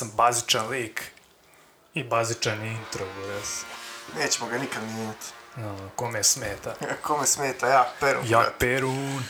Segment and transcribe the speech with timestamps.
[0.00, 1.02] sam bazičan lik
[1.94, 3.48] i bazičan intro, buraz.
[4.18, 5.26] Nećemo ga nikad mijenjati.
[5.56, 6.74] No, kome smeta.
[7.06, 8.20] Kome smeta, ja peru.
[8.24, 8.54] Ja brate.
[8.58, 9.22] Perun.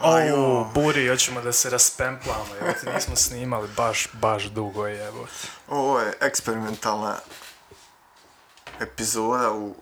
[0.00, 0.70] Aj, O, jo.
[0.74, 5.26] buri, hoćemo da se raspemplamo, evo ti nismo snimali baš, baš dugo, evo.
[5.68, 7.16] Ovo je eksperimentalna
[8.80, 9.74] epizoda u,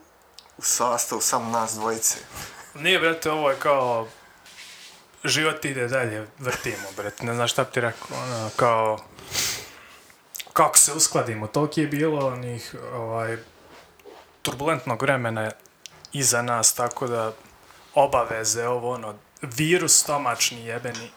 [0.59, 2.19] u sastavu samo nas dvojice.
[2.75, 4.09] Nije, brate, ovo je kao...
[5.25, 8.99] Život ide dalje, vrtimo, brate, ne znaš šta bi ti rekao, ono, kao...
[10.53, 13.37] Kako se uskladimo, toliko je bilo onih, ovaj,
[14.43, 15.51] turbulentnog vremena
[16.13, 17.33] iza nas, tako da
[17.95, 21.11] obaveze, ovo, ono, virus stomačni jebeni.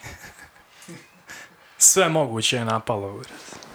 [1.77, 3.69] Sve moguće je napalo, brate.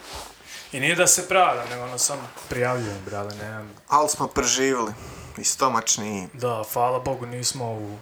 [0.73, 4.93] I nije da se pravda, nego ono samo prijavljujem, brale, nemam Ali smo preživjeli.
[5.39, 6.29] I stomačni.
[6.33, 7.99] Da, hvala Bogu nismo u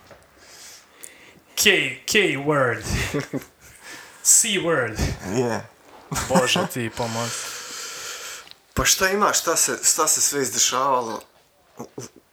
[1.55, 1.63] K,
[2.07, 2.13] K
[2.47, 2.83] word.
[4.23, 4.99] C word.
[5.37, 5.72] Je.
[6.29, 7.35] Bože ti pomozi.
[8.75, 11.21] Pa šta ima, šta se, šta se sve izdešavalo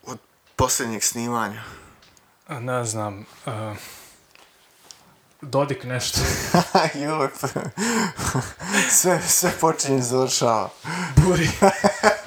[0.05, 0.17] od
[0.55, 1.63] posljednjeg snimanja?
[2.49, 3.25] Ne znam.
[3.45, 3.53] Uh,
[5.41, 6.19] Dodik nešto.
[7.03, 7.29] Joj,
[8.99, 10.69] sve, sve počinje i završava.
[11.15, 11.49] Buri.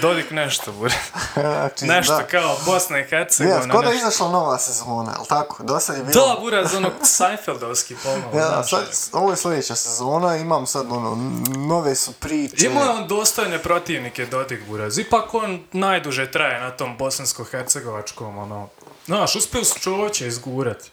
[0.00, 0.94] Dodik nešto, buri.
[1.34, 2.22] Znači, Nešto da.
[2.22, 3.56] kao Bosna i Hercegovina.
[3.56, 5.62] Je, skoro je izašla nova sezona, ali tako?
[5.62, 6.26] Do sad je bilo...
[6.26, 8.38] Da, bura, za onog Seinfeldovski pomalo.
[8.38, 11.16] Ja, sad, ovo je sljedeća sezona, imam sad ono,
[11.56, 12.66] nove su priče.
[12.66, 14.98] Imao je on dostojne protivnike Dodik Buraz.
[14.98, 18.68] Ipak on najduže traje na tom bosansko-hercegovačkom, ono...
[19.06, 20.84] Znaš, uspio su čoveče izgurat.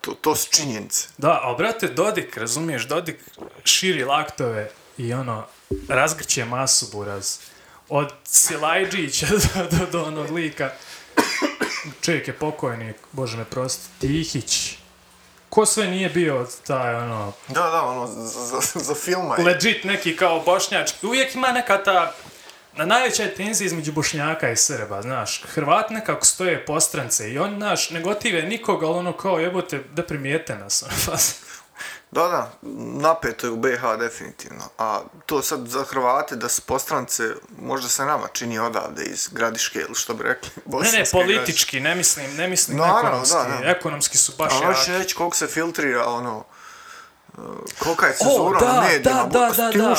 [0.00, 1.08] To, to su činjenice.
[1.18, 3.16] Da, ali brate, Dodik, razumiješ, Dodik
[3.64, 5.44] širi laktove i ono,
[5.88, 7.38] razgrće masu, Buraz.
[7.94, 10.70] Od Silajđića do, do, do onog lika.
[12.02, 14.76] Čovjek je pokojnik, bože me prosti, Tihić.
[15.48, 19.36] Ko sve nije bio taj, ono, Da, da, ono, za, za, za filma.
[19.38, 19.44] je.
[19.44, 21.06] legit neki kao bošnjački.
[21.06, 22.14] Uvijek ima neka ta
[22.76, 25.42] na najveća tenzija između bošnjaka i Srba, znaš.
[25.44, 30.02] Hrvat nekako stoje postrance i on, znaš, ne gotive nikoga, ali ono kao jebote da
[30.02, 30.82] primijete nas.
[30.82, 31.16] ono, pa
[32.14, 32.50] Da, da,
[33.00, 34.64] napeto je u BiH definitivno.
[34.78, 37.22] A to sad za Hrvate da su postrance,
[37.58, 40.50] možda se nama čini odavde iz Gradiške ili što bi rekli.
[40.56, 43.34] Ne, Bosanske ne, politički, ne mislim, ne mislim Naravno, ekonomski.
[43.36, 43.70] da, da.
[43.70, 44.66] Ekonomski su baš Gradiške.
[44.66, 45.02] A hoće jaki.
[45.02, 46.44] reći koliko se filtrira, ono,
[47.78, 49.22] kolika je O, cenzura na da, medijima.
[49.22, 49.96] da, da, da, da,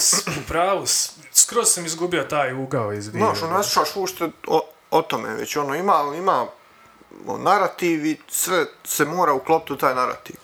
[0.00, 0.18] si,
[0.48, 1.10] pravo si.
[1.32, 3.26] Skroz sam izgubio taj ugao iz videa.
[3.26, 6.46] Znaš, ono, ne slušaš uopšte o, o tome, već ono, ima, ima
[7.26, 10.36] o, narativ i sve se mora uklopiti u taj narativ.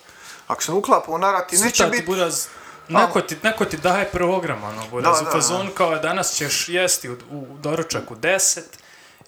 [0.49, 2.07] Ako se uklapa u narativ, neće biti...
[2.07, 2.47] Buraz,
[2.89, 6.69] neko ti, neko ti daje program, ono, Buraz, Da, u da, fazonu kao danas ćeš
[6.69, 8.61] jesti u, u doručak u 10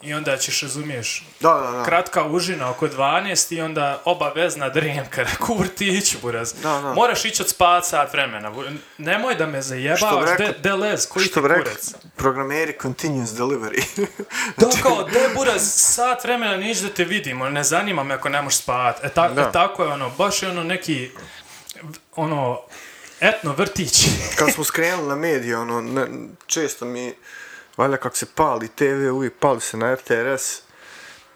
[0.02, 1.84] i onda ćeš, razumiješ, Da, da, da.
[1.84, 6.52] kratka užina oko 12 i onda obavezna dremka, kur ti ići, Buraz.
[6.52, 6.94] Da, da.
[6.94, 8.52] Moraš ići od spat sat vremena,
[8.98, 11.94] nemoj da me zajebavaš, bi rekao- de, de lez, koji ti Što bi kurac.
[12.16, 13.82] programeri continuous delivery.
[14.56, 18.42] Da, kao, de buraz, sat vremena nić da te vidimo, ne zanima me ako ne
[18.42, 19.04] možeš spavat.
[19.04, 19.42] E, ta, Da.
[19.42, 21.10] e tako je ono, baš je ono neki,
[22.16, 22.60] ono,
[23.20, 24.04] etno vrtić.
[24.36, 26.06] Kad smo skrenuli na medije, ono, ne,
[26.46, 27.14] često mi,
[27.80, 30.62] valjda kako se pali TV, uvijek pali se na RTRS,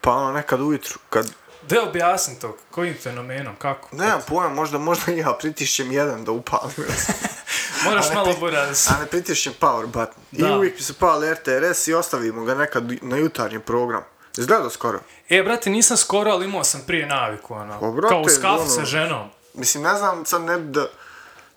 [0.00, 1.30] pa ono nekad ujutru, kad,
[1.62, 3.88] Da objasnim to, kojim fenomenom, kako?
[3.92, 6.74] nemam pojma, možda, možda ja pritišćem jedan da upalim,
[7.84, 8.88] Moraš ne malo buraz.
[8.88, 10.22] a ne pritišćem power button.
[10.30, 10.48] Da.
[10.48, 14.02] I uvijek se pali RTRS i ostavimo ga nekad na jutarnji program.
[14.36, 15.00] Izgleda skoro.
[15.28, 17.80] E, brate, nisam skoro, ali imao sam prije naviku, ono.
[17.80, 19.28] Pa, brate, kao u skafu ono- sa ženom.
[19.54, 20.86] Mislim, ne znam, sad ne da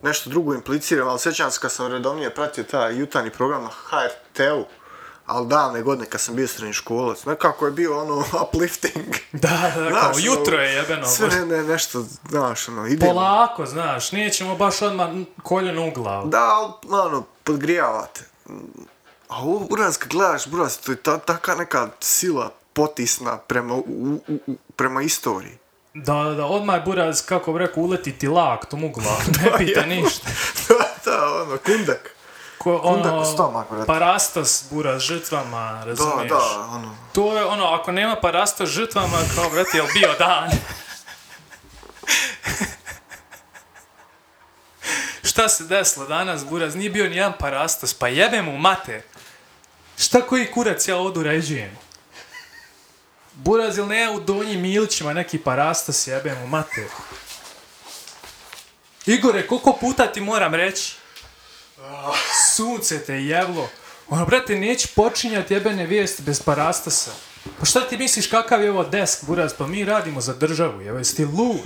[0.02, 4.66] nešto drugo impliciram, ali sjećam se kad sam redovnije pratio taj jutarnji program na HRT-u,
[5.28, 9.16] ali davne godine kad sam bio srednjoškolac, nekako je bio ono uplifting.
[9.32, 11.08] Da, da, Znaš, kao ono, jutro je jebeno.
[11.08, 13.14] Sve ne, ne, nešto, znaš, ono, idemo.
[13.14, 15.10] Polako, znaš, nećemo baš odmah
[15.44, 16.30] koljeno u glavu.
[16.30, 18.26] Da, ali, ono, podgrijavate.
[19.30, 23.84] A ovo, buraz, kad gledaš, buraz, to je ta, taka neka sila potisna prema, u,
[24.28, 25.58] u, u, prema istoriji.
[25.94, 29.20] Da, da, da, odmah je buraz, kako bi rekao, uleti ti lak tom u glavu,
[29.44, 30.30] ne pita ništa.
[30.68, 32.17] da, da, ono, kundak.
[32.68, 33.86] Ko, ono, stomak, brate.
[33.88, 36.30] parastos buraz žrtvama, Da, razumiješ?
[36.30, 36.96] da, ono.
[37.14, 40.50] To je ono, ako nema parastos žrtvama, kao, brate, jel bio dan?
[45.24, 46.76] Šta se desilo danas, buraz?
[46.76, 49.04] Nije bio nijedan parastos, pa jebe mu mate.
[49.98, 51.78] Šta koji kurac ja ovdje uređujem?
[53.34, 56.88] Buraz, ili ne u donjim Milićima neki parastos jebe mu mate?
[59.06, 60.96] Igore, koliko puta ti moram reći?
[62.56, 63.70] Sunce te jeblo.
[64.10, 67.12] Ono, brate, neće počinjati jebene vijesti bez parastosa.
[67.60, 69.54] Pa šta ti misliš kakav je ovo desk, buraz?
[69.58, 71.60] Pa mi radimo za državu, jebe, jesi ti lud?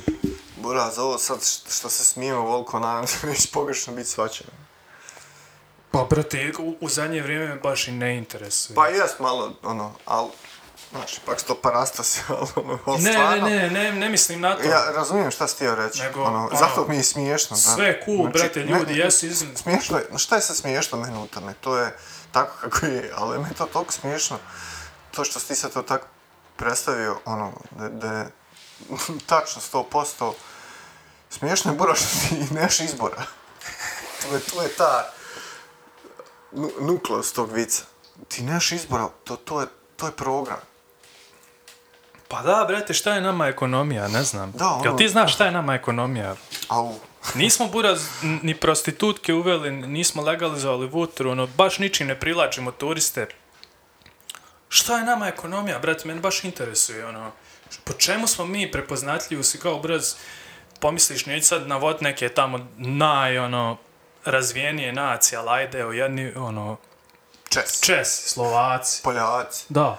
[0.56, 1.38] Buraz, ovo sad
[1.76, 4.52] što se smijemo voliko, nadam se neće pogrešno biti svačano.
[5.92, 8.76] Pa, brate, u, u zadnje vrijeme me baš i ne interesuje.
[8.76, 10.30] Pa jest malo, ono, al,
[10.92, 14.56] znaš, ipak sto parasta se, ali ono, ne, ne, stvarno, ne, ne, ne mislim na
[14.58, 14.64] to.
[14.64, 17.58] Ja razumijem šta si htio reći, Nego, ono, ono, zato mi je smiješno.
[17.58, 19.58] Sve cool, Znači, brate, ne- ljudi jesu iznimno.
[19.58, 21.98] Smiješno je, šta je sad smiješno unutarnje, to je
[22.32, 24.38] tako kako je, ali meni je to toliko smiješno,
[25.12, 26.08] to što si sad to tako
[26.56, 28.32] predstavio, ono, da, da je
[29.30, 30.34] tačno 100%,
[31.30, 33.24] smiješno je bura što ti neš izbora.
[34.22, 35.12] to, je, to je ta
[36.52, 37.84] nu, nukleus tog vica.
[38.28, 40.58] Ti neš izbora, to, to, je, to je program.
[42.32, 44.52] Pa da, brate, šta je nama ekonomija, ne znam.
[44.52, 46.36] Da, ono- Jel ti znaš šta je nama ekonomija?
[46.68, 46.94] Au,
[47.36, 53.28] Nismo buraz ni prostitutke uveli, nismo legalizovali vutru, ono, baš ničim ne privlačimo turiste.
[54.70, 57.32] Šta je nama ekonomija, brate, mene baš interesuje, ono,
[57.84, 60.14] po čemu smo mi prepoznatljivi si kao brz,
[60.80, 63.78] pomisliš, neću sad navod neke tamo naj, ono,
[64.26, 66.78] razvijenije nacije, ali ajde, o jedni, ono,
[67.54, 69.04] čes, Česi, Slovaci.
[69.04, 69.66] Poljaci.
[69.70, 69.98] Da.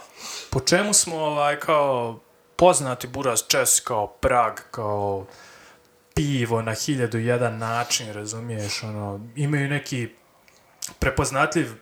[0.50, 2.19] Po čemu smo ovaj kao
[2.56, 5.26] poznati buraz Čes kao Prag, kao
[6.14, 10.08] pivo na hiljadu jedan način, razumiješ, ono, imaju neki
[10.99, 11.72] prepoznatljiv,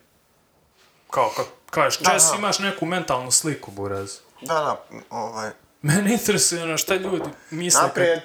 [1.11, 2.37] kao, kao kažeš, Da, Čes da.
[2.39, 4.17] imaš neku mentalnu sliku, buraz.
[4.41, 5.51] Da, da, ovaj,
[5.83, 8.21] Mene interesuje ono šta ljudi misle naprijed,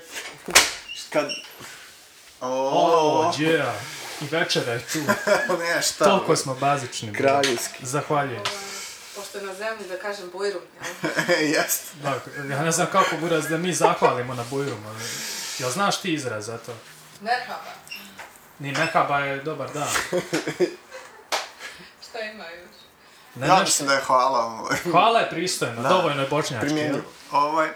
[0.45, 0.55] kad,
[1.09, 1.25] kad...
[2.41, 3.73] o, O, yeah.
[4.21, 4.99] I večera je tu.
[5.59, 7.13] ne, šta, Toliko smo bazični.
[7.13, 7.77] kraljevski.
[7.81, 8.43] Zahvaljujem.
[9.15, 11.41] Pošto je na zemlji, da kažem, bujrum, jel?
[11.53, 11.81] Jest.
[11.95, 14.89] Dakle, ja ne znam kako buraz da mi zahvalimo na Bujrumu.
[14.89, 15.03] ali-
[15.59, 16.73] Jel znaš ti izraz za to?
[17.21, 17.71] Merhaba.
[18.59, 19.87] Ni mehaba je dobar dan.
[22.01, 22.69] Šta ima još?
[23.35, 25.89] Ne, Ja ne, mislim da je hvala, ovaj, hvala je pristojno, Da.
[25.89, 26.65] dovoljno je bošnjački.
[26.65, 27.01] primjenju.
[27.31, 27.69] Ovaj,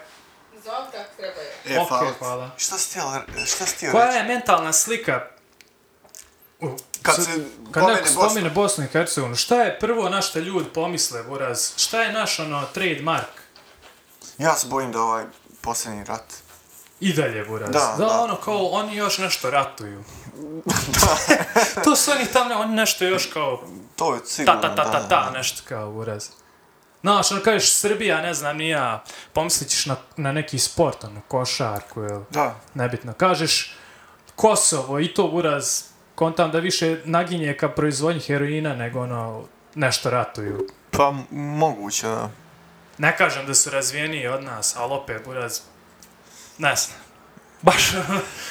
[0.56, 1.54] Zov kako treba je.
[1.68, 2.14] e, Ok, hvala.
[2.20, 2.50] hvala.
[2.58, 2.90] Šta si
[3.68, 4.18] htio Koja reći?
[4.18, 5.28] je mentalna slika
[7.02, 7.32] Kad se
[7.72, 11.72] kad pomene neko spomene Bosnu i Hercegovinu, šta je prvo na što ljudi pomisle, Buraz?
[11.78, 13.42] Šta je naš, ono, trademark?
[14.38, 15.26] Ja se bojim da ovaj
[15.62, 16.34] posljednji rat.
[17.00, 17.70] I dalje, Buraz.
[17.72, 18.20] Da, da, da.
[18.22, 20.04] ono, kao, oni još nešto ratuju.
[21.84, 23.64] to su oni tamo, oni nešto još kao,
[24.00, 25.32] To je ta, sigurno, ta, ta, ta, da, ta, da.
[25.38, 26.30] nešto kao, Buraz.
[27.02, 29.04] Znaš, ono kažeš Srbija, ne znam, ni ja,
[29.34, 33.14] pomislit ćeš na, na neki sport, ono, košarku, ili Da, nebitno.
[33.14, 33.76] Kažeš
[34.36, 35.84] Kosovo i to uraz,
[36.20, 39.44] kontam da više naginje ka proizvodnji heroina nego ono
[39.76, 40.68] nešto ratuju.
[40.92, 42.30] pa moguće, da.
[42.98, 45.60] Ne kažem da su razvijeniji od nas, ali opet uraz,
[46.58, 46.98] ne znam.
[47.62, 47.92] Baš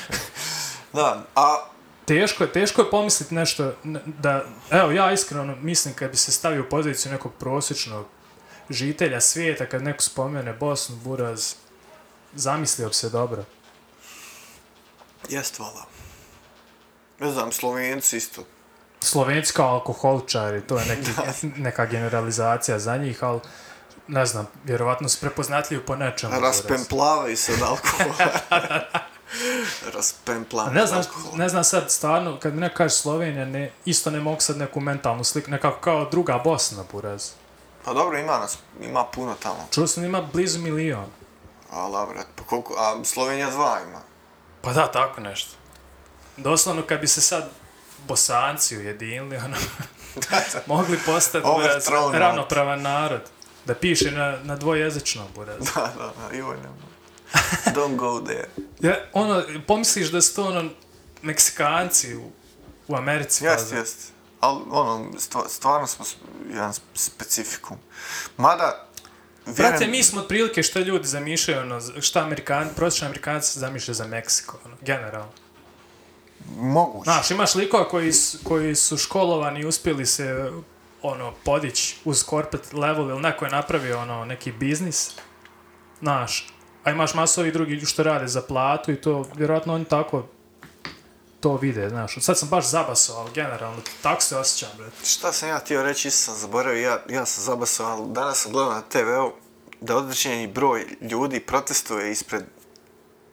[0.92, 1.66] Da, a
[2.04, 3.74] teško je, teško je pomisliti nešto
[4.06, 8.06] da, evo ja iskreno mislim kad bi se stavio u poziciju nekog prosječnog
[8.70, 11.54] žitelja svijeta, kad neko spomene Bosnu, Buraz,
[12.34, 13.44] zamislio bi se dobro.
[15.28, 15.87] jest vala.
[17.20, 18.42] Ne znam, Slovenci isto.
[19.00, 21.10] Slovenci kao alkoholičari, to je neki,
[21.60, 23.40] neka generalizacija za njih, ali
[24.08, 26.40] ne znam, vjerovatno su prepoznatljivi po nečemu.
[26.40, 28.82] Raspemplavaju se od alkohola.
[29.94, 31.36] Raspemplavaju Ne znam, alkohola.
[31.36, 34.80] ne znam sad stvarno, kad mi neko kaže Slovenija, ne, isto ne mogu sad neku
[34.80, 37.30] mentalnu sliku, nekako kao druga Bosna, buraz.
[37.84, 39.66] Pa dobro, ima nas, ima puno tamo.
[39.70, 41.06] Čuo sam ima blizu milion.
[41.72, 44.00] A, brat, pa koliko, a Slovenija dva ima.
[44.62, 45.57] Pa da, tako nešto.
[46.38, 47.48] Doslovno kad bi se sad
[48.08, 49.56] bosanci ujedinili, ono,
[50.66, 53.22] mogli postati buraz, ravnopravan narod.
[53.64, 55.58] Da piše na, na dvojezičnom, buraz.
[55.74, 56.42] Da, da, da, i
[57.74, 58.48] Don't go there.
[58.80, 60.70] Ja, ono, pomisliš da su to ono
[61.22, 62.30] Meksikanci u,
[62.88, 63.44] u Americi.
[63.44, 63.76] Jest, faza.
[63.76, 64.12] jest.
[64.40, 66.04] Ali, ono, stva- stvarno smo
[66.54, 67.76] jedan specifikum.
[68.36, 68.88] Mada,
[69.56, 74.58] Brate, mi smo otprilike što ljudi zamišljaju, ono, šta Amerikan, prosječni Amerikanci zamišljaju za Meksiko,
[74.64, 75.32] ono, generalno.
[76.56, 77.04] Moguće.
[77.04, 80.52] Znaš, imaš likova koji, su- koji su školovani i uspjeli se
[81.02, 85.10] ono, podići uz corporate level ili neko je napravio ono, neki biznis.
[86.00, 86.46] Znaš,
[86.84, 90.26] a imaš masu ovih drugi što rade za platu i to, vjerojatno oni tako
[91.40, 92.14] to vide, znaš.
[92.20, 94.96] Sad sam baš zabasao, ali generalno, tako se osjećam, brate.
[95.04, 98.52] Šta sam ja htio reći, isto sam zaboravio, ja, ja sam zabasao, ali danas sam
[98.52, 99.32] gledao na TV-u
[99.80, 102.44] da određeni broj ljudi protestuje ispred,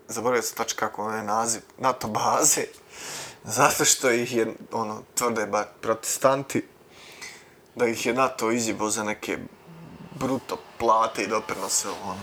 [0.08, 2.66] zaboravio sam tačno kako je naziv, NATO baze,
[3.58, 6.66] zato što ih je, ono, tvrde bar protestanti,
[7.76, 9.38] da ih je NATO izjebao za neke
[10.20, 12.22] bruto plate i doprinose, ono.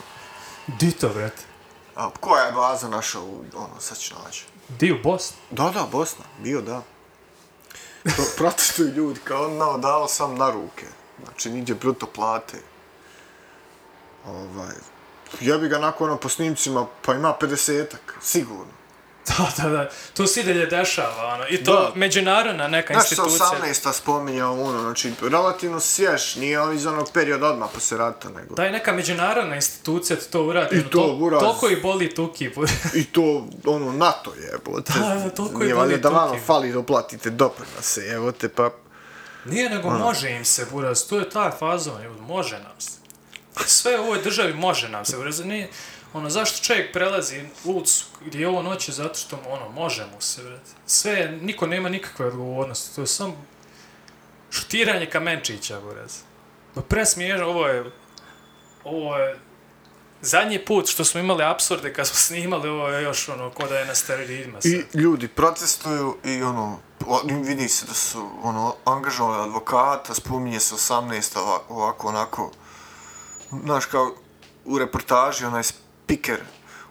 [0.66, 1.42] Di to, brate?
[1.96, 4.44] A koja je baza naša u, ono, sad ću naći.
[4.68, 5.36] Di u Bosni?
[5.50, 6.82] Da, da, Bosna, bio da.
[8.02, 10.86] Pro, protestuju ljudi, kao on nao dao sam na ruke.
[11.24, 12.58] Znači, niđe bruto plate.
[14.26, 14.74] Ovaj,
[15.40, 18.72] Ja bi ga nakon ono po snimcima, pa ima 50-ak, sigurno.
[19.38, 19.90] Da, da, da.
[20.14, 21.44] To se i dalje dešava, ono.
[21.48, 21.92] I to Da.
[21.94, 23.60] međunarodna neka Znaš se institucija.
[23.62, 28.54] 18-a spominjao ono, znači, relativno svjež, nije on iz onog perioda odmah posle rata, nego...
[28.54, 30.76] Da je neka međunarodna institucija ti to uradi.
[30.76, 31.40] I ono, to, buraz.
[31.40, 32.50] Toliko i boli tuki.
[33.00, 34.92] I to, ono, NATO je, evo te.
[34.98, 36.44] Da, da, toliko i boli da vama tuki.
[36.44, 38.70] fali da uplatite doprinose, evo te, pa...
[39.44, 41.06] Nije nego može im se, buraz.
[41.06, 43.01] To je taj fazon, evo, može nam se.
[43.66, 45.16] Sve u ovoj državi može nam se.
[45.44, 45.68] Nije,
[46.12, 50.42] ono, zašto čovjek prelazi ulicu gdje je ovo noće, zato što, ono, može mu se,
[50.42, 50.70] brate.
[50.86, 52.94] Sve, niko nema nikakve odgovornosti.
[52.94, 53.36] To je samo
[54.50, 56.18] šutiranje kamenčića, buraz.
[56.74, 57.90] Pa presmiježno, ovo je,
[58.84, 59.38] ovo je
[60.22, 63.78] zadnji put što smo imali apsurde kad smo snimali, ovo je još, ono, ko da
[63.78, 64.70] je na steroidima sad.
[64.70, 66.78] I ljudi protestuju i ono,
[67.44, 72.50] vidi se da su ono, angažovali advokata, spominje se 18 ovako, ovako onako,
[73.64, 74.14] znaš kao
[74.64, 76.40] u reportaži onaj speaker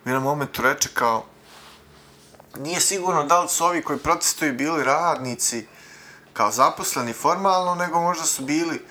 [0.05, 1.25] u jednom momentu reče kao
[2.57, 5.65] nije sigurno da li su ovi koji protestuju bili radnici
[6.33, 8.81] kao zaposleni formalno, nego možda su bili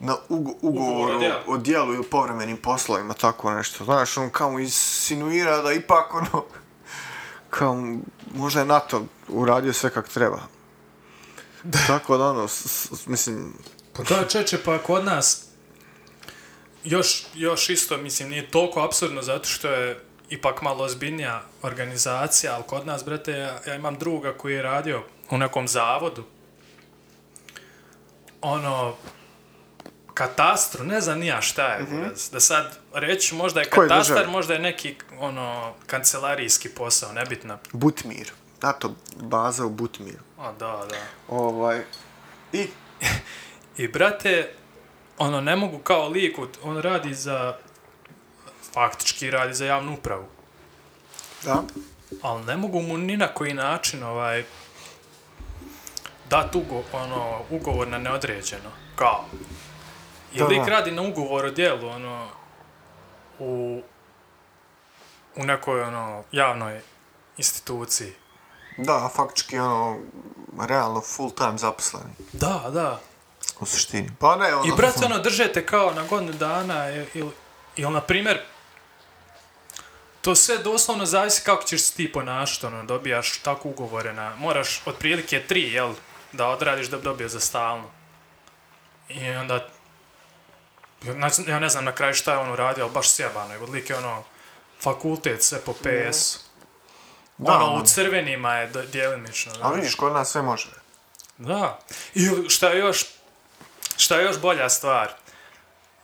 [0.00, 3.84] na ugo, Ugovor o ugovoru o dijelu i o povremenim poslovima, tako nešto.
[3.84, 6.44] Znaš, on kao insinuira da ipak ono,
[7.50, 7.84] kao,
[8.34, 10.40] možda je NATO uradio sve kako treba.
[11.62, 11.78] Da.
[11.86, 13.54] Tako da ono, s, s, mislim,
[13.92, 15.45] Pa da, čeče, pa kod nas
[16.86, 20.00] još, još isto, mislim, nije toliko absurdno zato što je
[20.30, 25.02] ipak malo ozbiljnija organizacija, ali kod nas, brate, ja, ja imam druga koji je radio
[25.30, 26.24] u nekom zavodu.
[28.40, 28.94] Ono,
[30.14, 32.32] katastru, ne znam nija šta je, mm -hmm.
[32.32, 34.32] da sad reći možda je Koje katastar, države?
[34.32, 37.58] možda je neki ono kancelarijski posao, nebitno.
[37.72, 38.32] Butmir.
[38.62, 40.22] NATO baza u Butmiru.
[40.38, 40.96] A da, da.
[41.28, 41.82] Ovaj,
[42.52, 42.66] i
[43.82, 44.52] I brate,
[45.18, 47.56] ono, ne mogu kao lik, on radi za,
[48.72, 50.26] faktički radi za javnu upravu,
[51.44, 51.62] da,
[52.22, 54.44] ali ne mogu mu ni na koji način, ovaj,
[56.30, 59.24] dat ugo, ono, ugovor na neodređeno, kao.
[60.34, 60.70] I Da, lik da.
[60.70, 62.28] radi na ugovor o dijelu, ono,
[63.38, 63.82] u,
[65.36, 66.80] u nekoj, ono, javnoj
[67.36, 68.12] instituciji.
[68.78, 69.98] da, faktički ono,
[70.60, 72.12] realno full time zaposleni.
[72.32, 73.00] Da, da.
[73.60, 74.10] U suštini.
[74.18, 74.74] Pa ne, ono...
[74.74, 77.30] I brate, ono, držete kao na godinu dana ili,
[77.76, 78.40] ili na primjer,
[80.20, 84.82] to sve doslovno zavisi kako ćeš se ti ponašati, ono, dobijaš tako ugovore na, moraš
[84.86, 85.94] otprilike tri, jel,
[86.32, 87.90] da odradiš da bi dobio za stalno.
[89.08, 89.68] I onda,
[91.46, 93.96] ja ne znam na kraju šta je on uradio, ali baš sjebano, je, lik je
[93.96, 94.24] ono,
[94.80, 96.38] fakultet sve po PS.
[97.38, 97.82] Da, ono, ono.
[97.82, 99.52] u crvenima je djelimično.
[99.52, 99.74] A znaš.
[99.74, 100.68] vidiš, kod nas sve može.
[101.38, 101.78] Da.
[102.14, 103.06] I šta je još,
[103.96, 105.08] šta je još bolja stvar?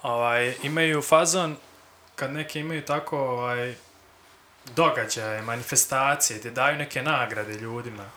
[0.02, 1.56] Ovaj, imaju fazon,
[2.14, 3.75] kad neki imaju tako ovaj,
[4.66, 8.11] događaje, manifestacije, gdje daju neke nagrade ljudima.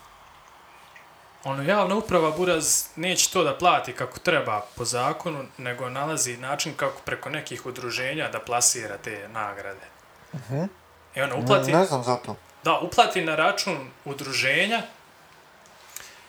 [1.44, 6.74] Ono, javna uprava Buraz neće to da plati kako treba po zakonu, nego nalazi način
[6.74, 9.88] kako preko nekih udruženja da plasira te nagrade.
[10.34, 10.67] Uh -huh.
[11.15, 11.72] I ono, uplati...
[11.72, 12.36] Ne znam zato.
[12.63, 14.82] Da, uplati na račun udruženja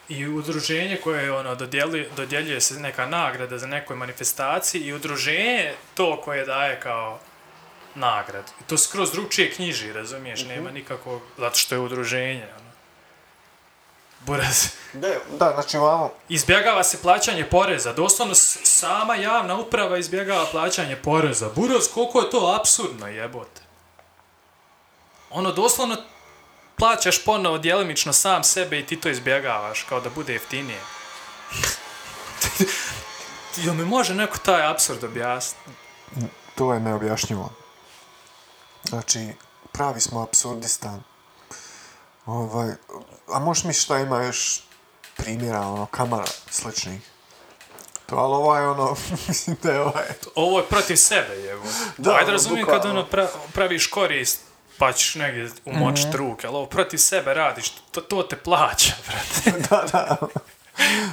[0.08, 6.20] i udruženje koje ono dodjeljuje, dodjeljuje se neka nagrada za nekoj manifestaciji i udruženje to
[6.24, 7.18] koje daje kao
[7.94, 8.44] nagrad.
[8.60, 12.46] I to skroz drugčije knjiži, razumiješ, nema nikakvog, zato što je udruženje.
[12.58, 12.70] Ono.
[14.20, 14.68] Buraz.
[14.92, 15.08] Da,
[15.38, 17.92] da, znači ovamo, Izbjegava se plaćanje poreza.
[17.92, 21.50] Doslovno sama javna uprava izbjegava plaćanje poreza.
[21.54, 23.60] Buraz, koliko je to absurdno, jebote.
[25.30, 25.96] Ono, doslovno
[26.76, 30.80] plaćaš ponovo djelimično sam sebe i ti to izbjegavaš, kao da bude jeftinije.
[33.64, 35.70] Jel mi može neko taj absurd objasniti?
[36.56, 37.50] to je neobjašnjivo.
[38.84, 39.28] Znači,
[39.72, 41.02] pravi smo absurdistan.
[42.26, 42.70] Ovaj,
[43.32, 44.62] a možeš mi šta ima još
[45.16, 47.00] primjera, ono, kamara sličnih?
[48.06, 48.96] To, ali ovaj, ono,
[49.28, 50.04] mislim da je ovaj...
[50.34, 51.64] Ovo je protiv sebe, jevo.
[51.96, 54.40] Da, Ajde, razumijem kad ono pra, praviš korist,
[54.78, 56.16] pa ćeš negdje umočit Mhm.
[56.16, 59.60] ruke, ali ovo protiv sebe radiš, to, to te plaća, brate.
[59.70, 60.16] da, da.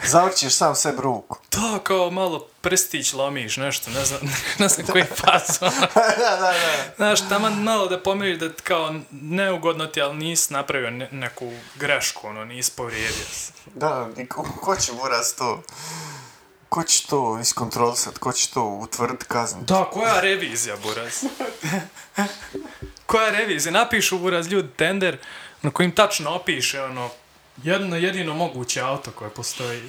[0.05, 1.37] Zavrćiš sam sebi ruku.
[1.51, 4.19] Da, kao malo prstić lomiš, nešto, ne znam,
[4.59, 5.71] ne znam koji fazon.
[5.95, 6.53] da, da, da.
[6.95, 12.27] Znaš, tamo malo da pomiriš da kao neugodno ti, ali nisi napravio ne, neku grešku,
[12.27, 13.51] ono, nisi povrijedio se.
[13.75, 15.63] Da, ko, ko će buraz to...
[16.69, 19.61] Ko će to iskontrolisat, ko će to utvrditi kaznu?
[19.61, 21.23] Da, koja revizija, Buraz?
[23.05, 23.71] Koja revizija?
[23.71, 25.17] Napišu, Buraz, ljudi tender
[25.61, 27.09] na kojim tačno opiše, ono,
[27.63, 29.81] jedno jedino moguće auto koje postoji.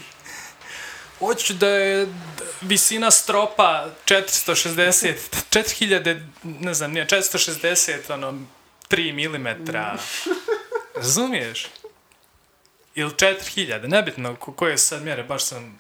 [1.18, 2.06] hoću da je
[2.61, 5.14] visina stropa 460,
[5.50, 8.35] 4000, ne znam, nije, 460, ono,
[8.90, 9.71] 3 mm.
[10.97, 11.66] Razumiješ?
[12.94, 15.78] Ili 4000, nebitno ko, koje su sad mjere, baš sam,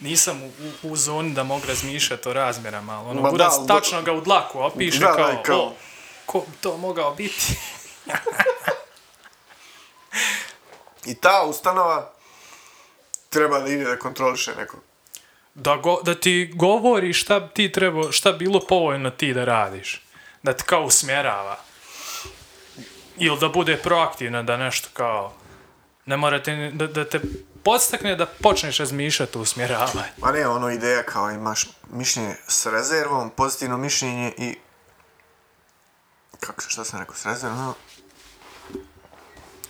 [0.00, 3.52] nisam u, u, u zoni da mogu razmišljati o razmjerama, ali ono, Ma da, buraz
[3.68, 5.74] tačno ga u dlaku opiše Da, kao, kao- o,
[6.26, 7.58] ko bi to mogao biti?
[11.10, 12.12] I ta ustanova
[13.30, 14.80] treba da ide da kontroliše nekog.
[15.54, 20.02] da, go, da ti govori šta ti treba, šta bilo povoljno ti da radiš.
[20.42, 21.58] Da te kao usmjerava.
[23.16, 25.32] Ili da bude proaktivna, da nešto kao...
[26.06, 27.20] Ne morate, ni- da, da te
[27.62, 30.00] podstakne da počneš razmišljati o usmjeravanju.
[30.18, 34.56] Ma ne, ono ideja kao imaš mišljenje s rezervom, pozitivno mišljenje i...
[36.40, 37.74] Kako se, šta sam rekao, s rezervom?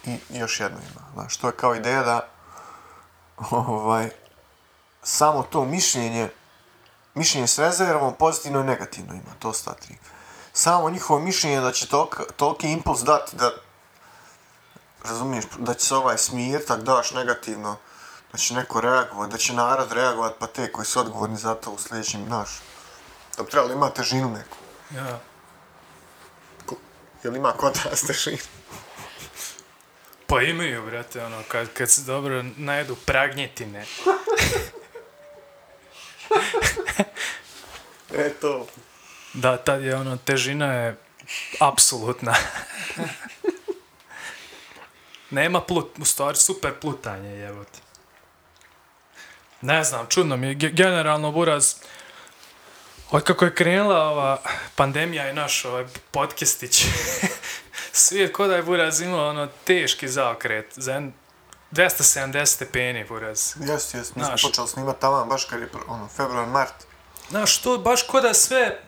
[0.04, 2.28] I još jedno ima, znaš, to je kao ideja da
[3.50, 4.11] ovaj,
[5.02, 6.30] samo to mišljenje,
[7.14, 9.99] mišljenje s rezervom, pozitivno i negativno ima, to sta tri.
[10.52, 13.50] Samo njihovo mišljenje da će tolika, toliki impuls dati da
[15.04, 17.76] razumiješ, da će se ovaj smir, tak daš negativno,
[18.32, 21.70] da će neko reagovati, da će narod reagovati, pa te koji su odgovorni za to
[21.70, 22.62] u sljedećem, znaš,
[23.37, 24.56] da bi trebalo imati težinu neku.
[24.90, 25.18] Ja.
[27.25, 28.38] Jel ima kod nas težinu?
[30.26, 33.85] Pa imaju, brate, ono, kad, kad se dobro najedu pragnjetine.
[38.14, 38.66] E to.
[39.35, 40.96] Da, tad je ono, težina je
[41.61, 42.35] apsolutna.
[45.31, 47.79] Nema plut, u stvari super plutanje, jebote.
[49.61, 51.74] Ne znam, čudno mi je, Ge- generalno buraz,
[53.11, 54.38] od kako je krenula ova
[54.75, 56.87] pandemija i naš ovaj podcastić,
[57.92, 61.12] svijet ko da je buraz imao ono teški zaokret, za jedan
[61.73, 63.55] 270 stepeni buraz.
[63.61, 66.75] Jes, jes, mi smo počeli snimat tamo baš kad je, ono, februar, mart.
[67.31, 68.81] Znaš, to baš ko da sve,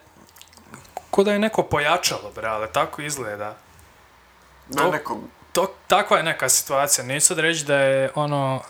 [1.11, 3.57] ko da je neko pojačalo, brale, tako izgleda.
[4.69, 5.19] Da To- neko,
[5.53, 7.05] to, takva je neka situacija.
[7.05, 8.63] Neću sad reći da je ono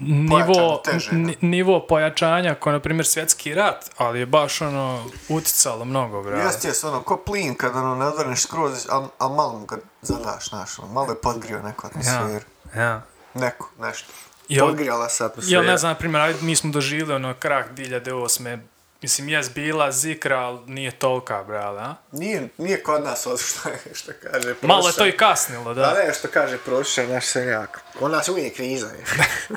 [0.00, 6.22] nivo, teže, nivo pojačanja kao na primjer svjetski rat, ali je baš ono uticalo mnogo,
[6.22, 6.44] brale.
[6.44, 9.76] jes, jes, ono, ko plin kad ono ne odvrneš skroz, a, a malo mu ga
[10.02, 12.44] zadaš, znaš, ono, malo je podgrio neku atmosferu.
[12.76, 13.02] ja.
[13.34, 14.12] Neko, nešto.
[14.48, 15.52] Jel- Podgrijala se atmosfera.
[15.56, 18.58] Jel ne znam, na primjer, mi smo doživjeli ono krah 2008.
[19.02, 21.94] Mislim, jes bila zikra, ali nije tolika, brale, a?
[22.12, 23.60] Nije, nije kod nas ovo što,
[23.94, 25.94] što kaže Malo je to i kasnilo, Da, da.
[25.94, 27.80] ne, što kaže profesor, naš seljak.
[27.98, 29.04] Kod nas uvijek kriza je.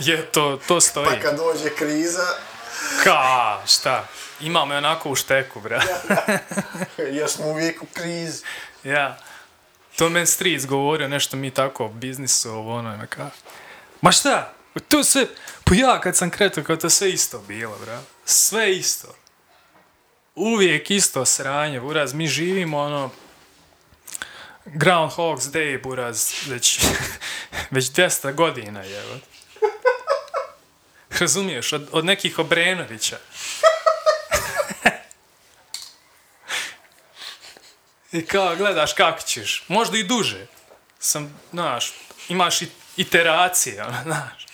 [0.13, 1.05] Je, to, to stoji.
[1.05, 2.27] Pa kad dođe kriza,
[3.03, 4.07] Ka, šta?
[4.41, 5.85] Imamo je onako u šteku, brale.
[7.17, 8.43] jer smo uvijek u krizi.
[8.83, 9.17] Ja.
[9.97, 13.29] To men Streets govorio nešto mi tako o biznisu, ovo ono, ima ka.
[14.01, 14.53] Ma šta?
[14.87, 15.25] To sve,
[15.63, 17.99] pa ja kad sam kretao, kao to sve isto bilo, bra.
[18.25, 19.07] Sve isto.
[20.41, 23.11] Uvijek isto sranje, buraz, mi živimo ono,
[24.65, 26.79] Groundhog's Day, buraz, već,
[27.75, 29.19] već 10 godina, jevo.
[31.19, 33.17] Razumiješ, od, od nekih Obrenovića.
[38.11, 39.63] I kao, gledaš kako ćeš.
[39.67, 40.47] Možda i duže.
[40.99, 41.93] Sam, znaš,
[42.29, 44.45] imaš i iteracije, ono, znaš.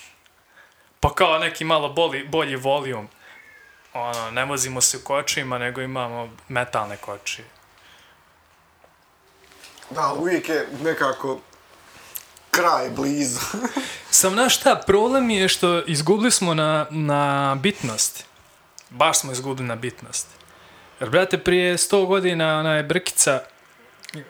[1.00, 3.10] Pa kao neki malo boli, bolji volijum.
[3.96, 7.48] Ono, ne vozimo se u kočima, nego imamo metalne kočije.
[9.90, 11.40] Da, uvijek je nekako
[12.52, 13.40] kraj blizu.
[14.10, 18.24] Sam, znaš šta, problem je što izgubili smo na, na bitnosti.
[18.90, 20.36] Baš smo izgubili na bitnosti.
[21.00, 23.42] Jer, brate, prije 100 godina ona je Brkica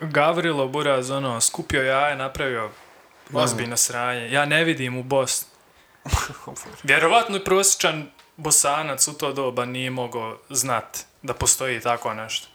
[0.01, 2.69] Gavrilo Buraz, ono, skupio jaje, napravio
[3.33, 4.31] ozbiljno sranje.
[4.31, 5.47] Ja ne vidim u Bosni.
[6.83, 12.47] Vjerovatno i prosječan bosanac u to doba nije mogao znat da postoji tako nešto.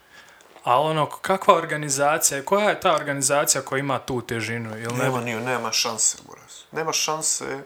[0.64, 4.78] Ali ono, kakva organizacija, koja je ta organizacija koja ima tu težinu?
[4.78, 6.62] Ili ne, nema, ni, nema šanse, buraz.
[6.72, 7.64] Nema šanse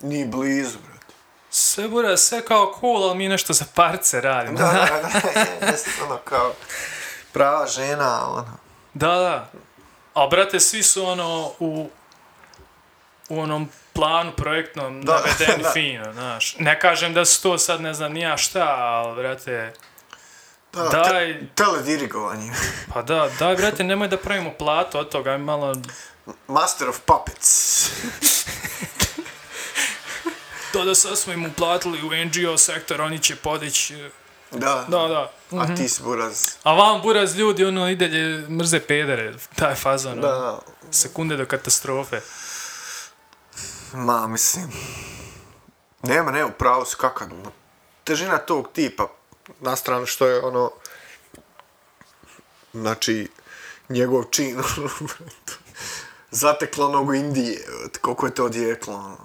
[0.00, 1.14] ni blizu, brate.
[1.50, 4.58] Sve bude sve kao cool, ali mi nešto za parce radimo.
[4.58, 5.20] Da, da,
[5.60, 6.52] da, jest, ono kao
[7.32, 8.58] prava žena, ono.
[8.94, 9.08] da.
[9.08, 9.50] da.
[10.14, 11.90] A brate, svi su ono u,
[13.28, 15.70] u onom planu projektnom Da, navedeni da.
[15.70, 16.56] fino, znaš.
[16.58, 19.72] Ne kažem da su to sad ne znam nija šta, ali brate,
[20.72, 21.40] Da, Daj.
[21.40, 22.52] Te, teledirigovanje.
[22.92, 25.74] pa da, daj brate, nemoj da pravimo platu od toga, malo,
[26.48, 27.82] Master of Puppets.
[30.72, 34.10] to da sad smo im uplatili u NGO sektor, oni će podići,
[34.50, 35.32] Da, da, da.
[35.60, 36.50] A ti si buraz.
[36.62, 40.40] A vam buraz ljudi, ono, i dalje mrze pedere, taj fazon, Da, ono,
[40.82, 40.92] da.
[40.92, 42.20] sekunde do katastrofe.
[43.92, 44.72] Ma, mislim.
[46.02, 47.28] Nema, ne, upravo si kakav.
[48.04, 49.08] Težina tog tipa,
[49.60, 50.70] na stranu što je ono,
[52.72, 53.30] znači,
[53.88, 54.62] njegov čin,
[56.30, 57.66] zateklo onog u Indije,
[58.00, 59.16] koliko je to odjeklo, ono.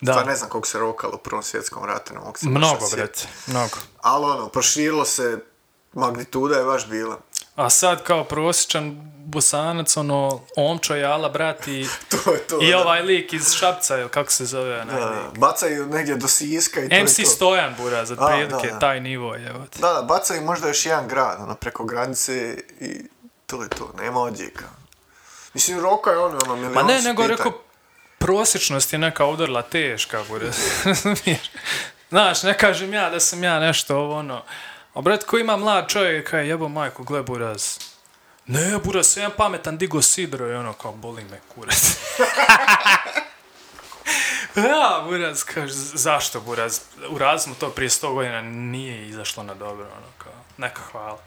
[0.00, 0.14] Da.
[0.14, 3.28] Pa ne znam koliko se rokalo u Prvom svjetskom ratu, ne mogu se Mnogo, brate,
[3.46, 3.76] mnogo.
[4.00, 5.38] Ali ono, proširilo se,
[5.92, 7.18] magnituda je baš bila.
[7.60, 11.86] A sad kao prosječan bosanac, ono, omčo jala, brat, i,
[12.24, 12.78] To je to, i da.
[12.78, 15.38] ovaj lik iz Šapca, ili kako se zove, onaj Da, lik.
[15.38, 17.30] bacaju negdje do Siska i to MC je to.
[17.30, 18.78] Stojan, bura, za prilike, da, da.
[18.78, 19.34] taj nivo,
[19.70, 19.78] te.
[19.80, 23.02] Da, da, bacaju možda još jedan grad, ono, preko granice i
[23.46, 24.64] to je to, nema odjeka.
[25.54, 27.52] Mislim, roka je ono, ono, milion Ma ne, nego rekao,
[28.18, 30.46] prosječnost je neka udarila teška, bura?
[32.10, 34.42] Znaš, ne kažem ja da sam ja nešto ovo, ono,
[35.00, 37.78] a brat ko ima mlad čovjek, kaj jebo majku, gle buraz.
[38.46, 41.76] Ne, buraz, sam jedan pametan digo sidro i ono kao, boli me kurac.
[44.56, 46.80] ja, buraz, kaže, zašto buraz?
[47.10, 51.18] U razmu to prije 100 godina nije izašlo na dobro, ono kao, neka hvala.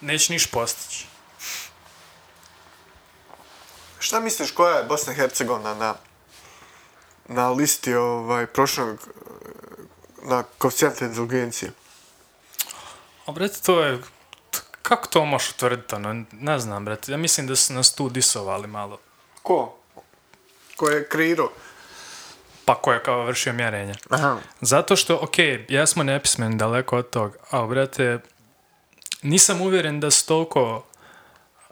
[0.00, 1.06] Neće niš postići.
[3.98, 5.94] Šta misliš, koja je Bosna i Hercegovina na,
[7.28, 9.08] na listi ovaj, prošlog,
[10.22, 11.72] na koeficijente inteligencije?
[13.26, 13.98] A brate, to je...
[14.82, 16.24] Kako to možeš utvrditi, ono?
[16.32, 17.12] Ne znam, brate.
[17.12, 18.98] Ja mislim da su nas tu disovali malo.
[19.42, 19.78] Ko?
[20.76, 21.50] Ko je kreirao?
[22.64, 23.94] Pa ko je kao vršio mjerenje.
[24.10, 24.38] Aha.
[24.60, 28.18] Zato što, okej, ja smo nepismeni daleko od tog, a brate,
[29.22, 30.84] nisam uvjeren da su toliko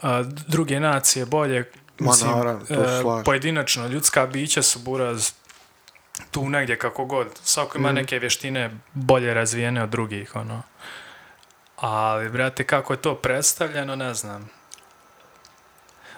[0.02, 5.32] a, druge nacije bolje, Ma, mislim, naravno, to e, pojedinačno, ljudska bića su buraz
[6.30, 7.26] tu negdje kako god.
[7.42, 10.62] Svako ima neke vještine bolje razvijene od drugih, ono.
[11.80, 14.50] Ali, brate, kako je to predstavljeno, ne znam.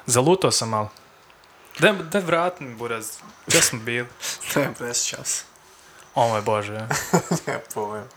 [0.07, 0.91] Zalutao sam malo.
[1.79, 3.19] Daj, daj vrat mi, buraz.
[3.47, 4.07] Gdje smo bili?
[4.57, 5.45] Ne, presjećam se.
[6.15, 6.73] O moj Bože,
[7.47, 8.09] ne, povijem.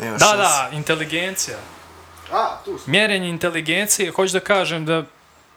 [0.00, 1.56] Nema Da, da, inteligencija.
[2.32, 2.90] A, tu smo.
[2.90, 5.02] Mjerenje inteligencije, hoću da kažem da,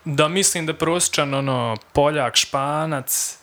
[0.06, 3.38] da mislim da prosječan ono, Poljak, Španac,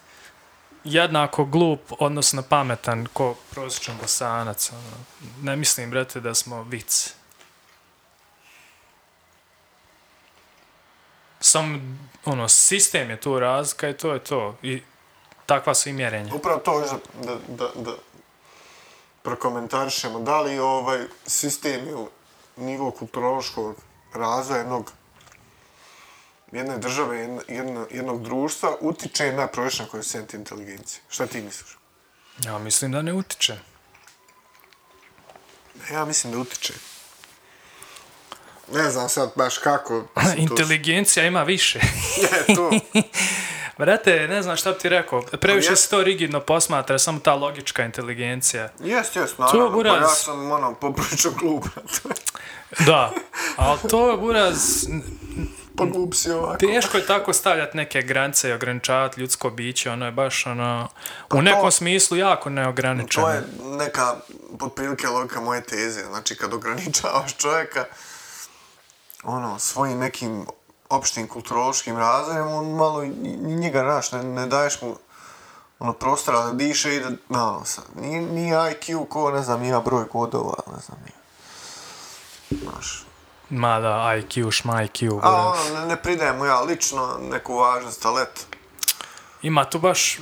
[0.84, 4.70] jednako glup, odnosno pametan ko prosječan Bosanac.
[4.72, 4.96] Ono.
[5.42, 7.14] Ne mislim, brate, da smo vic.
[11.40, 14.56] Sam, ono, sistem je tu razlika i to je to.
[14.62, 14.82] I
[15.46, 16.34] takva su i mjerenja.
[16.34, 17.92] Upravo to još da, da, da, da
[19.22, 20.20] prokomentarišemo.
[20.20, 22.06] Da li ovaj sistem ili
[22.56, 23.76] nivo kulturološkog
[24.14, 24.92] razvoja jednog
[26.52, 31.02] jedne države, jedno, jedno, jednog društva utiče na prosječan koeficijent inteligencije.
[31.08, 31.76] Šta ti misliš?
[32.44, 33.58] Ja mislim da ne utiče.
[35.92, 36.72] Ja mislim da utiče.
[38.72, 40.00] Ne znam sad baš kako.
[40.14, 41.80] to- Inteligencija ima više.
[42.48, 42.70] Je, to.
[43.78, 45.22] Brate, ne znam šta bi ti rekao.
[45.22, 48.68] Previše se to rigidno posmatra, samo ta logička inteligencija.
[48.80, 49.68] Jest, jest, naravno.
[49.68, 50.02] Pa buraz.
[50.02, 51.64] ja sam, ono, popričao klub.
[52.86, 53.12] Da,
[53.56, 54.84] ali to je buraz...
[55.78, 56.56] pa glup si ovako.
[56.56, 60.88] Teško je tako stavljati neke granice i ograničavati ljudsko biće, ono je baš ono...
[61.28, 63.26] Pa u to- nekom smislu jako neograničeno.
[63.26, 64.16] To je neka,
[64.58, 66.04] potprilike, logika moje teze.
[66.04, 67.84] Znači, kad ograničavaš čovjeka,
[69.22, 70.46] ono, svojim nekim
[70.88, 73.04] opštim kulturološkim razvojem, on malo
[73.40, 74.96] njega, znaš, ne, ne daješ mu
[75.78, 79.64] ono, prostora da diše i da, na, ono, sad, nije, nije IQ ko, ne znam,
[79.64, 81.18] ja broj kodova, ne znam, nije.
[82.62, 83.04] Znaš,
[83.50, 88.04] Ma da, IQ, šma IQ, a ono, ne, ne pridajem mu ja lično neku važnost,
[88.06, 88.40] ali eto.
[89.42, 90.18] Ima tu baš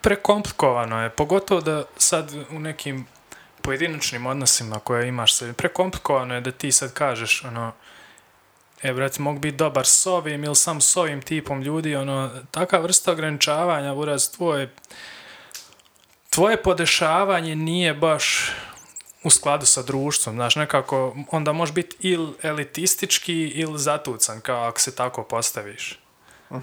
[0.00, 3.06] prekomplikovano je, pogotovo da sad u nekim
[3.62, 7.72] pojedinačnim odnosima koje imaš sa prekomplikovano je da ti sad kažeš ono
[8.82, 12.78] e brate mogu biti dobar s ovim ili sam s ovim tipom ljudi ono taka
[12.78, 14.74] vrsta ograničavanja buraz tvoje
[16.30, 18.52] tvoje podešavanje nije baš
[19.28, 24.80] u skladu sa društvom, znaš, nekako onda može biti ili elitistički ili zatucan, kao ako
[24.80, 26.00] se tako postaviš.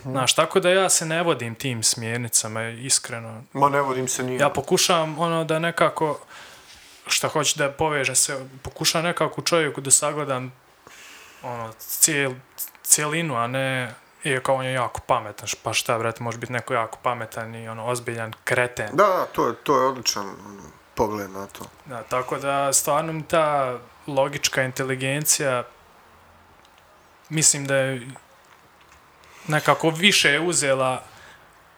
[0.04, 3.44] Znaš, tako da ja se ne vodim tim smjernicama, iskreno.
[3.54, 4.40] Ma ne vodim se nije.
[4.40, 6.20] Ja pokušavam ono da nekako,
[7.08, 10.54] šta hoću da povežem se, pokušavam nekako čovjeku da sagledam
[11.44, 12.34] ono, cijel,
[12.84, 16.74] cijelinu, a ne je kao on je jako pametan, pa šta, brate, može biti neko
[16.74, 18.90] jako pametan i ono, ozbiljan kreten.
[18.94, 20.62] Da, da, to je, to je odličan ono,
[20.96, 21.66] pogled na to.
[21.86, 25.64] Da, tako da stvarno ta logička inteligencija
[27.30, 28.08] mislim da je
[29.48, 31.04] nekako više je uzela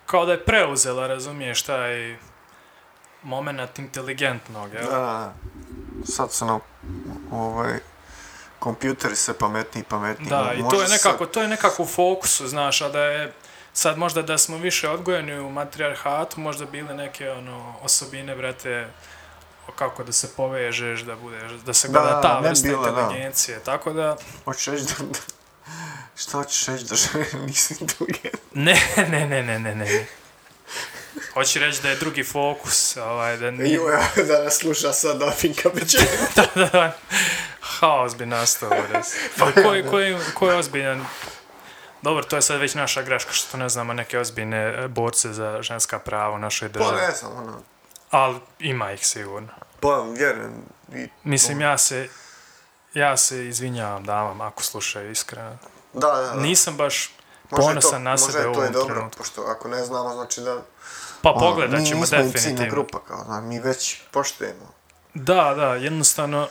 [0.05, 2.17] kao da je preuzela, razumiješ, taj
[3.23, 4.83] moment inteligentnog, jel?
[4.83, 5.33] Da, da.
[6.05, 6.59] Sad su nam
[7.31, 7.79] ovaj,
[8.59, 10.29] kompjuteri sve pametniji i pametniji.
[10.29, 13.33] Da, i to je se nekako, to je nekako u fokusu, znaš, a da je
[13.77, 18.87] sad možda da smo više odgojeni u matrijarhatu, možda bile neke ono osobine, brate,
[19.75, 22.89] kako da se povežeš, da budeš, da se Da, gleda ta vrsta bilo, da.
[22.91, 25.05] inteligencije, tako da, Hoćeš reći da...
[25.05, 25.19] da
[26.15, 28.39] šta hoćeš reći da žene nisu inteligentne?
[28.53, 30.05] ne, ne, ne, ne, ne, ne.
[31.33, 35.21] Hoću reći da je drugi fokus, ovaj, da nije, Jo, ja da nas sluša sad
[35.21, 36.01] Afinka Bećer.
[36.35, 36.97] da, da, da,
[37.61, 39.07] haos bi nastao, res.
[39.37, 41.05] Pa Ko, je- ko, je, ko je ozbiljan,
[42.01, 45.61] dobro, to je sad već naša greška što ne znamo neke ozbiljne e, borce za
[45.61, 47.01] ženska prava u našoj Pa državi.
[47.01, 47.59] ne znam, ono...
[48.11, 49.49] Ali ima ih sigurno.
[49.79, 50.53] Pa, vjerujem.
[50.93, 52.09] I, Mislim, ja se,
[52.93, 55.57] ja se izvinjavam damama ako slušaju iskreno.
[55.93, 56.33] da, da, da.
[56.35, 57.11] Nisam baš
[57.49, 59.17] Možda je ponosan to, na možda sebe je u to i ovom dobro, trenutku.
[59.17, 60.61] pošto ako ne znamo, znači da...
[61.21, 62.71] Pa ono, pogledat mi ćemo definitivno.
[62.71, 64.73] grupa, kao, znam, mi već poštujemo
[65.13, 66.47] Da, da, jednostavno,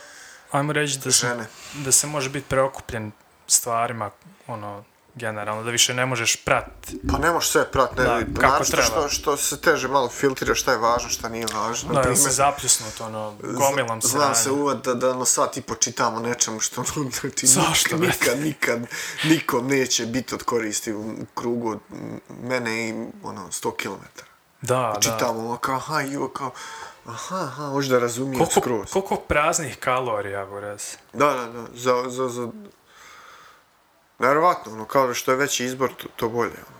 [0.51, 1.35] ajmo reći da, se,
[1.73, 3.11] da se može biti preokupljen
[3.47, 4.09] stvarima,
[4.47, 4.83] ono,
[5.17, 6.99] generalno, da više ne možeš pratiti.
[7.11, 8.83] Pa ne možeš sve prat, ne, Da, da, kako treba.
[8.83, 11.93] što, što se teže malo filtrira šta je važno, šta nije važno.
[11.93, 15.57] Da, ili se primjer, zapljusnut, ono, gomilom se Znam se uvod da, da na sat
[15.57, 18.79] i počitamo nečemu što ono, znači, Zašto, nikad, nikad, nikad,
[19.23, 21.79] nikom neće biti od koristi u krugu od
[22.43, 24.03] mene i ono, 100 km.
[24.61, 24.99] Da, da.
[25.01, 26.51] Čitamo ono kao, aha, jo, kao,
[27.05, 28.91] aha, aha, možda da razumijem Koliko, skroz.
[28.91, 30.83] koliko praznih kalorija, buraz.
[31.13, 32.47] Da, da, da, za, za, za...
[34.19, 36.77] Nevjerovatno, ono, kao da što je veći izbor, to, to bolje, ono.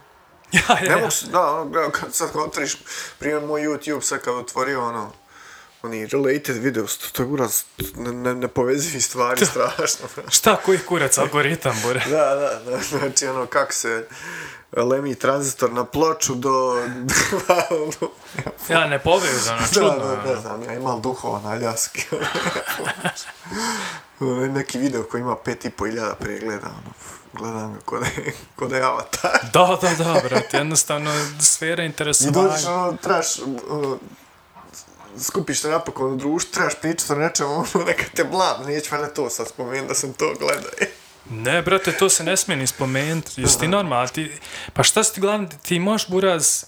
[0.51, 0.97] Ja, ja, Ne ja.
[0.97, 2.77] mogu se, da, ono, evo, kad sad otvoriš,
[3.19, 5.11] primjer moj YouTube, sad kad otvorio, ono,
[5.81, 7.63] oni related videos, to, to je uraz,
[7.95, 10.07] ne, ne, nepovezivi stvari, strašno.
[10.15, 10.23] bro.
[10.29, 12.03] Šta, koji kurac algoritam, bure?
[12.09, 14.07] da, da, da, znači, ono, kako se
[14.71, 16.83] lemi tranzistor na ploču do...
[17.69, 18.11] ono,
[18.69, 19.89] Ja, ne povezano, da, čudno.
[20.05, 20.41] da, ne ono.
[20.41, 22.05] znam, ja imam duhova na ljaski.
[24.19, 26.93] ono, neki video koji ima pet i po iljada pregleda, ono,
[27.33, 29.31] gledam ga kod je, kod je avatar.
[29.53, 32.47] Da, da, da, brate, jednostavno, sfera I interesovanja.
[32.47, 33.97] dođeš, ono, trebaš, ono,
[35.19, 39.13] skupiš se napokon u društvu, trebaš pričati o nečemu, ono, neka te blam, neću valjda
[39.13, 40.71] to sad spomenuti da sam to gledao.
[41.29, 43.41] Ne, brate, to se ne smije ni spomenuti.
[43.41, 44.07] Jesi ti normalno?
[44.07, 44.31] Ti,
[44.73, 45.47] pa šta si ti glavni?
[45.63, 46.63] Ti možeš, buraz,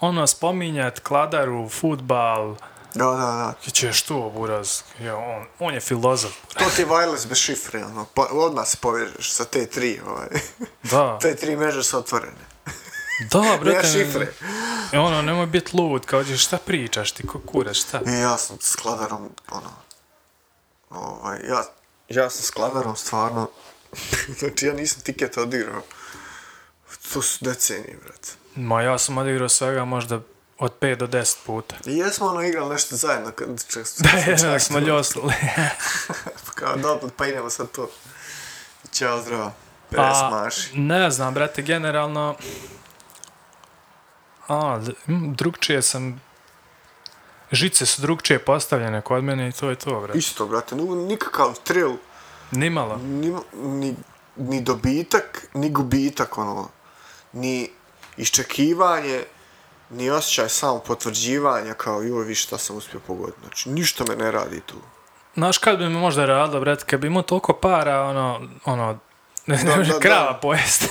[0.00, 2.56] ono, spominjat kladaru, futbal,
[2.94, 3.54] Da, da, da.
[3.64, 4.82] ti ćeš to, buraz.
[5.00, 6.32] Ja, on, on je filozof.
[6.54, 10.28] To ti je wireless bez šifre, ono, pa, odmah se povežeš sa te tri, ovaj.
[10.82, 12.44] Da, te tri mreže su otvorene.
[13.30, 13.88] da, Nema brate.
[13.88, 14.32] šifre.
[14.92, 18.00] E, ono, nemoj biti lud, kao ćeš, šta pričaš ti, ko kurac, šta?
[18.06, 19.70] I ja sam s kladarom, ono,
[20.90, 21.64] ovaj, ja,
[22.08, 23.50] ja sam s kladarom stvarno,
[24.38, 25.82] znači ja nisam tiket odigrao.
[27.12, 28.28] To su decenije, brate.
[28.56, 30.20] Ma ja sam odigrao svega možda
[30.58, 31.76] od 5 do 10 puta.
[31.86, 34.02] I jesmo ono igrali nešto zajedno, kad često.
[34.12, 35.32] Da, jedno smo ljosili.
[36.54, 37.90] Kao dobro, pa idemo sad to.
[38.92, 39.52] Ćao, zdravo.
[39.90, 40.78] Pres A, maši.
[40.78, 42.36] ne znam, brate, generalno...
[44.48, 44.80] A,
[45.36, 46.20] drugčije sam...
[47.52, 50.18] Žice su drugčije postavljene kod mene i to je to, brate.
[50.18, 51.96] Isto, brate, nikakav thrill,
[52.50, 52.96] Nimalo.
[52.96, 53.94] ni, ni,
[54.36, 56.68] ni dobitak, ni gubitak, ono,
[57.32, 57.70] ni
[58.16, 59.24] iščekivanje,
[59.90, 63.38] ni osjećaj samo potvrđivanja kao joj vi šta sam uspio pogoditi.
[63.40, 64.76] Znači, ništa me ne radi tu.
[65.34, 68.98] Znaš kad bi mi možda radilo, brate, kad bi imao toliko para, ono, ono,
[69.46, 70.38] ne, ne Da, krava da.
[70.42, 70.86] pojesti.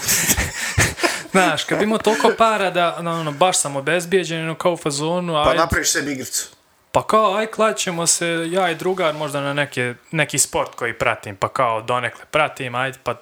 [1.31, 4.77] Znaš, kad bi imao toliko para da, ono, ono, baš sam obezbijeđen, ono, kao u
[4.77, 6.49] fazonu, Pa aj, napraviš sebi igricu.
[6.91, 11.35] pa kao, aj, klaćemo se, ja i drugar, možda na neke, neki sport koji pratim,
[11.35, 13.15] pa kao, donekle pratim, ajde, pa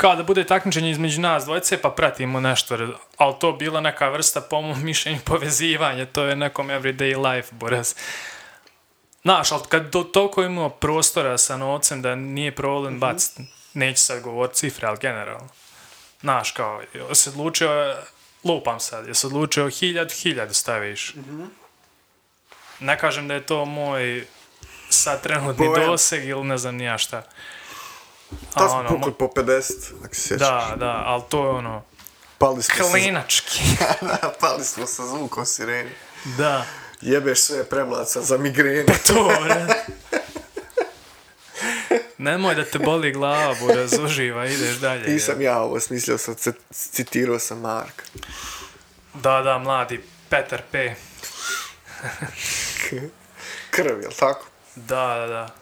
[0.00, 2.78] kao da bude takmičenje između nas dvojice, pa pratimo nešto,
[3.16, 7.94] ali to bila neka vrsta, po mom mišljenju, povezivanja, to je nekom everyday life, buraz.
[9.22, 13.00] Znaš, ali kad do, toliko imamo prostora sa novcem da nije problem Mhm.
[13.00, 13.42] baciti,
[13.74, 15.48] neću sad govoriti cifre, ali generalno.
[16.20, 17.96] Znaš, kao, jesi odlučio,
[18.44, 21.14] lupam sad, jesi odlučio hiljadu, hiljadu staviš.
[21.14, 21.44] Mhm.
[22.80, 24.26] Ne kažem da je to moj
[24.88, 25.86] sad trenutni Pojam.
[25.86, 27.22] doseg ili ne znam ni ja šta.
[28.54, 29.72] To smo ono, pukli po 50,
[30.04, 30.48] ako se sjećaš.
[30.48, 31.82] Da, da, ali to je ono,
[32.38, 33.62] Pali smo klinački.
[34.00, 35.90] da, pali smo sa zvukom sireni.
[36.38, 36.64] da,
[37.00, 38.92] Jebeš sve premlaca za migrenu.
[39.06, 39.66] to, bre.
[42.18, 45.08] Nemoj da te boli glava, buraz, uživa, ideš dalje.
[45.08, 46.34] Nisam ja ovo smislio, sam
[46.70, 48.04] citirao sam Marka.
[49.14, 50.94] Da, da, mladi Petar P.
[53.70, 54.46] Krv, jel tako?
[54.74, 55.54] Da, da, da.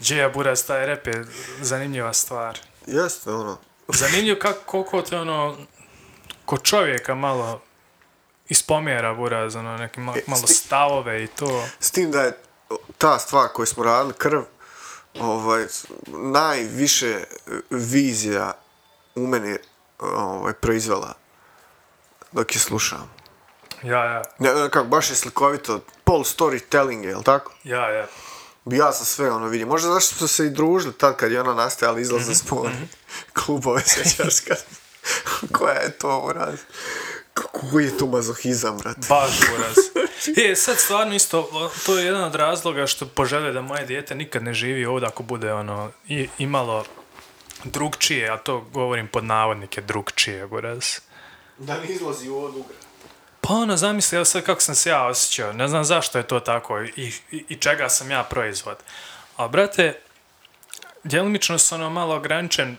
[0.00, 1.24] Džeja Buraz, taj rep je
[1.60, 2.58] zanimljiva stvar.
[2.86, 3.58] Jeste, ono.
[3.88, 5.56] Zanimljivo kako, koliko te ono,
[6.44, 7.62] ko čovjeka malo
[8.48, 11.66] ispomjera Buraz, ono, neke ma, E, malo stavove i to.
[11.80, 12.38] S tim da je
[12.98, 14.40] ta stvar koju smo radili, krv,
[15.20, 15.66] ovaj,
[16.06, 17.24] najviše
[17.70, 18.52] vizija
[19.14, 19.58] u meni
[19.98, 21.14] ovaj, proizvela
[22.32, 23.10] dok je slušam.
[23.82, 27.52] Ja, ja, Ne, kako, baš je slikovito, pol storytelling, je, jel tako?
[27.64, 28.06] ja, ja.
[28.66, 29.66] Ja sam sve ono vidio.
[29.66, 32.72] Možda zašto smo se i družili tad kad je ona nastajala izlaz za sport.
[33.32, 34.64] Klubove sjećaš kad...
[35.52, 36.58] Koja je to uraz?
[37.34, 38.96] Koji je to mazohizam, brat?
[39.08, 39.76] Baš buraz.
[40.36, 44.42] E, sad stvarno isto, to je jedan od razloga što poželio da moje dijete nikad
[44.42, 46.84] ne živi ovdje ako bude ono, i, imalo
[47.64, 50.84] drugčije, a to govorim pod navodnike drugčije, buraz.
[51.58, 52.83] Da ne izlazi u ugra.
[53.46, 56.40] Pa ono, zamisli, evo sad kako sam se ja osjećao, ne znam zašto je to
[56.40, 58.76] tako i, i, i čega sam ja proizvod.
[59.36, 60.00] A, brate,
[61.04, 62.76] djelomično sam ono malo ograničen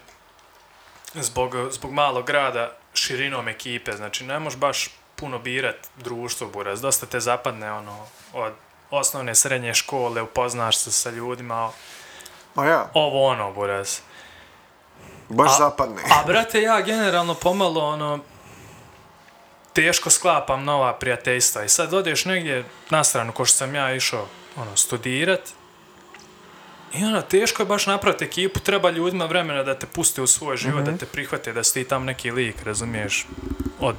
[1.14, 7.06] zbog, zbog malog grada širinom ekipe, znači ne možeš baš puno birat društvo, buraz, dosta
[7.06, 8.54] te zapadne ono, od
[8.92, 11.72] osnovne, srednje škole, upoznaš se sa ljudima,
[12.56, 14.00] Ma ja, ovo ono, buraz.
[15.30, 16.02] baš A- zapadne.
[16.12, 18.20] A brate, ja generalno pomalo ono
[19.76, 24.28] teško sklapam nova prijateljstva i sad odeš negdje na stranu ko što sam ja išao
[24.56, 25.42] ono studirat
[26.94, 30.58] i ono teško je baš napraviti ekipu, treba ljudima vremena da te puste u svoj
[30.58, 33.26] život, da te prihvate da si ti tam neki lik, razumiješ,
[33.80, 33.96] od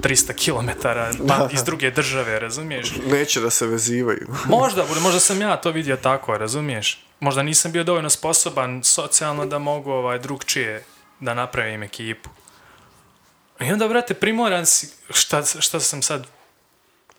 [0.00, 0.88] 300 km
[1.28, 2.92] pa iz druge države, razumiješ?
[3.06, 4.28] Neće da se vezivaju.
[4.58, 7.04] Možda, možda sam ja to vidio tako, razumiješ?
[7.20, 10.84] Možda nisam bio dovoljno sposoban socijalno da mogu ovaj drugčije
[11.20, 12.30] da napravim ekipu.
[13.60, 16.26] I onda, brate, primoran si, šta, šta sam sad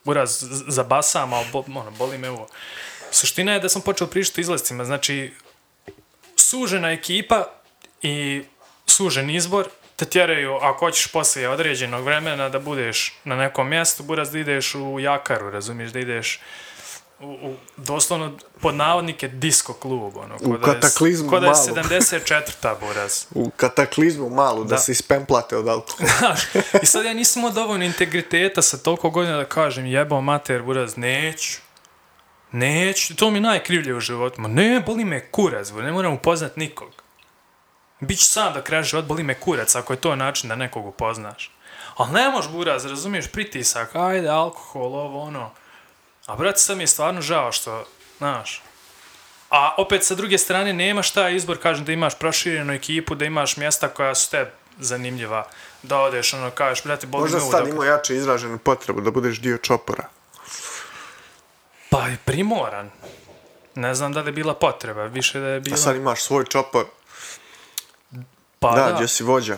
[0.06, 2.48] uraz zabasam, ali bo, ono, boli me ovo.
[3.12, 5.34] Suština je da sam počeo pričati o izlazcima, znači,
[6.36, 7.46] sužena ekipa
[8.02, 8.44] i
[8.88, 14.32] sužen izbor te tjeraju, ako hoćeš poslije određenog vremena da budeš na nekom mjestu, buraz
[14.32, 16.40] da ideš u jakaru, razumiješ, da ideš
[17.20, 21.66] u, u doslovno pod navodnike disco klub, ono, U je- kataklizmu ko da je malo.
[21.66, 22.76] 74.
[22.80, 23.26] buraz.
[23.32, 24.78] U kataklizmu malu, da, Da.
[24.78, 26.36] se ispemplate od alkohola.
[26.84, 31.58] I sad ja nisam dovoljno integriteta sa toliko godina da kažem jebao mater, buraz, neću.
[32.52, 34.42] Neću, to mi je najkrivlje u životu.
[34.42, 36.90] Ma ne, boli me kurac, ne moram upoznat nikog.
[38.00, 41.52] Biću sam da kraja život, boli me kurac, ako je to način da nekog upoznaš.
[41.96, 45.52] Ali ne možeš, buraz, razumiješ, pritisak, ajde, alkohol, ovo, ono.
[46.26, 47.86] A brate, sad mi je stvarno žao što,
[48.18, 48.62] znaš,
[49.50, 53.58] A opet sa druge strane nema šta izbor, kažem da imaš proširenu ekipu, da imaš
[53.58, 55.48] mjesta koja su te zanimljiva,
[55.84, 59.12] da odeš, ono, kažeš, brate, boli Možda me ovo sad imao jače izraženu potrebu da
[59.12, 60.08] budeš dio čopora.
[61.90, 62.90] Pa je primoran.
[63.76, 65.78] Ne znam da li je bila potreba, više da je A bilo...
[65.78, 66.86] sad imaš svoj čopor.
[68.60, 69.58] pa da, da, gdje si vođa.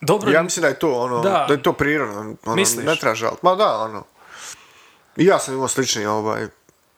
[0.00, 1.44] dobro, Ja mislim da je to ono, Da.
[1.48, 2.36] da, je to prirodno.
[2.44, 2.86] Ono, Misliš?
[2.86, 3.40] Ne treba žaliti.
[3.42, 4.04] Ma da, ono.
[5.16, 6.46] I ja sam imao slični ovaj,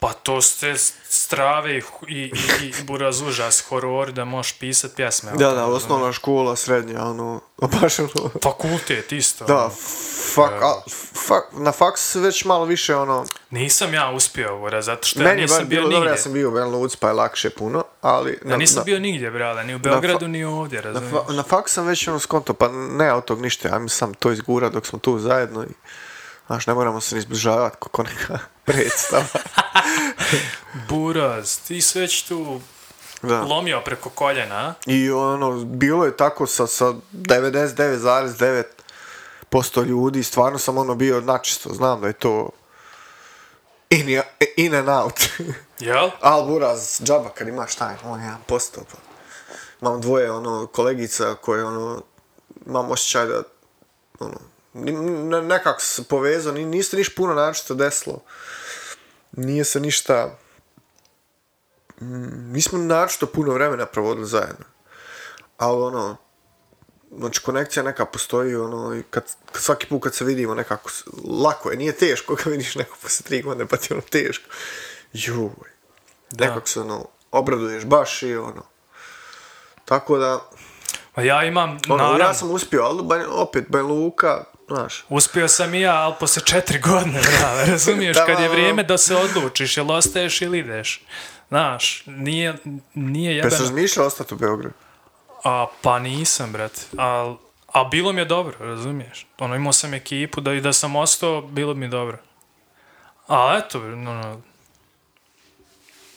[0.00, 0.74] pa to ste
[1.08, 5.30] strave i, i, i, i buraz užas, horor, da možeš pisat pjesme.
[5.38, 7.40] Da, da, osnovna škola, srednja, ono,
[7.80, 9.44] baš ono, Fakultet isto.
[9.44, 9.70] da, ono.
[10.34, 10.74] fak, a,
[11.26, 15.40] fak, na faks već malo više, ono, Nisam ja uspio, buraz, zato što ja meni
[15.40, 16.12] je nisam bar bio bilo dobro, nigdje.
[16.18, 18.38] ja sam bio u Ben Luc, pa je lakše puno, ali...
[18.46, 21.12] Ja nisam bio nigdje, brale, ni u Beogradu, ni ovdje, Na, razumiješ?
[21.26, 24.32] fa, na faks sam već ono skonto, pa ne od tog ništa, ajme sam to
[24.32, 25.68] izgura dok smo tu zajedno i,
[26.48, 29.24] znaš, ne moramo se ni zbližavati kako neka predstava.
[30.88, 32.60] Buraz, ti si već tu
[33.22, 33.40] da.
[33.40, 34.74] lomio preko koljena?
[34.86, 42.00] I ono, bilo je tako sa, sa 99,9% ljudi, stvarno sam ono bio načisto, znam
[42.00, 42.50] da je to
[43.90, 44.20] in,
[44.56, 45.20] in and out.
[45.78, 46.10] Jel?
[46.20, 48.98] Al buraz, džaba kad imaš taj, on jedan posto, pa.
[49.80, 52.02] Imam dvoje, ono, kolegica koje, ono,
[52.66, 53.42] imam osjećaj da,
[54.20, 54.38] ono,
[55.42, 58.20] nekako se povezao, ni, niste niš puno načisto desilo.
[59.32, 60.38] Nije se ništa,
[62.00, 64.64] mm, nismo načisto puno vremena provodili zajedno.
[65.58, 66.16] Ali, ono,
[67.16, 70.90] znači konekcija neka postoji, ono, i kad, kad svaki put kad se vidimo nekako,
[71.42, 74.44] lako je, nije teško kad vidiš neko posle tri godine, pa ti ono teško.
[75.12, 75.50] Juj.
[76.30, 78.62] Nekako se, ono, obraduješ baš i, ono,
[79.84, 80.40] tako da,
[81.18, 85.48] Pa ja imam, ono, naravno, ja sam uspio, ali Ban- opet, Banja Luka, znaš, uspio
[85.48, 89.16] sam i ja, ali posle četiri godine, brale, razumiješ, Da, kad je vrijeme da se
[89.16, 91.02] odlučiš, jel ostaješ ili ideš.
[91.48, 92.54] Znaš, nije,
[92.94, 93.70] nije pa se jebeno.
[93.70, 94.74] razmišljao ostati u Beogradu.
[95.44, 96.80] A, pa nisam, brate.
[96.98, 97.34] A,
[97.72, 99.26] a bilo mi je dobro, razumiješ?
[99.38, 102.18] Ono, imao sam ekipu da i da sam ostao, bilo bi mi dobro.
[103.28, 104.40] A eto, ono,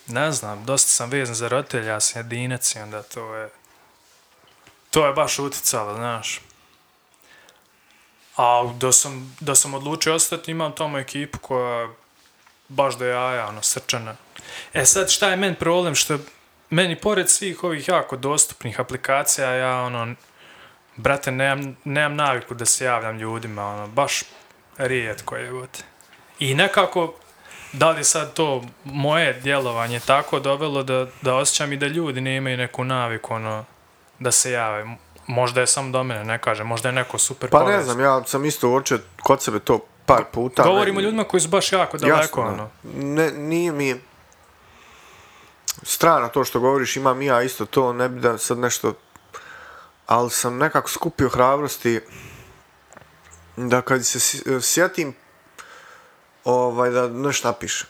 [0.07, 3.49] ne znam, dosta sam vezan za roditelja, ja sam jedinac i onda to je,
[4.91, 6.41] to je baš uticalo, znaš.
[8.37, 11.89] A da sam, da sam odlučio ostati, imam tamo ekipu koja
[12.67, 14.15] baš da jaja, ono, srčana.
[14.73, 15.95] E sad, šta je meni problem?
[15.95, 16.17] Što
[16.69, 20.15] meni, pored svih ovih jako dostupnih aplikacija, ja, ono,
[20.95, 24.23] brate, nemam, nemam naviku da se javljam ljudima, ono, baš
[24.77, 25.83] rijetko je, bote.
[26.39, 27.13] I nekako,
[27.73, 32.35] da li sad to moje djelovanje tako dovelo da, da osjećam i da ljudi ne
[32.35, 33.65] imaju neku naviku, ono,
[34.21, 34.85] da se jave.
[35.27, 37.83] Možda je sam do mene, ne kaže, možda je neko super Pa ne povezan.
[37.83, 40.63] znam, ja sam isto uočio kod sebe to par puta.
[40.63, 42.69] Govorimo ne- ljudima koji su baš jako daleko, Jasno, ono.
[42.93, 44.01] Ne, nije mi
[45.83, 48.93] strano to što govoriš, imam i ja isto to, ne bi da sad nešto,
[50.07, 52.01] ali sam nekako skupio hrabrosti
[53.57, 54.19] da kad se
[54.61, 55.13] sjetim
[56.43, 57.87] ovaj, da nešto napišem.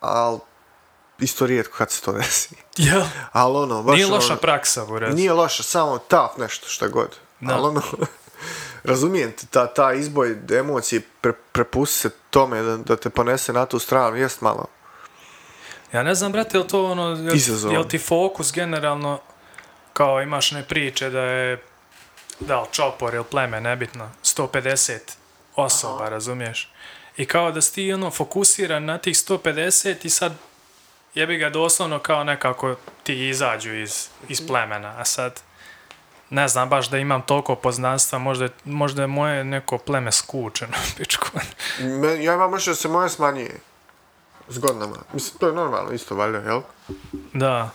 [0.00, 0.38] Ali
[1.18, 2.54] isto rijetko kad se to desi.
[2.76, 3.02] Jel?
[3.32, 5.14] Ali ono, baš Nije loša ono, praksa, reći.
[5.14, 7.16] Nije loše, samo taf nešto što god.
[7.40, 7.54] Da.
[7.54, 7.82] Ali ono,
[8.84, 13.66] razumijem te, ta, ta izboj emocije, pre, prepusti se tome da, da te ponese na
[13.66, 14.66] tu stranu, jest malo.
[15.92, 17.72] Ja ne znam, brate, je to ono, jel, Izazov.
[17.72, 19.20] jel ti fokus generalno,
[19.92, 21.62] kao imaš ne priče da je,
[22.40, 24.98] da li čopor ili pleme, nebitno, 150
[25.56, 26.08] osoba, Aha.
[26.08, 26.72] razumiješ?
[27.16, 30.32] I kao da si ti ono fokusiran na tih 150 i sad
[31.16, 35.40] jebi ga doslovno kao nekako ti izađu iz, iz plemena, a sad
[36.30, 41.26] ne znam baš da imam toliko poznanstva, možda, možda je moje neko pleme skučeno, pičku.
[42.20, 43.60] Ja imam još da se moje smanjuje.
[44.48, 44.96] S godinama.
[45.12, 46.60] Mislim, to je normalno isto, valjda, jel?
[47.32, 47.70] Da.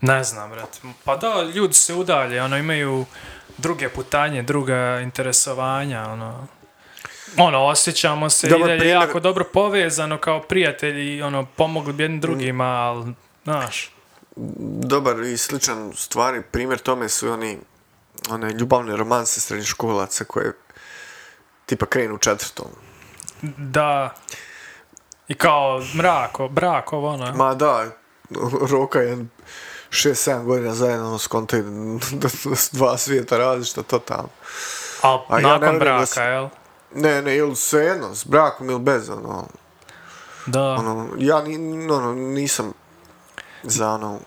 [0.00, 0.78] Ne znam, brate.
[1.04, 3.04] Pa da, ljudi se udalje, ono, imaju
[3.58, 6.46] druge putanje, druga interesovanja, ono.
[7.36, 12.02] Ono, osjećamo se Dobar i dalje primjer- jako dobro povezano kao prijatelji, ono, pomogli bi
[12.02, 13.14] jednim drugima, ali,
[13.44, 13.90] znaš,
[14.82, 17.58] Dobar i sličan stvari, primjer tome su oni
[18.30, 20.52] one ljubavne romanse srednjoškolaca koje
[21.66, 22.66] tipa krenu u četvrtom.
[23.42, 24.14] da,
[25.28, 27.34] i kao mrako, brak, ovo, ono.
[27.34, 27.86] Ma da,
[28.70, 29.26] roka je
[29.90, 31.64] 6-7 godina zajedno ono, skontaju
[32.22, 34.28] da su dva svijeta različita totalno.
[35.02, 36.48] a ja ne nakon da braka, jel?
[36.94, 39.48] Ne, ne, ili svejedno, s brakom ili bez, ono,
[40.46, 40.62] Da.
[40.62, 42.72] ono, ja ni, ono, nisam
[43.62, 44.20] za ono,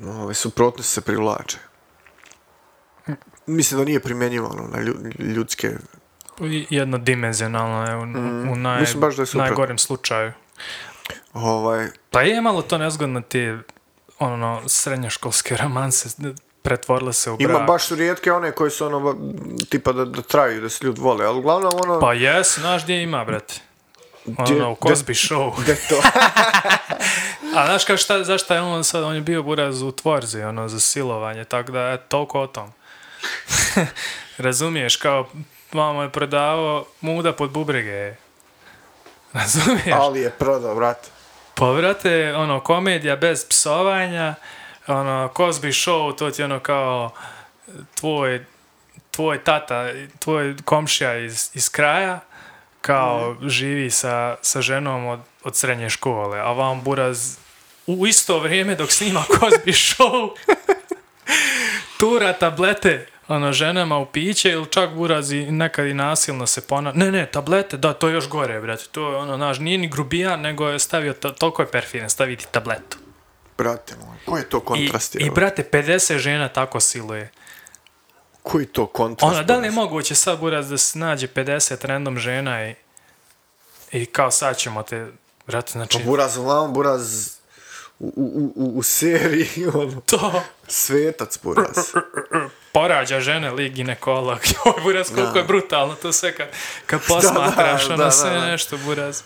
[0.00, 1.58] ove suprotnosti se privlače.
[3.46, 5.76] Mislim da nije primjenjivo ono, na lju- ljudske,
[6.70, 8.02] Jednodimenzionalno je u,
[8.52, 8.80] u naj, Mm.
[8.80, 10.32] Mislim baš da je najgorem slučaju.
[11.32, 13.54] ovaj, Pa je malo to nezgodno ti
[14.18, 16.08] ono, srednjoškolske romanse
[16.68, 17.50] pretvorile se u brak.
[17.50, 19.16] ima baš su rijetke one koje su ono,
[19.68, 23.02] tipa da, da traju, da se ljudi vole, ali uglavnom ono, Pa jes, znaš gdje
[23.02, 23.54] ima, brate?
[24.24, 25.52] Gdje- Ono, u Cosby Show.
[25.62, 25.96] gde to,
[27.56, 30.68] A znaš kao šta, zašto je on sad, on je bio buraz u tvorzi, ono,
[30.68, 32.72] za silovanje, tako da, eto, toliko o tom.
[34.38, 35.28] Razumiješ, kao,
[35.72, 38.14] mamo je prodavao muda pod bubrege.
[39.32, 39.94] Razumiješ?
[39.94, 41.08] ali je prodao, brate.
[41.54, 44.34] Pa, brate, ono, komedija bez psovanja,
[44.88, 47.10] ono, Cosby Show, to ti ono kao
[47.94, 48.44] tvoj,
[49.10, 49.86] tvoj tata,
[50.18, 52.20] tvoj komšija iz, iz kraja,
[52.80, 57.36] kao živi sa, sa ženom od, od srednje škole, a vam buraz
[57.86, 60.30] u isto vrijeme dok snima Cosby Show
[62.00, 66.92] tura tablete ono, ženama u piće ili čak buraz i nekad i nasilno se pona...
[66.94, 68.84] Ne, ne, tablete, da, to je još gore, brate.
[68.92, 72.46] To je ono, znaš, nije ni grubijan, nego je stavio, to, toliko je perfidan, staviti
[72.50, 72.98] tabletu.
[73.58, 75.14] Brate moj, koji je to I, kontrast?
[75.14, 77.30] I, je, brate, 50 žena tako siluje.
[78.42, 79.34] koji to kontrast?
[79.34, 82.74] Ono, da li je moguće sad, buraz, da se nađe 50 random žena i,
[83.92, 85.06] i kao sad ćemo te,
[85.46, 87.28] brate, znači, Pa Buraz uglavnom, Buraz
[87.98, 91.76] u, u, u, u seriji, ono, to svetac Buraz.
[92.72, 94.38] porađa žene, lik ginekolog.
[94.64, 95.38] Joj, buraz, koliko Da.
[95.38, 96.48] je brutalno to sve kad,
[96.86, 98.46] kad posmatraš, da, ono, da, sve da.
[98.46, 99.22] nešto, buraz.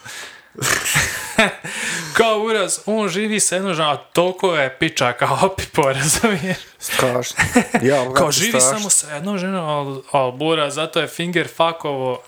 [2.16, 6.58] kao buraz, on živi sa jednom ženom, a toliko je piča kao opipo, razumiješ?
[6.78, 7.44] Strašno.
[7.82, 12.22] Ja, Kao živi samo sa jednom ženom, ali al, buraz, zato je finger fuckovo,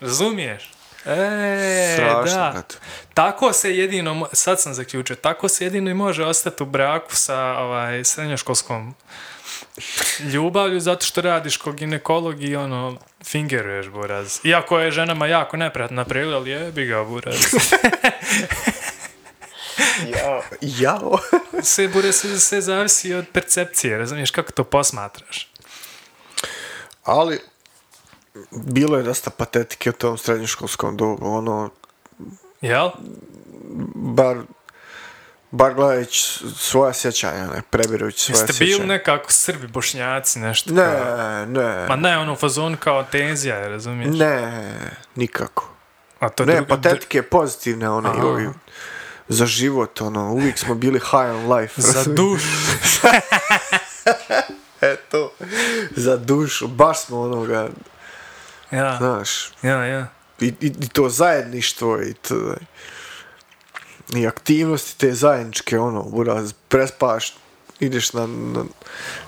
[0.00, 0.70] razumiješ?
[1.06, 2.50] E, Strašno, da.
[2.52, 2.76] brate.
[3.14, 7.38] Tako se jedino, sad sam zaključio, tako se jedino i može ostati u braku sa
[7.58, 8.94] ovaj, srednjoškolskom
[10.20, 14.40] ljubavlju, zato što radiš kod ginekolog i ono, fingeruješ, buraz.
[14.44, 17.36] Iako je ženama jako neprijatna priroda, ali jebi ga, buraz.
[20.16, 20.42] Jao.
[20.60, 21.18] Jao.
[21.62, 25.48] sve, buraz, sve, sve zavisi od percepcije, razumiješ, kako to posmatraš.
[27.04, 27.40] Ali,
[28.50, 31.70] bilo je dosta patetike u tom srednjoškolskom dobu, ono,
[32.60, 32.90] Jel?
[33.94, 34.36] bar,
[35.52, 36.22] bar gledajući
[36.56, 38.76] svoja sjećanja, ne, prebirujući svoja Jeste sjećanja.
[38.76, 41.46] bili nekako Srbi, bošnjaci, nešto Ne, kao...
[41.46, 44.16] ne, Ma ne, ono, u fazonu kao tenzija, razumiješ?
[44.18, 44.74] ne,
[45.16, 45.68] nikako.
[46.20, 48.18] A to Ne, drugo- patetike pozitivne, one, Aha.
[48.18, 48.48] i ovi,
[49.28, 51.74] za život, ono, uvijek smo bili high on life.
[51.76, 52.16] Za razumiješ?
[52.16, 52.46] dušu.
[54.82, 55.32] Eto.
[55.92, 57.68] za dušu, baš smo onoga,
[58.70, 59.30] Ja, znaš,
[59.62, 60.06] ja, ja.
[60.40, 62.54] i, i, i to zajedništvo i to,
[64.14, 67.34] i aktivnosti te zajedničke, ono, buraz, prespaš,
[67.80, 68.64] ideš na, na,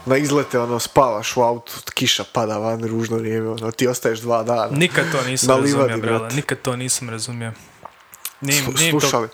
[0.07, 4.43] na izlete, ono, spavaš u autu, kiša pada van, ružno vrijeme, ono, ti ostaješ dva
[4.43, 4.69] dana.
[4.71, 6.29] Nikad to nisam razumio, livadi, brale.
[6.35, 7.53] Nikad to nisam razumio.
[8.41, 9.29] Nije, nije, to, slušali,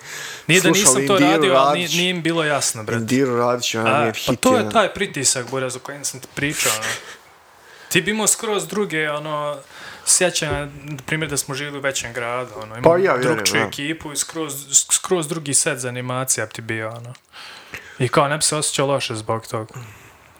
[0.47, 3.01] nije da nisam slušali to Indiru radio, ali nije, nije im bilo jasno, brate.
[3.01, 4.41] Indiro Radić, ona nije pa hit.
[4.41, 6.88] to je taj pritisak, Buraz, o kojem sam ti pričao, ono.
[7.91, 9.57] Ti bi imao skroz druge, ono,
[10.07, 13.66] sjećanja, na primjer da smo živjeli u većem gradu, ono, imamo Pa ja drugčiju da.
[13.66, 14.55] ekipu i skroz,
[14.91, 17.14] skroz drugi set za animacija bi ti bio, ono.
[17.99, 19.74] I kao ne bi se osjećao loše zbog toga.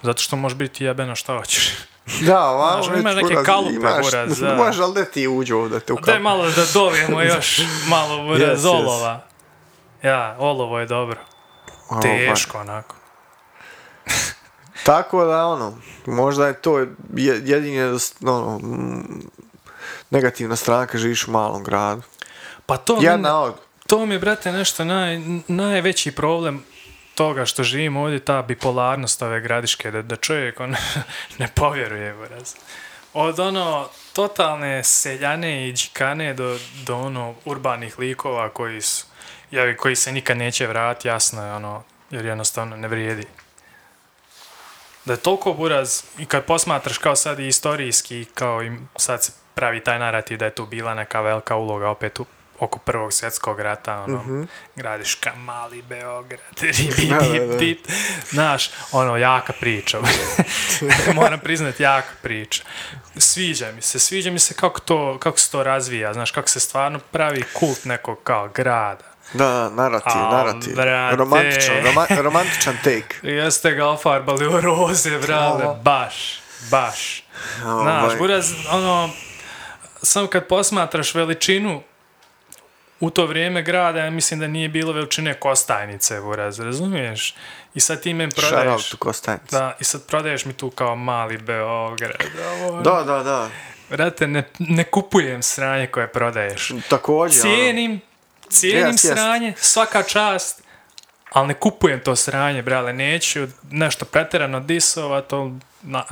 [0.03, 1.72] Zato što može biti jebeno šta hoćeš.
[2.20, 4.55] Da, ovamo Znaš, već ima neke kalupe, imaš, buraz, da.
[4.64, 6.22] Možeš, ali da ti uđu ovdje te u Daj kalupu.
[6.22, 8.68] malo da dobijemo još malo buraz Yes, yes.
[8.68, 9.20] olova.
[10.03, 11.18] Ja, olovo je dobro.
[11.88, 12.03] Ovaj.
[12.03, 12.96] Teško, onako.
[14.85, 16.89] Tako da, ono, možda je to je-
[17.45, 18.61] jedini nedost- ono,
[20.11, 22.03] negativna strana kad živiš u malom gradu.
[22.66, 23.55] Pa to, Jedna od.
[23.87, 26.64] to mi je, brate, nešto naj, najveći problem
[27.14, 30.74] toga što živimo ovdje, ta bipolarnost ove gradiške, da, da čovjek on,
[31.39, 32.55] ne povjeruje, buraz.
[33.14, 39.05] Od ono totalne seljane i džikane do, do ono urbanih likova koji su,
[39.51, 43.24] javi, koji se nikad neće vratiti, jasno je ono, jer jednostavno ne vrijedi.
[45.05, 49.32] Da je toliko buraz, i kad posmatraš kao sad i istorijski, kao i sad se
[49.55, 52.26] pravi taj narativ da je tu bila neka velika uloga opet u,
[52.59, 54.46] oko prvog svjetskog rata, ono,
[54.76, 57.57] gradiška, mali Beograd, ribi, Da, da, dip, da.
[57.57, 57.86] dip,
[58.30, 59.98] znaš, ono, jaka priča,
[61.14, 62.64] moram priznat, jaka priča.
[63.16, 66.61] Sviđa mi se, sviđa mi se kako, to, kako se to razvija, znaš, kako se
[66.61, 69.10] stvarno pravi kult nekog kao grada.
[69.35, 70.74] Da, narativ, narativ.
[70.74, 71.16] brate.
[71.16, 73.14] Romantičan, roma, romantičan take.
[73.37, 77.22] Jeste ga ofarbali u roze, brale, baš, baš.
[77.64, 79.11] Ovaj, Znaš, buraz, ono,
[80.03, 81.83] samo kad posmatraš veličinu
[83.01, 87.35] u to vrijeme grada, ja mislim da nije bilo veličine Kostajnice, buraz, razumiješ?
[87.74, 89.51] I sad ti men Shout prodaješ, out to Kostajnic.
[89.51, 92.16] da, i sad prodaješ mi tu kao mali Beograd,
[92.62, 93.49] ovo, Da, da, da.
[93.91, 96.72] Brate, ne, ne kupujem sranje koje prodaješ.
[96.89, 97.99] Također, ono,
[98.51, 99.07] Cijenim, jest.
[99.07, 100.62] sranje, svaka čast,
[101.32, 106.05] ali ne kupujem to sranje, brale, neću nešto pretjerano disova, to, na,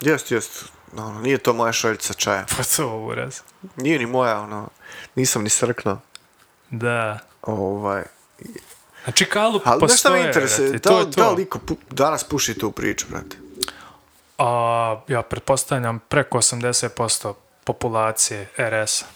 [0.00, 0.64] jest, jest.
[0.96, 2.46] Ono, nije to moja šoljica čaja.
[2.56, 3.40] pa to uraz.
[3.76, 4.68] Nije ni moja, ono,
[5.14, 5.98] nisam ni srknuo.
[6.70, 7.18] Da.
[7.42, 8.02] Ovaj.
[9.04, 11.32] Znači, kalup Ali postoje, interesuje, brate, da, to je da to.
[11.32, 13.36] li pu, danas puši tu priču, brate?
[14.38, 17.34] A, ja pretpostavljam preko 80%
[17.64, 19.06] populacije RS-a.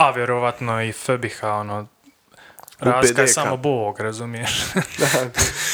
[0.00, 1.86] A vjerovatno i Febiha, ono,
[2.78, 4.50] razlika je samo Bog, razumiješ?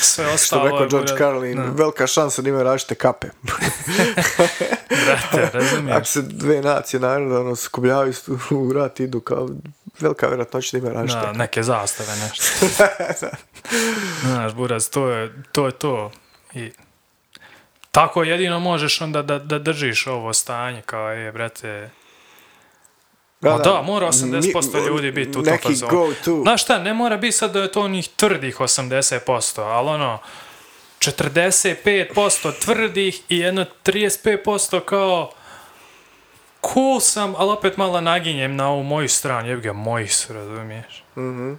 [0.03, 3.27] Sve Što ostalo rekao je, George buraz, Carlin, da, velika šansa da imaju različite kape.
[5.05, 5.97] brate, razumiješ?
[5.97, 9.49] Ako se dve nacije naroda ono, skubljavaju su- u rat idu kao
[10.01, 11.39] velika vjerojatnoća da imaju različite Da, kape.
[11.39, 12.66] neke zastave, nešto.
[14.22, 15.66] Znaš, buraz, to je to.
[15.66, 16.11] Je to.
[16.55, 16.72] I
[17.91, 21.91] tako jedino možeš onda da, da držiš ovo stanje, kao je, brate,
[23.41, 24.43] Ma da, mora 80%
[24.74, 25.91] Mi- ljudi biti u tom Neki fazonu.
[25.93, 26.41] go to.
[26.43, 29.20] Znaš šta, ne mora biti sad da je to onih tvrdih 80%,
[29.62, 30.18] ali ono,
[31.01, 31.84] 45%
[32.55, 35.30] tvrdih i jedno 35% kao
[36.64, 41.05] cool sam, ali opet malo naginjem na ovu moju stranu, jebi ga, moji su, razumiješ?
[41.16, 41.53] Mhm.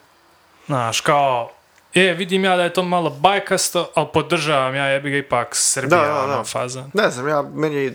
[0.65, 1.51] Znaš, kao,
[1.93, 5.99] e, vidim ja da je to malo bajkasto, ali podržavam ja, jebi ga, ipak Srbija,
[5.99, 6.43] Da, da, ono, da.
[6.43, 6.85] faza.
[6.93, 7.93] Ne znam, ja, meni je...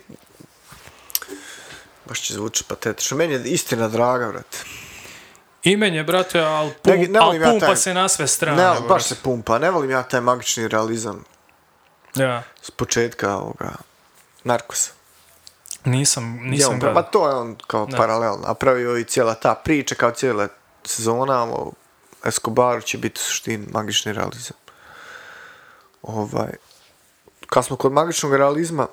[2.12, 3.16] Baš će zvuči patetično.
[3.16, 4.58] Meni je istina draga, brate.
[5.64, 8.56] Imen je, brate, ali pum, Ne- ne al ja pumpa taj- se na sve strane.
[8.56, 8.82] Ne, brate.
[8.82, 9.58] baš se pumpa.
[9.58, 11.24] Ne volim ja taj magični realizam
[12.14, 13.70] Ja, s početka ovoga
[14.44, 14.90] Narkosa.
[15.84, 16.94] nisam, Ja, nisam gledao.
[16.94, 17.96] ma to je on kao Da.
[17.96, 20.48] paralel napravio i cijela ta priča kao cijela
[20.84, 21.72] sezona o
[22.24, 24.56] Escobaru će biti u suštini magični realizam.
[26.02, 26.52] Ovaj,
[27.46, 28.86] kad smo kod magičnog realizma,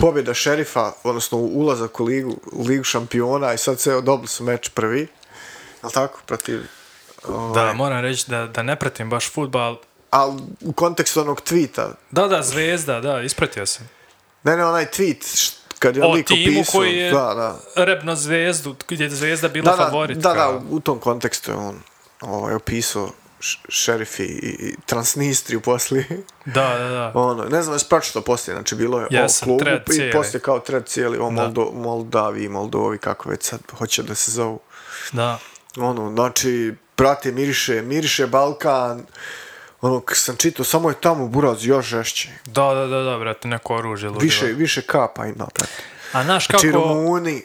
[0.00, 4.68] pobjeda šerifa, odnosno ulazak u ligu, u ligu šampiona i sad se dobili su meč
[4.68, 5.08] prvi,
[5.82, 6.60] jel tako, protiv...
[7.28, 9.76] Ovaj, Da, moram reći da, da ne pratim baš futbal.
[10.10, 13.88] Ali u kontekstu onog tweeta, Da, da, zvezda, da, ispratio sam.
[14.42, 17.34] ne, ne, onaj tweet, št- kad je O lik timu opisao, koji je da,
[17.74, 20.18] da, rebno zvezdu, gdje je zvezda bila da, da, favorit.
[20.18, 21.80] Da, da, u tom kontekstu je on
[22.20, 23.10] ovaj, opisao
[23.68, 26.06] šerifi i, i Transnistriju poslije.
[26.44, 27.12] Da, da, da.
[27.20, 30.60] ono, ne znam, jesi pročito poslije, znači bilo je Jesam, o klubu i poslije kao
[30.60, 31.30] thread cijeli o Da.
[31.30, 34.60] Moldo, Moldavi, Moldovi, kako već sad hoće da se zovu.
[35.12, 35.38] da.
[35.76, 39.06] Ono, znači, brate, miriše, miriše Balkan,
[39.80, 42.28] Ono, kad sam čitao, samo je tamo buraz još žešće.
[42.44, 44.22] Da, da, da, da, brate, neko oružje ludilo.
[44.22, 45.82] Više, više kapa ima, brate.
[46.12, 46.60] A znaš kako...
[46.60, 47.42] Znači, Rumuni,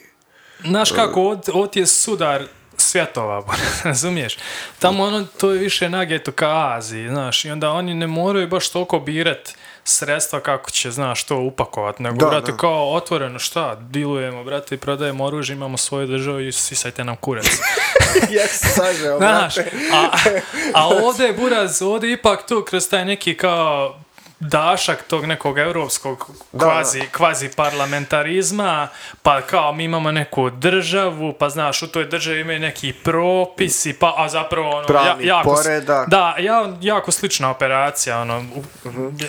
[0.95, 2.47] kako, od je sudar
[2.95, 3.43] svjetova,
[3.83, 4.37] razumiješ?
[4.79, 8.69] Tamo ono, to je više nageto ka Aziji, znaš, i onda oni ne moraju baš
[8.69, 12.57] toliko birat sredstva kako će, znaš, to upakovat, nego, Da, brate, da.
[12.57, 17.45] kao otvoreno, šta, dilujemo, brate, i prodajemo oružje, imamo svoju državu i sisajte nam kurac.
[18.37, 19.71] ja sam sažeo, Znaš, brate.
[19.93, 20.09] a,
[20.73, 23.99] a ovdje je buraz, ovdje je ipak tu kroz taj neki kao
[24.39, 28.87] dašak tog nekog europskog Da, kvazi, kvazi parlamentarizma,
[29.21, 34.13] pa kao mi imamo neku državu, pa znaš, u toj državi imaju neki propisi, pa,
[34.17, 36.09] a zapravo ono, Pravni jako, poredak.
[36.09, 38.63] Da, ja, jako slična operacija, ono, u-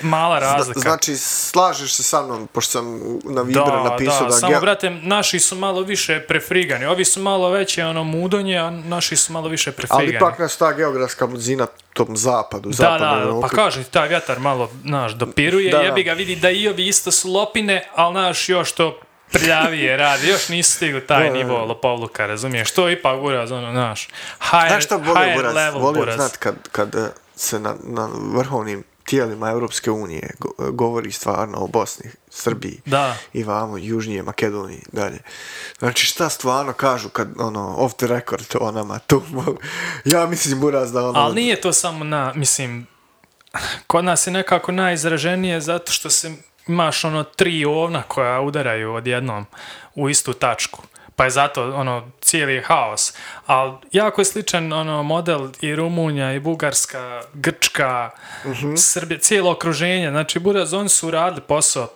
[0.03, 0.81] mala razlika.
[0.81, 4.33] Znači, slažeš se sa mnom, pošto sam na Vibra napisao da, da...
[4.33, 6.85] samo, ge- brate, naši su malo više prefrigani.
[6.87, 10.07] Ovi su malo veće, ono, mudonje, a naši su malo više prefrigani.
[10.07, 11.67] Ali ipak nas ta geografska blizina
[11.97, 13.43] tom zapadu, Da, zapadnoj da, Europi.
[13.43, 15.85] pa kaže ti, taj vjetar malo, znaš, dopiruje, Da, da, da.
[15.85, 20.29] jebi ga vidi da i ovi isto su lopine, ali znaš, još to prljavije radi,
[20.29, 24.09] još nisu stigli taj Da, da, nivo lopovluka, razumiješ, to je ipak buraz, ono, znaš,
[24.41, 26.15] higher, Znaš šta volio, higher buraz, level volio buraz.
[26.17, 31.67] znat kad, kad eh, se na, na vrhovnim tijelima Europske unije go- govori stvarno o
[31.67, 33.17] Bosni, Srbiji Da.
[33.33, 35.19] i vamo, Južnije Makedoniji, dalje.
[35.79, 39.23] Znači šta stvarno kažu kad, ono, off the record o nama tu,
[40.05, 41.21] ja mislim, Buraz, da ono...
[41.21, 42.87] Ali nije to samo na, mislim,
[43.87, 46.33] kod nas je nekako najizraženije zato što se
[46.67, 49.47] imaš ono tri ovna koja udaraju odjednom
[49.95, 50.83] u istu tačku.
[51.17, 53.13] Pa je zato ono cijeli je haos.
[53.47, 58.11] Ali jako je sličan ono model i Rumunja i Bugarska, Grčka,
[58.77, 60.11] Srbija, cijelo okruženje.
[60.11, 61.89] Znači Buraz, oni su radili posao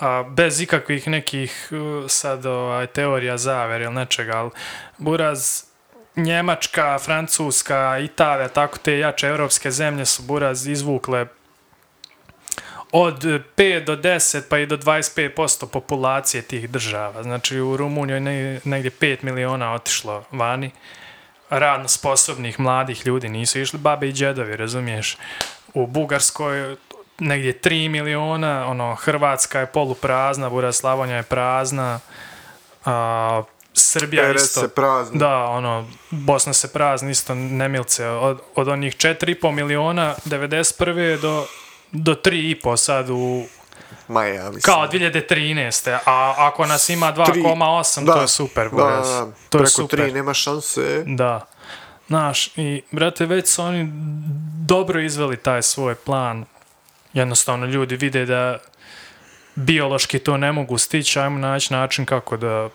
[0.00, 4.50] a, bez ikakvih nekih uh, sad ovaj, teorija zavere ili nečega, ali
[4.98, 5.64] Buraz
[6.16, 11.26] Njemačka, Francuska, Italija, tako te jače evropske zemlje su Buraz izvukle
[12.92, 13.24] od
[13.56, 17.22] 5 do 10 pa i do 25% populacije tih država.
[17.22, 20.70] Znači u Rumunijoj ne, negdje 5 miliona otišlo vani
[21.50, 25.16] radno sposobnih mladih ljudi nisu išli babe i džedovi, razumiješ?
[25.74, 26.76] U Bugarskoj
[27.18, 32.00] negdje 3 miliona, ono, Hrvatska je poluprazna, Bura Slavonja je prazna,
[32.84, 33.42] a,
[33.76, 34.60] Srbija RS isto.
[34.60, 35.18] se prazni.
[35.18, 38.08] Da, ono, Bosna se prazni isto nemilce.
[38.08, 41.20] Od, od onih 4,5 miliona 91.
[41.20, 41.46] do,
[41.92, 43.44] do 3,5 sad u,
[44.08, 44.62] Ma ja, mislim.
[44.62, 45.98] kao 2013.
[46.06, 48.64] A ako nas ima 2,8, to je super.
[48.64, 49.08] Da, Buraz.
[49.08, 49.98] da, to je preko super.
[49.98, 51.02] tri nema šanse.
[51.06, 51.46] Da.
[52.08, 53.88] Znaš, i brate, već su oni
[54.66, 56.44] dobro izveli taj svoj plan.
[57.14, 58.58] Jednostavno, ljudi vide da
[59.54, 62.68] biološki to ne mogu stići, ajmo naći način kako da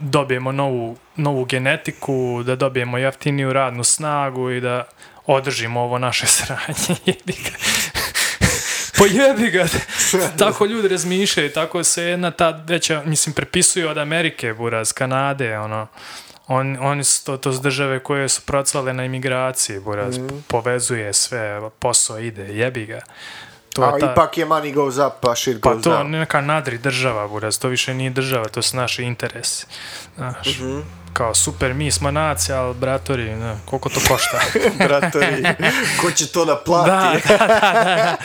[0.00, 4.84] dobijemo novu, novu genetiku, da dobijemo jeftiniju radnu snagu i da
[5.26, 7.00] održimo ovo naše sranje.
[7.06, 7.50] Jebi ga.
[8.98, 9.66] Pojebi ga.
[10.44, 15.86] tako ljudi razmišljaju, tako se jedna ta veća, mislim, prepisuju od Amerike, buraz, Kanade, ono.
[16.46, 20.28] On, oni su to, to su države koje su procvale na imigraciji, buraz, mm.
[20.48, 23.00] povezuje sve, posao ide, jebi ga.
[23.78, 26.10] To A je ta- ipak je money goes up, pa shit pa goes to down.
[26.10, 29.66] neka nadri država, buraz, to više nije država, to su naši interesi.
[30.16, 30.64] Znaš, mm.
[30.64, 30.82] -hmm.
[31.12, 34.40] Kao super, mi smo nacija, ali bratori, ne, koliko to košta?
[34.86, 35.44] Bratori,
[35.96, 36.90] ko će to da plati?
[37.28, 37.56] da, da, da,
[37.96, 38.16] da.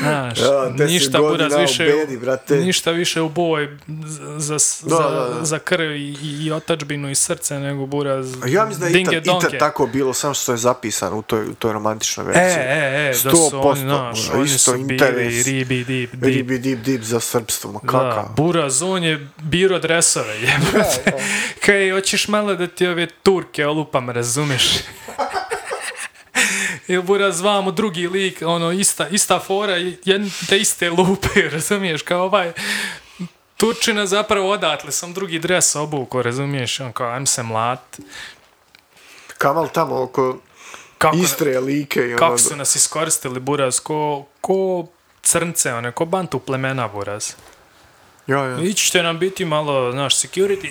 [0.00, 2.56] Znaš, Ja, ništa buraz u više, bedi, brate.
[2.56, 5.44] ništa više u boj za, za, Da, za, da, da.
[5.44, 9.46] za krv i, i otačbinu i srce, nego buraz A Ja mislim da je donke.
[9.46, 12.58] ikad tako bilo, samo što je zapisano u toj, u toj romantičnoj E, verziji.
[12.58, 14.98] e, e, da su 100%, oni, znaš, ono, oni isto su bili
[15.42, 16.22] ribi, dip, dip.
[16.24, 18.24] Ribi dip dip za srpstvo, ma Da, kakav.
[18.36, 21.12] buraz, on je biro dresove, jebate.
[21.60, 24.64] Kaj, hoćeš malo da ti ove turke olupam, razumeš?
[26.88, 32.02] Ili buraz vamo drugi lik, ono, ista, ista fora, i jedne te iste lupe, razumiješ,
[32.02, 32.52] kao ovaj,
[33.56, 37.98] Turčina zapravo odatle sam drugi dres obuko, razumiješ, on kao, ajmo se mlat.
[39.38, 40.38] Kamal tamo oko
[41.02, 42.18] Kako, Istre, Like i ono...
[42.18, 44.86] kako su nas iskoristili, buraz, ko, ko
[45.22, 47.32] crnce, one, ko bantu plemena, buraz.
[48.26, 48.58] Ja, ja.
[48.60, 50.70] Ići ćete nam biti malo, znaš, security.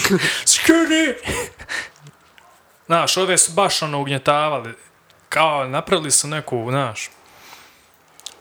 [0.46, 1.14] security!
[2.86, 4.74] Znaš, ove su baš ono ugnjetavali.
[5.28, 7.10] Kao, napravili su neku, znaš,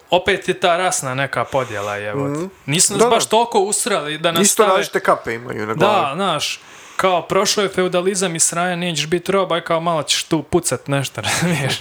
[0.09, 2.27] opet je ta rasna neka podjela, jevo.
[2.27, 2.49] Mm.
[2.65, 3.09] Nisu nas Da, da.
[3.09, 6.15] baš toliko usrali da nas Isto stave- različite kape imaju na Da, glavi.
[6.15, 6.59] znaš,
[6.97, 10.87] kao prošao je feudalizam i sraja, nećeš biti rob, aj kao malo ćeš tu pucat
[10.87, 11.79] nešto, razumiješ?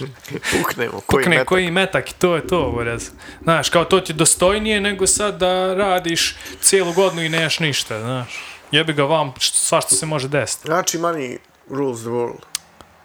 [0.53, 1.47] Puknemo, koji Pukne metak.
[1.47, 3.09] koji metak i to je to, buraz.
[3.43, 7.99] Znaš, kao to ti je dostojnije nego sad da radiš cijelu godinu i nemaš ništa,
[7.99, 8.43] znaš.
[8.71, 10.65] Jebi ga vam, š- svašta se može desiti.
[10.65, 11.37] Znači, money
[11.69, 12.41] rules the world.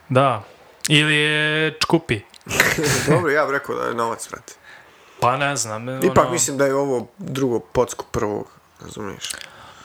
[0.09, 0.43] Da.
[0.89, 2.21] Ili je čkupi.
[3.09, 4.53] Dobro, ja bih rekao da je novac, brate.
[5.21, 5.89] Pa ne znam.
[6.03, 8.47] Ipak ono, mislim da je ovo drugo pocku prvog,
[8.81, 9.25] razumiješ?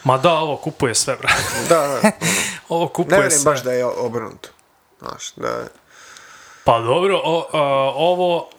[0.08, 1.44] Ma da, ovo kupuje sve, brate.
[1.70, 2.12] Da, da.
[2.70, 3.52] Ovo Ne kupuje vjerujem sve.
[3.52, 4.50] baš da je obrnuto.
[5.00, 5.68] Znaš, da, je-
[6.64, 7.60] Pa dobro, o, a,
[7.96, 8.50] ovo,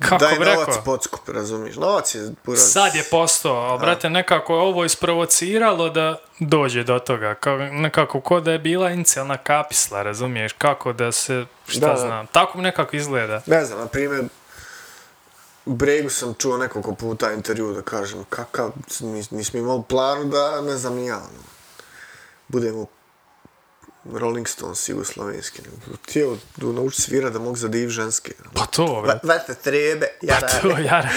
[0.00, 1.76] kako da je novac rekao, pockup, razumiješ?
[1.76, 2.60] Novac je buraz.
[2.62, 7.34] sad je postao, ali brate, nekako je ovo isprovociralo da dođe do toga.
[7.34, 10.52] Kao, nekako ko da je bila inicijalna kapisla, razumiješ?
[10.52, 11.96] Kako da se, šta Da, da.
[11.96, 13.40] znam, tako mi nekako izgleda.
[13.46, 14.24] Ne znam, na primjer,
[15.66, 20.76] Bregu sam čuo nekoliko puta intervju da kažem kakav, nis, nismo imali planu da, ne
[20.76, 21.42] znam, ja, ono,
[22.48, 22.86] budemo
[24.14, 25.62] Rolling Stones jugoslovenski.
[26.04, 28.32] Htio da nauči svira da mogu za div ženske.
[28.54, 29.26] Pa to, brate.
[29.26, 31.08] Vete trebe, ja Pa to, ja,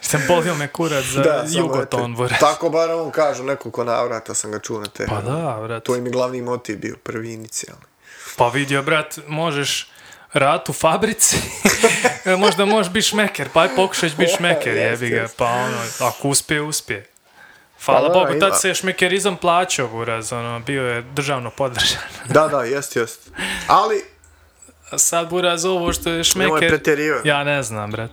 [0.00, 2.36] sam bolio me kurac za Da, jugoton, brate.
[2.40, 5.06] Tako bar on kaže, nekoliko navrata sam ga čuo na te.
[5.06, 5.84] Pa da, brate.
[5.84, 7.84] To im je glavni motiv bio, prvi inicijalni.
[8.36, 9.92] Pa vidio, brat, možeš
[10.32, 11.36] rad u fabrici,
[12.44, 16.62] možda možeš biti šmeker, pa aj pokušać biti šmeker, jebi ga, pa ono, ako uspije,
[16.62, 17.06] uspije.
[17.84, 18.40] Hvala Pa da, Bogu, ima.
[18.48, 22.00] tad se je šmekerizam plaćao, buraz, ono, bio je državno podržan.
[22.34, 23.30] Da, da, jest, jest.
[23.66, 24.04] Ali,
[24.96, 27.28] sad, buraz, ovo što je nemoj šmeker, pretjerivati.
[27.28, 28.10] ja ne znam, brat.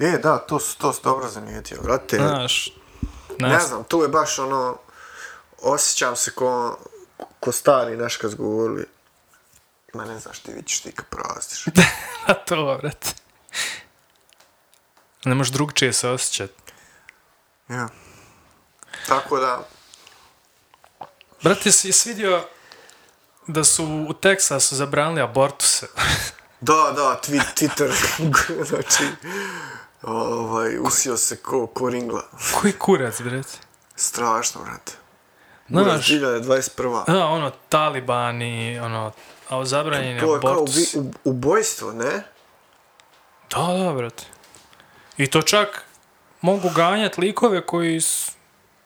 [0.00, 2.16] E, da, to, to si dobro zamijetio, brate.
[2.16, 2.68] Znaš,
[3.38, 3.84] ne, Ne znam.
[3.84, 4.76] tu je baš ono,
[5.62, 6.78] osjećam se ko,
[7.40, 8.84] ko stari naš kad govorili,
[9.96, 11.64] ma ne znaš ti vidiš ti kad prorastiš.
[12.26, 13.14] A to, brat.
[15.24, 16.72] Ne možeš drugčije se osjećati.
[17.68, 17.88] ja.
[19.06, 19.66] Tako da,
[21.42, 22.44] Brate, si jesi vidio
[23.46, 25.86] da su u Teksasu zabranili abortuse?
[26.60, 27.92] da, da, twi, Twitter,
[28.70, 29.04] znači,
[30.02, 32.22] ovaj, usio se ko, ko ringla.
[32.60, 33.58] Koji kurac, brate?
[33.96, 34.92] Strašno, brate.
[35.68, 37.06] Znaš, 2021.
[37.06, 39.12] Da, ono, talibani, ono,
[39.48, 40.94] a zabranjen je To je kao abortus.
[40.94, 42.22] ubi, u, ubojstvo, ne?
[43.50, 44.24] Da, da, brate.
[45.16, 45.84] I to čak
[46.40, 48.32] mogu ganjati likove koji su,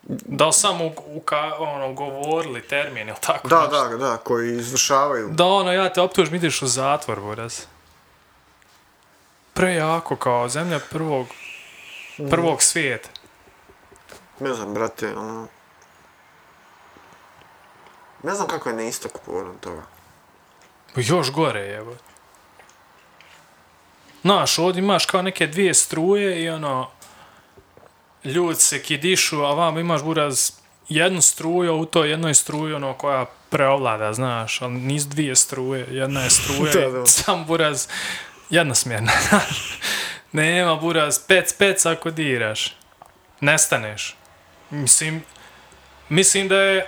[0.03, 1.23] da li samo u,
[1.59, 3.89] ono, govorili termin, ili tako Da, nešto.
[3.89, 5.29] da, da, koji izvršavaju.
[5.33, 7.61] Da, ono, ja te optužim, ideš u zatvor, buraz.
[9.55, 11.27] Prejako, kao zemlja prvog,
[12.31, 13.09] prvog svijeta.
[14.41, 15.47] Ne znam, brate, ono...
[18.23, 19.83] Ne znam kako je na istoku povodom toga.
[20.97, 21.97] Još gore evo.
[24.23, 26.91] Znaš, ovdje imaš kao neke dvije struje i ono,
[28.25, 30.53] ljudi se kidišu, a vam imaš buraz
[30.89, 36.21] jednu struju, u toj jednoj struji ono koja preovlada, znaš, ali nisu dvije struje, jedna
[36.23, 37.07] je struja Da, da.
[37.07, 37.89] sam buraz
[38.51, 39.79] jednosmjerna, znaš.
[40.33, 42.77] Nema buraz, pec, pec ako diraš.
[43.41, 44.17] Nestaneš.
[44.71, 45.23] Mislim,
[46.09, 46.87] mislim da je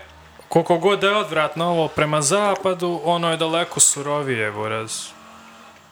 [0.53, 4.93] koliko god da je odvratno ovo prema zapadu, ono je daleko surovije, buraz.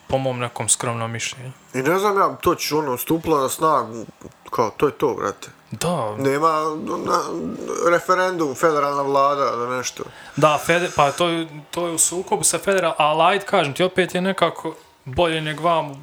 [0.08, 1.52] Po mom nekom skromnom mišljenju.
[1.74, 4.06] I ne znam ja, to ću ono, stupila na snagu,
[4.50, 5.48] kao, to je to, brate.
[5.70, 6.50] Da, Nema
[6.98, 7.20] na,
[7.86, 10.04] referendum, federalna vlada, da nešto.
[10.36, 13.82] Da, fede, pa to, je- to je u sukobu sa federal, ali ajde kažem ti,
[13.82, 15.94] opet je nekako bolje nek vam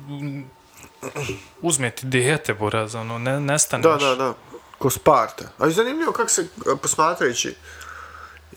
[1.62, 3.84] uzmeti dijete, buraz, ono, ne, nestaneš.
[3.84, 4.34] Da, da, da,
[4.78, 5.46] ko Sparta.
[5.58, 7.56] A i zanimljivo kako se, a, posmatrajući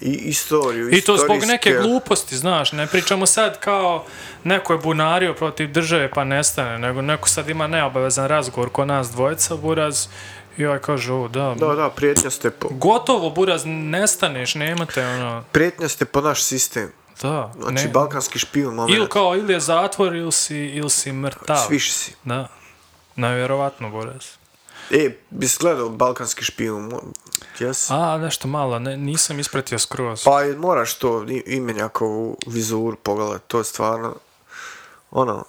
[0.00, 4.04] i istoriju, I to zbog neke gluposti, znaš, ne pričamo sad kao
[4.44, 9.10] neko je bunario protiv države pa nestane, nego neko sad ima neobavezan razgovor ko nas
[9.10, 10.06] dvojica, buraz,
[10.56, 15.44] i ovaj kaže, o, da, Da, da, prijetnja ste po, gotovo, buraz, nestaneš, nemate, ono,
[15.52, 16.92] prijetnja ste po naš sistem.
[17.22, 18.98] da, Znači, ne, balkanski špijun moment.
[18.98, 21.64] ili kao, ili je zatvor, ili si, ili si mrtav.
[21.66, 22.14] Sviš si.
[22.24, 22.48] Da.
[23.16, 24.39] Nevjerovatno, Boris.
[24.90, 26.92] E, bis gledao balkanski špijun,
[27.58, 27.90] jes?
[27.90, 30.24] A, nešto malo, ne, nisam ispratio skroz.
[30.24, 34.16] Pa moraš to imenjakovu vizuru pogledat, to je stvarno,
[35.10, 35.44] ono,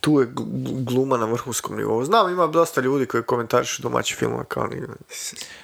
[0.00, 2.04] tu je gl- gluma na vrhunskom nivou.
[2.04, 4.82] Znam, ima dosta ljudi koji komentarišu domaći filmove kao ni...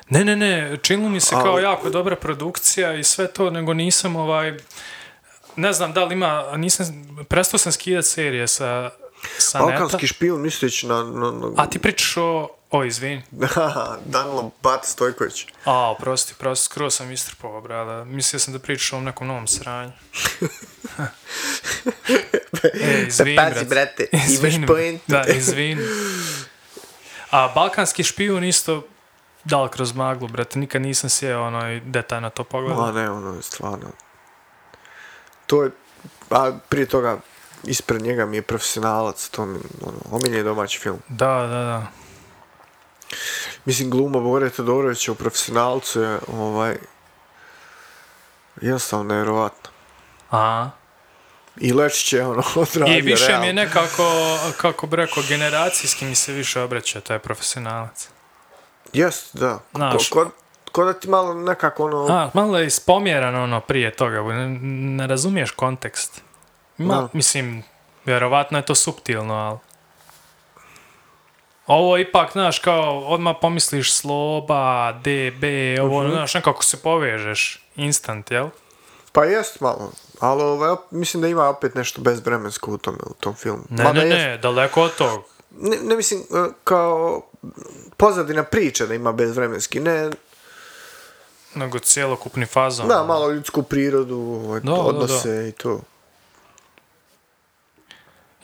[0.09, 3.74] Ne, ne, ne, činilo mi se kao Ali- jako dobra produkcija i sve to, nego
[3.74, 4.57] nisam ovaj...
[5.57, 6.86] Ne znam da li ima, nisam,
[7.28, 8.90] prestao sam skidati serije sa,
[9.38, 10.06] sa Balkanski neta.
[10.06, 11.02] špijun, misliš na...
[11.04, 12.48] na, na A ti pričaš o...
[12.70, 13.22] O, izvini.
[14.04, 15.46] Danilo Bat Stojković.
[15.64, 18.04] A, oprosti, prosti, skroz sam istrpao, brada.
[18.04, 19.92] Mislio sam da pričaš o nekom novom sranju.
[22.74, 23.68] e, izvini, Pazi, brat.
[23.68, 25.04] brate, imaš Izvini, poentu.
[25.06, 25.82] Da, izvini.
[27.30, 28.86] A balkanski špijun isto
[29.44, 30.58] dal kroz maglu, brate.
[30.58, 32.86] Nikad nisam sjeo ono i detaljno to pogledao.
[32.86, 33.86] Ma ne, ono je stvarno...
[35.46, 35.70] To je...
[36.30, 37.18] A prije toga,
[37.64, 40.98] ispred njega mi je profesionalac, to mi, ono, omiljen je domaći film.
[41.08, 41.86] Da, da, da.
[43.64, 46.76] Mislim, gluma Bore Todorovića u profesionalcu je, ovaj,
[48.60, 49.70] jednostavno nevjerovatno.
[50.30, 50.70] A,
[51.56, 53.42] I Lečić je ono odradio I više realno.
[53.42, 58.08] mi je nekako, kako bi rekao, generacijski mi se više obraća taj profesionalac.
[58.92, 59.58] Jest, da.
[59.74, 60.08] Znaš.
[60.08, 60.30] Ko, ko,
[60.72, 62.06] ko da ti malo nekako ono...
[62.14, 66.22] A, malo je ispomjerano ono prije toga, ne, ne razumiješ kontekst.
[66.82, 67.08] Ima, Da.
[67.12, 67.62] mislim,
[68.04, 69.58] vjerovatno je to suptilno, ali...
[71.66, 75.44] Ovo ipak, znaš, kao, odmah pomisliš sloba, DB,
[75.82, 78.48] ovo, znaš, nekako se povežeš, instant, jel?
[79.12, 79.90] Pa jest malo.
[80.20, 83.62] Ali ovaj, mislim da ima opet nešto bezvremensko u tome, u tom filmu.
[83.70, 85.22] Ne, Mada ne, jest- ne, daleko od tog.
[85.52, 86.24] ne, ne mislim, e,
[86.64, 87.22] kao
[87.96, 90.10] pozadina priče da ima bezvremenski, ne,
[91.54, 92.88] Nego cijelokupni fazon.
[92.88, 95.80] da, malo ljudsku prirodu, ovaj, da, odnose i to.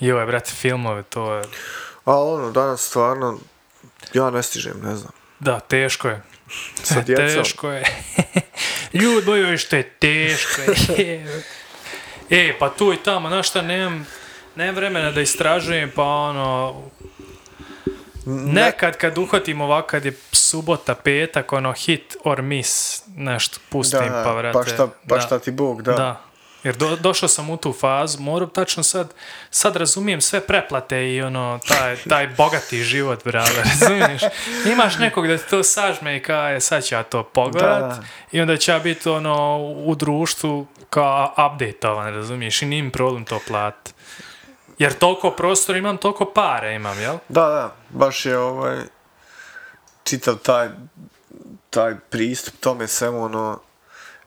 [0.01, 1.45] Joj, brate, filmove, to je...
[2.05, 3.39] A ono, danas stvarno,
[4.15, 5.13] ja ne stižem, ne znam.
[5.41, 6.23] Da, teško je.
[6.83, 7.27] Sa djecom.
[7.27, 7.85] Teško je.
[9.01, 10.61] Ljud boju što je teško
[10.97, 11.43] je.
[12.31, 14.07] e, pa tu i tamo, znaš šta, nemam,
[14.57, 16.83] nemam vremena da istražujem, pa ono...
[18.31, 24.23] Nekad kad uhvatim ovako, kad je subota, petak, ono hit or miss, nešto pustim, Da,
[24.25, 24.53] pa vrate.
[24.53, 25.93] pa šta, pa šta ti Bog, da.
[25.93, 26.28] Da.
[26.69, 29.14] Jer do, došao sam u tu fazu, moram tačno sad,
[29.51, 34.23] sad razumijem sve preplate i ono, taj, taj bogati život, brale, razumiješ?
[34.73, 38.03] Imaš nekog da to sažme i kaje, sad ću ja to pogledat Da.
[38.33, 42.62] i onda će ja biti ono, u društvu kao updateovan, razumiješ?
[42.62, 43.95] I nije mi problem to plat.
[44.79, 47.16] Jer toliko prostora imam, toliko pare imam, jel?
[47.29, 48.79] Da, da, baš je ovaj
[50.05, 50.69] čitav taj
[51.71, 53.61] taj pristup tome svemu ono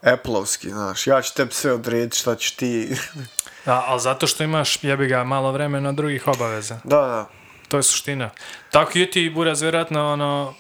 [0.03, 2.89] Apple-ovski, znaš, ja ću tebi sve odrediti šta ćeš ti.
[3.65, 6.79] Da, ali zato što imaš, jebi ga, malo vremena drugih obaveza.
[6.83, 7.29] da, da.
[7.67, 8.29] To je suština.
[8.71, 10.53] Tako i ti, Buraz, vjerojatno, ono,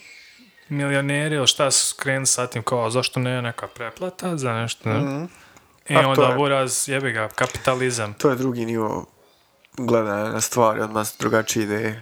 [0.69, 4.99] milioneri ili šta su krenuli sa tim, kao, zašto ne neka preplata za nešto, ne?
[4.99, 5.23] Mhm.
[5.89, 8.13] I A onda, je- Buraz, jebi ga, kapitalizam.
[8.13, 9.05] To je drugi nivo
[9.73, 12.01] gledanja na stvari, odmah drugačije ideje.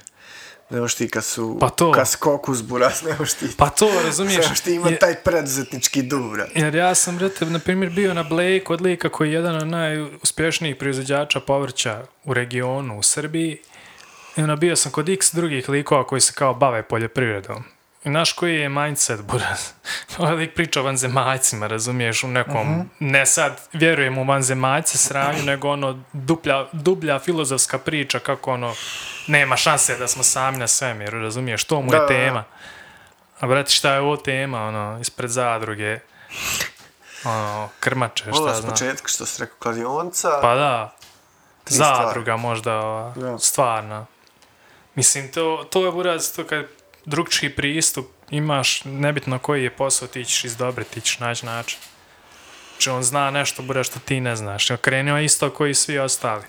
[0.69, 1.91] Ne možeš ti kad su, Pa to.
[1.91, 4.37] kad skokus buras, ne možeš ti, Pa to, razumiješ?
[4.37, 6.49] ne možeš ti ima je- taj preduzetnički duh, brat.
[6.55, 9.67] Jer ja sam, brate, na primjer, bio na Blake od lika koji je jedan od
[9.67, 13.57] najuspješnijih proizvođača povrća u regionu, u Srbiji.
[14.37, 17.63] I onda bio sam kod x drugih likova koji se kao bave poljoprivredom.
[18.03, 19.59] Znaš koji je mindset, buraz?
[20.17, 25.69] Ovaj lik priča o vanzemaljcima, razumiješ, u nekom, ne sad vjerujem u vanzemaljce sranju, nego
[25.69, 28.73] ono duplja, dublja filozofska priča kako ono,
[29.27, 32.43] nema šanse da smo sami na svemiru, razumiješ, to mu je Da, tema.
[33.39, 35.99] A brate, šta je ovo tema, ono, ispred zadruge,
[37.23, 38.71] ono, krmače, šta znam.
[38.71, 40.95] početka što si rekao, kladionica, Pa da,
[41.65, 42.05] stvari.
[42.05, 43.39] zadruga možda, ova, Da.
[43.39, 44.05] stvarno.
[44.95, 46.65] Mislim, to, to je buraz, to kad
[47.09, 51.79] drugčiji pristup imaš, nebitno koji je posao, ti ćeš izdobriti, ti ćeš naći način.
[52.71, 54.67] Znači, on zna nešto, buraz, što ti ne znaš.
[54.81, 56.43] Krenuo je isto koji i svi ostali.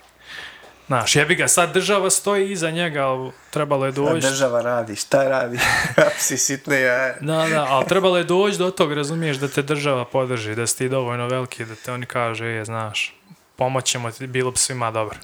[0.86, 4.26] Znaš, jebi ga, sad država stoji iza njega, ali trebalo je doći...
[4.26, 5.58] država radi, šta radi?
[6.18, 7.16] Psi sitne jaje.
[7.20, 10.78] Da, da, ali trebalo je doći do tog, razumiješ, da te država podrži, da si
[10.78, 13.14] ti dovoljno veliki, da te oni kažu, je, znaš,
[13.56, 15.18] pomoćemo ti, bilo bi svima dobro.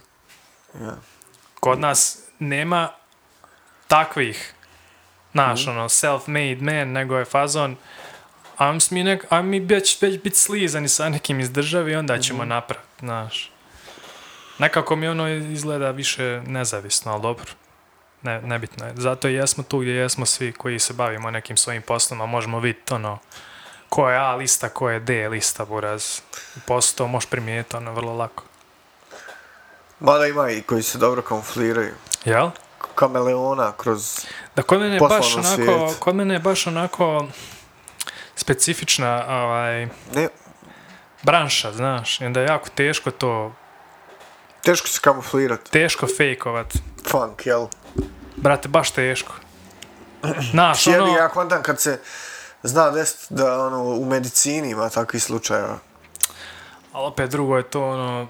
[0.81, 0.95] Ja.
[1.61, 2.89] Kod nas nema
[3.89, 4.55] takvih,
[5.37, 7.77] znaš, ono, self-made man, nego je fazon,
[8.57, 12.19] ajmo mi, nek, ajmo mi već, već biti slizani sa nekim iz države i onda
[12.19, 13.53] ćemo napraviti, znaš.
[14.59, 17.51] Nekako mi ono izgleda više nezavisno, ali dobro.
[18.23, 18.93] Ne, nebitno je.
[18.97, 22.95] Zato jesmo tu gdje jesmo svi koji se bavimo nekim svojim poslom, a možemo vidjeti
[22.95, 23.19] ono,
[23.89, 26.21] ko je A lista, ko je D lista, buraz.
[26.57, 28.45] U poslu to možeš primijetiti ono vrlo lako.
[30.01, 31.95] Mada ima i koji se dobro kamufliraju.
[32.25, 32.51] Jel?
[32.95, 34.27] Kameleona kroz...
[34.57, 35.95] Da kod mene je baš onako, svijetu.
[35.99, 37.27] kod mene je baš onako
[38.37, 40.29] specifična ovaj, Ne,
[41.23, 43.53] branša, znaš, i onda je jako teško to,
[44.63, 45.71] teško se kamuflirati.
[45.71, 46.73] teško fejkovat.
[47.11, 47.67] Funk, jel?
[48.37, 49.33] Brate, baš teško.
[50.51, 52.01] Znaš, ono, ja kontam kad se
[52.63, 55.79] zna desiti da ono, u medicini ima takvih slučajeva.
[56.93, 58.29] ali opet drugo je to ono,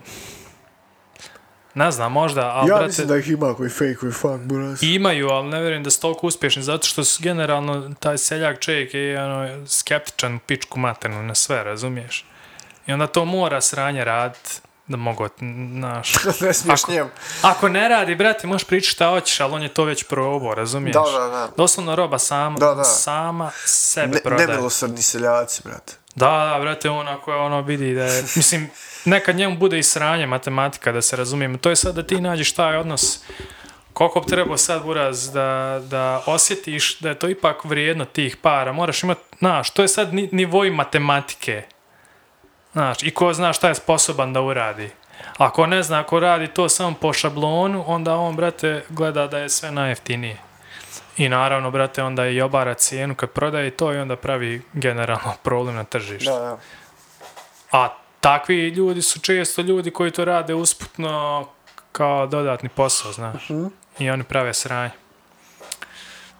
[1.77, 4.83] ne znam, možda, ali ja brate, mislim da ih ima koji fake funk, buras.
[4.83, 8.95] imaju, ali ne vjerujem da su toliko uspješni, zato što su generalno, taj seljak čovjek
[8.95, 12.25] je ono, skeptičan pičku maternu na sve, razumiješ?
[12.87, 15.29] I onda to mora sranje radit da mogu,
[15.73, 17.11] znaš, ne smiješ Ako- njemu.
[17.43, 20.95] Ako ne radi, brate, možeš pričati šta hoćeš, ali on je to već probao, razumiješ?
[20.95, 21.49] Da, da, da.
[21.57, 22.85] Doslovno roba sama, Da, da.
[22.85, 24.47] sama sebe Ne, prodaje.
[24.49, 25.93] nemilosrdni seljaci, brate.
[26.17, 28.71] Da, da, brate, on ako je ono vidi da je, mislim,
[29.05, 31.59] nekad njemu bude i sranje matematika, da se razumijem.
[31.59, 33.21] To je sad da ti nađeš taj odnos,
[33.93, 38.73] koliko bi trebao sad, Buraz, da, da osjetiš da je to ipak vrijedno tih para.
[38.73, 41.63] Moraš imati, znaš, to je sad nivoj matematike.
[42.73, 44.91] Znaš, i ko zna šta je sposoban da uradi.
[45.37, 49.49] Ako ne zna, ako radi to samo po šablonu, onda on, brate, gleda da je
[49.49, 50.46] sve najjeftinije.
[51.17, 55.75] I naravno, brate, onda i obara cijenu kad prodaje to i onda pravi generalno problem
[55.75, 56.31] na tržištu.
[56.31, 56.59] Da, da.
[57.73, 57.89] A
[58.21, 61.47] takvi ljudi su često ljudi koji to rade usputno
[61.93, 63.49] kao dodatni posao, znaš.
[63.99, 64.91] I oni prave sranje.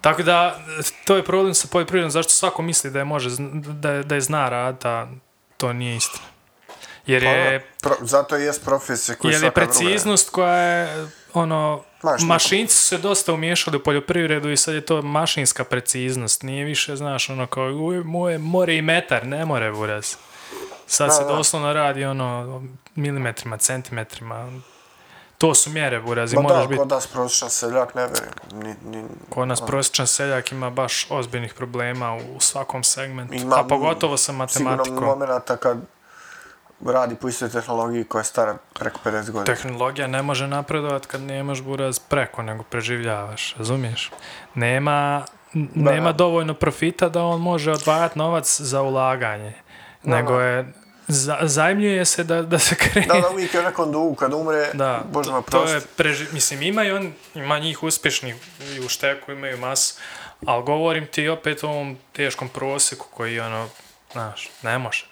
[0.01, 0.59] Tako da,
[1.05, 4.21] to je problem sa poljoprivredom, zašto svako misli da je, može, da, je- da je
[4.21, 5.07] zna rad, a
[5.57, 6.25] to nije istina.
[7.05, 10.29] Jer Pa, je, da, pro, zato i jest profesija koju jer je svaka druga preciznost
[10.29, 14.81] koja je, ono, Znaš, niko- mašinci su se dosta umiješali u poljoprivredu i sad je
[14.81, 16.43] to mašinska preciznost.
[16.43, 20.15] Nije više, znaš, ono kao, uj, moje, more i metar, ne more, buraz.
[20.87, 21.27] Sad Da, se da.
[21.27, 22.63] doslovno radi, ono,
[22.95, 24.51] milimetrima, centimetrima.
[25.37, 28.33] To su mjere, buraz, i Ma moraš da, biti kod nas prosječan seljak ne vjerujem.
[28.83, 33.63] Ni, ni, Kod nas prosječan seljak ima baš ozbiljnih problema u svakom segmentu, Ima- a
[33.63, 35.03] pogotovo sa sigurno matematikom.
[35.03, 35.77] momenta kad
[36.85, 39.43] radi po istoj tehnologiji koja je stara preko 50 godina.
[39.55, 44.11] Tehnologija ne može napredovat kad nemaš buraz preko, nego preživljavaš, razumiješ?
[44.55, 46.17] Nema, Da, nema da.
[46.17, 49.53] dovoljno profita da on može odvajati novac za ulaganje,
[50.03, 50.43] Da, nego da.
[50.43, 50.73] je,
[51.07, 53.07] za, zajmljuje se da, da se krene.
[53.07, 55.89] Da, da, uvijek je nekom dugu, kad umre, Da, Bože me to, to je prosti.
[55.97, 56.25] preži...
[56.31, 58.35] Mislim, ima i on, ima njih uspješnih
[58.75, 59.95] i u šteku, imaju masu,
[60.45, 63.67] ali govorim ti opet o ovom teškom prosjeku koji, ono,
[64.11, 65.05] znaš, ne može.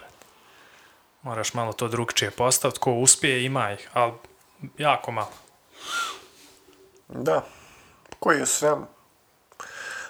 [1.26, 4.14] Moraš malo to drugčije postaviti, ko uspije, ima ih, ali
[4.78, 5.32] jako malo.
[7.08, 7.46] Da,
[8.20, 8.76] koji je sve.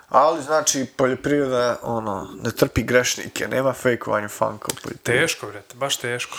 [0.09, 5.21] Ali, znači, poljoprivreda, ono, ne trpi grešnike, nema fejkovanja funka u poljoprivredi.
[5.27, 6.37] Teško, brate, baš teško.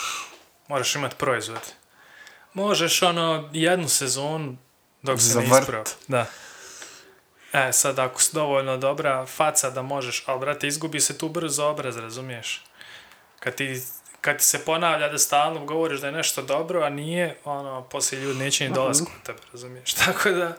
[0.68, 1.72] Moraš imati proizvod.
[2.54, 4.56] Možeš, ono, jednu sezonu
[5.02, 5.60] dok se Za ne vrt.
[5.60, 5.84] ispravi.
[6.08, 6.26] Da.
[7.52, 11.66] E, sad, ako si dovoljno dobra faca da možeš, ali, brate, izgubi se tu brzo
[11.66, 12.64] obraz, razumiješ?
[13.40, 13.82] Kad ti,
[14.20, 18.38] kad se ponavlja da stalno govoriš da je nešto dobro, a nije, ono, poslije ljudi
[18.38, 19.94] neće ni dolazku kod tebe, razumiješ?
[20.04, 20.56] Tako da,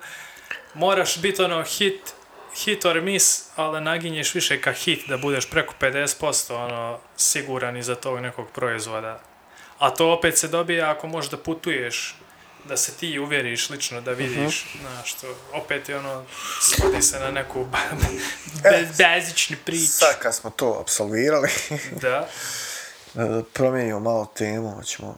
[0.74, 2.14] moraš biti, ono, hit,
[2.56, 7.96] hit or miss, ali naginješ više ka hit, da budeš preko 50% ono, siguran iza
[7.96, 9.20] tog nekog proizvoda.
[9.80, 12.16] A to opet se dobije ako možeš da putuješ,
[12.66, 16.26] da se ti uvjeriš lično, da vidiš, znaš, to opet je ono,
[16.62, 17.66] svodi se na neku
[18.64, 19.88] be, bezičnu priču.
[19.88, 21.50] Sad kad smo to absolvirali,
[21.92, 22.28] Da,
[23.18, 25.18] e, promijenimo malo temu, hoćemo,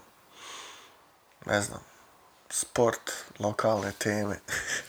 [1.45, 1.79] ne znam,
[2.49, 4.39] sport, lokalne teme,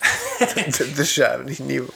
[0.97, 1.89] državni nivo,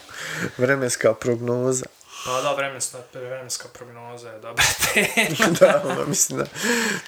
[0.58, 1.84] vremenska prognoza.
[2.24, 5.50] pa da, vremenska, vremenska prognoza je dobra tema.
[5.60, 6.44] da, ono, mislim da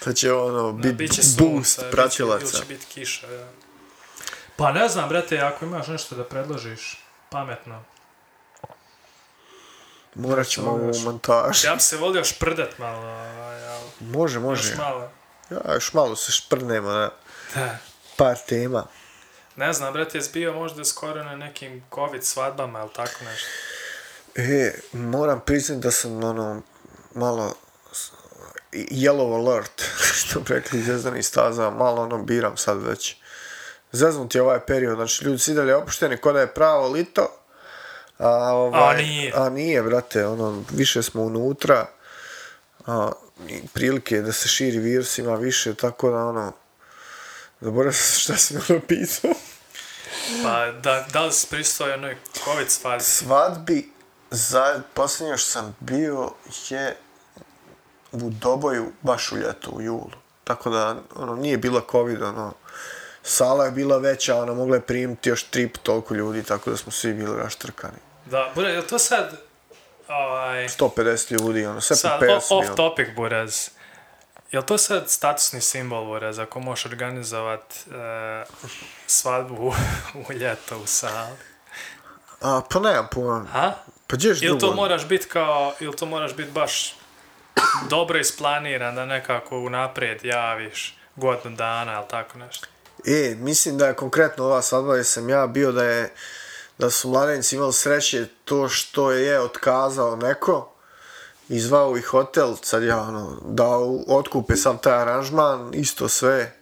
[0.04, 2.44] to će ono Da, biti biće boost sunce, pratilaca.
[2.44, 3.48] Biće, ili će biti kiša, da.
[4.56, 7.84] Pa ne znam, brate, ako imaš nešto da predložiš pametno.
[10.16, 11.64] Morat ćemo Još- montaž.
[11.64, 14.68] Ja bi se volio šprdat malo, ovaj, ali Može, može.
[14.68, 15.10] još malo.
[15.50, 17.10] Ja, još malo se šprnemo na
[17.54, 17.78] Da.
[18.16, 18.86] par tema.
[19.56, 23.46] Ne znam, brate, jesi bio možda skoro na nekim covid svadbama ili tako nešto?
[24.34, 26.62] E, moram priznati da sam ono
[27.14, 27.54] malo
[28.72, 29.82] yellow alert,
[30.18, 33.16] što bi rekli zvezdani staza, malo ono biram sad već.
[33.92, 37.38] Zeznut je ovaj period, znači ljudi su i dalje opušteni, ko da je pravo lito,
[38.18, 39.32] a, ovaj, A nije.
[39.34, 41.86] A nije, brate, ono, više smo unutra,
[42.86, 43.12] a,
[43.72, 46.52] prilike da se širi virus ima više, tako da ono,
[47.60, 49.30] zaboravio sam šta sam ono pisao.
[50.42, 53.04] Pa, da, da li si pristao jednoj covid svadbi?
[53.04, 53.90] svadbi
[54.30, 56.30] za posljednje što sam bio
[56.68, 56.96] je
[58.12, 60.10] u Doboju baš u ljetu, u julu.
[60.44, 62.52] Tako da, ono, nije bila covid, ono,
[63.22, 66.76] sala je bila veća, ona mogla je primiti još tri put toliko ljudi, tako da
[66.76, 68.05] smo svi bili raštrkani.
[68.26, 69.40] Da, bude, je to sad,
[70.08, 72.76] ovaj, 150 ljudi, ono, sve sad, po 5 o- su off bilo.
[72.76, 73.68] topic, Buraz.
[74.52, 78.44] Je li to sad statusni simbol, Buraz, ako možeš organizovat e,
[79.06, 79.72] svadbu u,
[80.20, 81.36] u ljeto u sali?
[82.40, 83.44] A, pa nemam pojma.
[83.44, 83.72] Ha?
[84.06, 84.60] Pa gdješ Ili drugo?
[84.60, 86.94] to moraš biti kao, ili to moraš biti baš
[87.90, 92.66] dobro isplaniran da nekako unaprijed javiš godinu dana ili tako nešto.
[93.06, 96.14] E, mislim da je konkretno ova svadba gdje sam ja bio da je
[96.78, 100.72] da su mladenci imali sreće to što je otkazao neko
[101.48, 106.56] i zvao ih hotel, sad ja ono, dao otkupe sam taj aranžman, isto sve,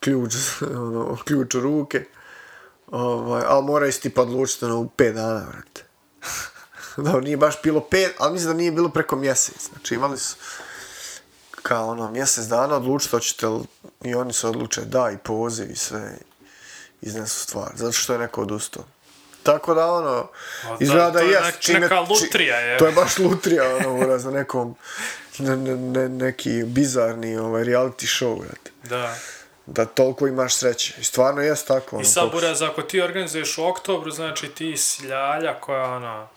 [0.00, 0.34] ključ,
[0.86, 2.04] ono, ključ u ruke,
[2.86, 5.84] ovaj, ali mora isti pa odlučiti ono, u 5 dana, vrate.
[7.12, 10.36] da, nije baš bilo 5, ali mislim da nije bilo preko mjesec, znači imali su
[11.62, 13.64] kao ono mjesec dana odlučiti hoćete li
[14.04, 16.18] i oni se odluče da i poziv i sve
[17.00, 18.84] iznesu stvar, zato što je neko odustao.
[19.42, 20.28] Tako da ono,
[20.62, 21.44] da, izgleda to da je jest.
[21.46, 22.78] nek- čime- neka lutrija je.
[22.78, 24.76] To je baš lutrija, ono, mora za nekom,
[25.38, 28.70] ne, ne, ne, neki bizarni ovaj, reality show, vrate.
[28.84, 29.14] Da.
[29.66, 30.94] da toliko imaš sreće.
[30.98, 31.88] I stvarno jest tako.
[31.90, 35.84] I ono, sad, koliko- Buraz, ako ti organizuješ u oktobru, znači ti si ljalja koja,
[35.86, 36.28] ono,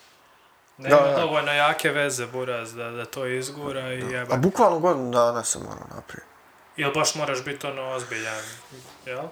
[0.78, 1.18] nema Da, da.
[1.18, 4.34] dovoljno jake veze, Buraz, da, da to izgura i jeba.
[4.34, 6.28] A bukvalno godinu dana sam morao napraviti.
[6.78, 8.44] Ili baš moraš biti ono ozbiljan,
[9.06, 9.24] jel?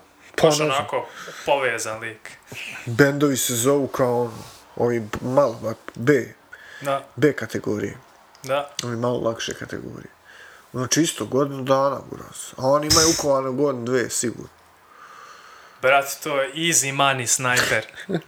[0.41, 1.07] Pa, Baš onako
[1.45, 2.31] povezan lik.
[2.85, 4.37] Bendovi se zovu kao ono,
[4.75, 6.33] ovi malo B,
[6.81, 7.97] Da, B kategorije.
[8.43, 8.69] da.
[8.83, 10.11] Ovi malo lakše kategorije.
[10.73, 12.53] Znači isto, godinu dana, buraz.
[12.57, 14.49] A oni imaju ukovano godinu, dve, sigurno.
[15.81, 17.85] Brate, to je easy money sniper.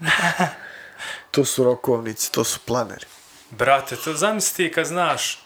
[1.32, 3.06] To su rokovnici, to su planeri.
[3.50, 5.44] Brate, to zamisli ti kad znaš,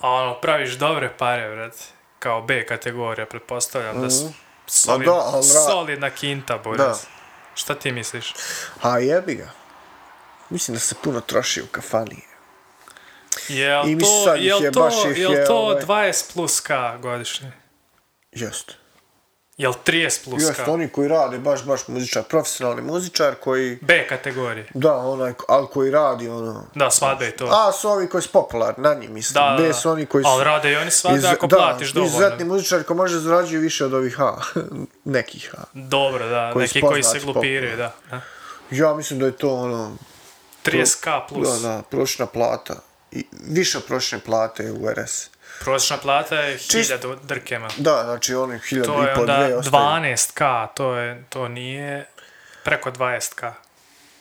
[0.00, 1.78] a ono, praviš dobre pare, brate.
[2.18, 4.32] Kao B kategorija, pretpostavljam da su
[4.66, 5.06] solid, Mhm.
[5.08, 6.98] da, ali ra- solidna kinta, buraz.
[7.54, 8.34] Šta ti misliš?
[8.82, 9.50] A jebi ga.
[10.50, 12.22] Mislim da se puno troši u kafani.
[13.48, 17.52] Jel I to, jel je, to, jel je, to ovaj- 20 plus K godišnje?
[18.32, 18.74] Jeste.
[19.56, 20.42] Jel 30 plus?
[20.42, 24.66] Jeste, oni koji rade, baš, baš muzičar, profesionalni muzičar koji, B kategorije.
[24.74, 27.46] da, onaj, ali koji radi, ono, Da, svadbe i to.
[27.46, 29.34] A su ovi koji su popularni, na njih mislim.
[29.34, 29.74] Da, da, B da.
[29.74, 30.30] su oni koji su...
[30.30, 32.16] Ali rade i oni svadbe iz- ako platiš dovoljno.
[32.16, 34.36] izuzetni muzičari koji može zarađuju više od ovih A.
[35.06, 35.62] Nekih A.
[35.74, 37.92] Dobro, da, Koji neki koji se glupiraju, da.
[38.10, 38.20] da.
[38.70, 39.96] Ja mislim da je to ono...
[40.64, 41.48] 30k plus.
[41.52, 42.74] Da, da, prosječna plata.
[43.12, 45.30] I više prosječne plate u RS.
[45.60, 47.68] Prosječna plata je Čist- 1000 drkema.
[47.76, 49.72] Da, znači oni hiljadu To je i po dve ostaju.
[49.74, 52.06] 12k, to, je, to nije
[52.64, 53.52] preko 20k.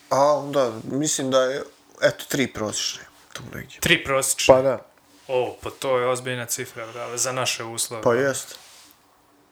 [0.09, 1.61] A onda mislim da je,
[2.01, 3.01] eto, tri prosječne.
[3.33, 3.79] Tu negdje.
[3.79, 4.55] Tri prosječne.
[4.55, 4.79] Pa da,
[5.27, 8.03] O, pa to je ozbiljna cifra, brale, za naše uslove.
[8.03, 8.55] pa jest.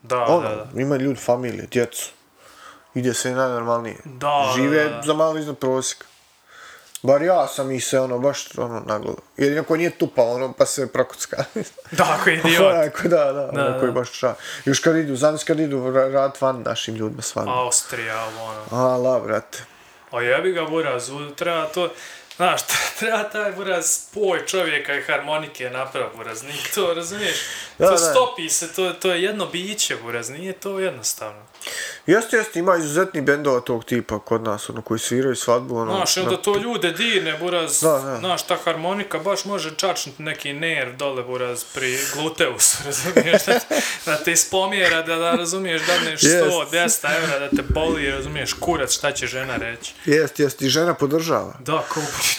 [0.02, 0.80] Da, Ono, da, da.
[0.80, 2.10] ima ljudi familije, djecu.
[2.94, 3.96] Ide se najnormalnije.
[4.04, 5.02] Da, Žive da, da.
[5.02, 6.06] za malo iznad prosjeka.
[7.02, 9.22] Bar ja sam ih se ono baš ono nagledao.
[9.36, 11.44] Jedino ko nije tupa ono pa se prokucka.
[11.90, 12.64] Da, ako je idiot.
[12.72, 13.98] Onaj ko- da, da, da, koji da.
[14.00, 14.34] baš ča.
[14.64, 17.60] Još kad idu, znam kad idu ra- rad van našim ljudima s vama.
[17.62, 18.82] Austrija, ono.
[18.82, 19.64] A, la, brate.
[20.10, 21.88] A jebi ga buraz, treba to,
[22.42, 22.60] znaš,
[22.98, 27.36] treba taj buraz spoj čovjeka i harmonike naprav buraz, nije to, razumiješ?
[27.78, 27.98] Da, to da.
[27.98, 31.42] stopi se, to, to je jedno biće buraz, nije to jednostavno.
[32.06, 35.94] Jeste, jeste, ima izuzetni bendova tog tipa kod nas, ono, koji sviraju svadbu, ono...
[35.96, 38.18] Znaš, i na- onda to ljude dirne, buraz, Da, da.
[38.18, 43.60] znaš, ta harmonika baš može čačnuti neki nerv dole, buraz, pri gluteusu, razumiješ, da,
[44.06, 47.02] da te ispomjera, da, da razumiješ, dadneš 100, Jest.
[47.04, 49.94] 200 evra, da te boli, razumiješ, kurac, šta će žena reći.
[50.04, 51.54] Jeste, jeste, i žena podržava.
[51.60, 51.84] Da,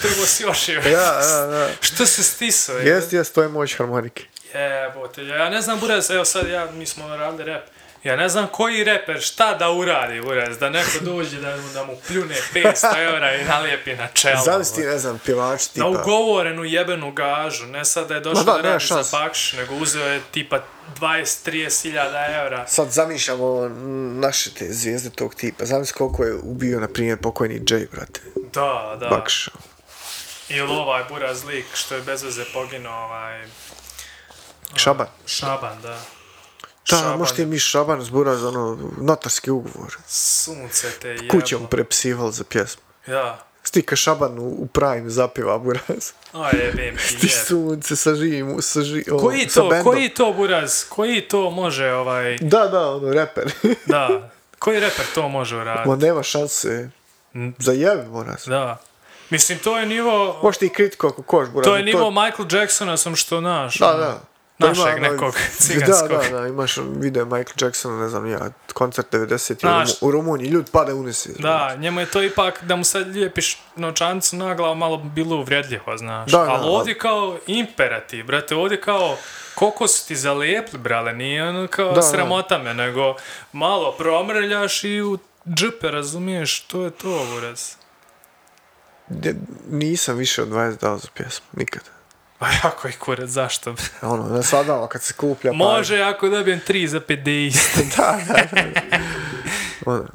[0.02, 0.92] ko, treba si još je.
[0.92, 1.22] Ja.
[1.88, 2.78] Što se stisao?
[2.78, 2.88] je?
[2.88, 4.24] Jeste, jeste, to je moć harmonike.
[4.54, 7.64] Jebote, ja ne znam, Buraz, evo sad ja, mi smo radili rap.
[8.04, 11.86] Ja ne znam koji reper šta da uradi, Buraz, da neko dođe da mu, da
[11.86, 14.42] mu pljune 500 eura i nalijepi na čelo.
[14.46, 14.94] Zamisli, Buraz.
[14.94, 15.90] ne znam, pjevač tipa...
[15.90, 19.76] Na ugovorenu jebenu gažu, ne sad da je došao da, da, radi za bakš, nego
[19.76, 20.60] uzeo je tipa
[21.00, 22.68] 20-30 hiljada eura.
[22.68, 23.70] Sad zamišljamo
[24.14, 25.66] naše te zvijezde tog tipa.
[25.66, 28.22] Zamisli koliko je ubio, na primjer, pokojni Jay, brate.
[28.54, 29.08] Da, da.
[29.08, 29.50] Bakš.
[30.50, 33.46] Ili ovaj Buraz lik što je bez veze poginuo, ovaj...
[34.76, 35.08] Šaban.
[35.26, 35.90] Šaban, da.
[35.90, 35.98] Da,
[36.84, 37.18] Šaban.
[37.18, 39.98] možete mi Šaban zburaz, ono, notarski ugovor.
[40.08, 41.24] Sunce te jebo.
[41.32, 42.82] Kućom prepsival za pjesmu.
[43.08, 43.40] Ja.
[43.64, 46.12] Stika Šaban u, u Prime zapjeva buraz.
[46.34, 47.46] O jebem ti Ti jeb.
[47.48, 49.94] sunce sa živim, sa ži, o, Koji sa to, bendom.
[49.94, 53.52] koji to buraz, koji to može ovaj, Da, da, ono, reper.
[53.86, 54.30] da,
[54.60, 56.06] koji reper to može Ma uraditi?
[56.06, 56.90] nema šanse.
[57.60, 58.44] Za jebe, buraz.
[58.46, 58.78] Da.
[59.34, 61.64] Mislim, to je nivo, Možeš ti kritiko ako koš, buraz.
[61.64, 63.78] to je nivo Michael Jacksona sam što naš.
[63.78, 64.20] Da, da.
[64.60, 66.10] To Našeg ima, ono, nekog Da, ciganskog.
[66.32, 68.40] da, da, imaš video Michael Jacksona, ne znam ja,
[68.74, 71.34] koncert 90 Znaš- u, Rumu- u Rumuniji, ljudi pada unesi.
[71.34, 75.98] Da, njemu je to ipak da mu sad lijepiš novčanicu na glavu malo bilo uvredljivo,
[75.98, 76.32] znaš.
[76.32, 76.68] Da, da, Ali da.
[76.68, 79.18] ovdje kao imperativ, brate, ovdje kao
[79.56, 82.02] koliko su ti zalijepli, brale, nije ono kao Da, da.
[82.02, 83.16] sramota me, nego
[83.54, 85.18] malo promrljaš i u
[85.50, 87.72] džupe, razumiješ, to je to, buraz.
[89.16, 89.34] Ne,
[89.72, 91.82] nisam više od 20 dao za pjesmu, nikad.
[92.40, 93.76] Pa jako je kurac, zašto?
[94.04, 95.58] Ono, na sadama kad se kuplja pa...
[95.58, 97.58] Može ako dobijem 3 za 50.
[97.98, 98.98] da, da, da.
[99.86, 100.06] Ono.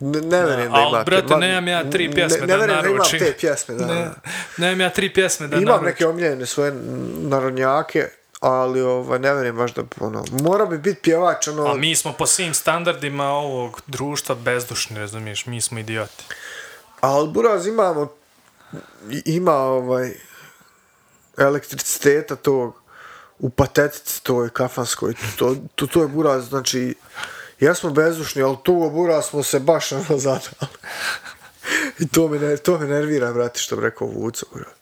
[0.00, 1.10] Ne, ne verujem da ali, imate.
[1.10, 3.18] brate, ma- nemam ja tri ne- pjesme ne, da verujem da imam naručim.
[3.18, 3.86] te pjesme, da.
[3.86, 4.14] Ne, da.
[4.58, 5.86] nemam ja tri pjesme da Imam naručim.
[5.86, 6.72] neke omiljene svoje
[7.18, 8.08] narodnjake,
[8.40, 12.12] ali ovaj, ne verujem baš da, ono, mora bi biti pjevač, ono, A mi smo
[12.12, 16.24] po svim standardima ovog društva bezdušni, razumiješ, mi smo idioti.
[17.04, 18.08] Ali buraz imamo,
[19.24, 20.12] ima ovaj,
[21.38, 22.82] elektriciteta tog,
[23.38, 26.94] u patetici toj kafanskoj, to, to, to je buraz, znači,
[27.60, 30.56] jesmo bezdušni, ali tu buraz smo se baš ono zadali.
[31.98, 34.72] I to me, to me nervira, brate, što bi rekao Vuco, buraz.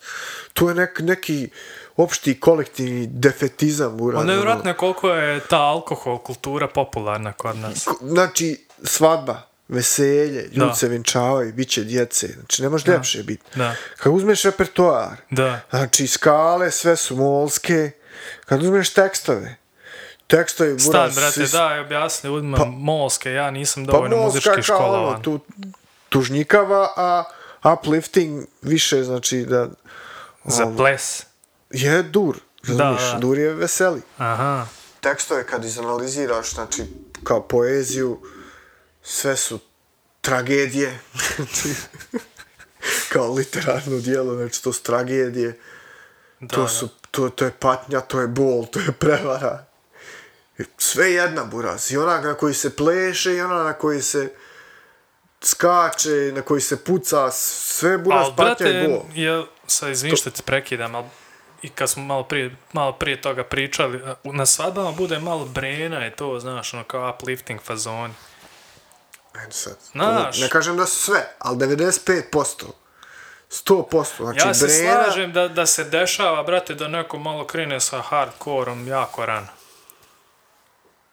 [0.52, 1.50] To je nek, neki,
[1.96, 4.20] opšti kolektivni defetizam buraz.
[4.20, 7.84] Ono je koliko je ta alkohol kultura popularna kod nas.
[7.84, 10.74] Ko- Znači, svadba, veselje, ljudi Da.
[10.74, 12.28] se vinčavaju, bit će djece.
[12.28, 13.42] Znači, ne može ljepše biti.
[13.54, 13.74] Da.
[13.96, 15.60] Kad uzmeš repertoar, Da.
[15.70, 17.90] znači, skale, sve su molske.
[18.44, 19.56] Kad uzmeš tekstove,
[20.26, 24.26] tekstovi, buraz, Stan, brate, svi su- daj, objasni ljudima molske, ja nisam Pa dovoljno molska
[24.50, 25.22] muzički kao ono, školovan.
[25.22, 25.40] tu,
[26.08, 27.24] tužnikava, a
[27.64, 29.68] uplifting više, znači, da...
[30.44, 31.22] Za ovo, ples.
[31.70, 33.18] Je dur, razumiješ, da.
[33.18, 34.00] dur je veseli.
[34.18, 34.66] Aha.
[35.00, 36.82] tekstove kad izanaliziraš, znači,
[37.24, 38.20] kao poeziju,
[39.02, 39.58] sve su
[40.20, 40.98] tragedije,
[43.12, 45.58] kao literarno dijelo, znači, to su tragedije,
[46.40, 49.64] Da, to, su, to, to je patnja, to je bol, to je prevara.
[50.58, 51.92] I Sve jedna buraz.
[51.92, 54.32] I ona na koji se pleše, i ona na koji se
[55.42, 59.02] skače, na koji se puca, sve buraz, Ali, patnja i brate, bol.
[59.14, 61.06] je, sad izvini što te prekidam, ali
[61.62, 66.16] i kad smo malo prije, malo prije toga pričali, na svadbama bude malo brena je
[66.16, 68.14] to, znaš, ono kao uplifting fazon.
[69.40, 69.76] Ajde sad.
[69.92, 70.40] Znaš.
[70.40, 72.64] Ne kažem da su sve, ali 95%.
[73.52, 74.06] 100%.
[74.16, 78.00] Znači, Ja se Brena, slažem da, da se dešava, brate, da neko malo krene sa
[78.00, 79.46] hardkorom jako rano.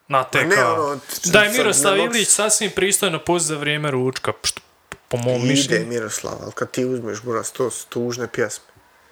[0.07, 0.85] Na te ne, kao...
[0.85, 4.61] ono, da je sad Miroslav mogu Ilić sasvim pristojno pust za vrijeme ručka, što,
[5.07, 5.87] po mom Ide mišljenju.
[5.87, 8.65] Miroslav, ali kad ti uzmeš, buraz, to su tužne pjesme.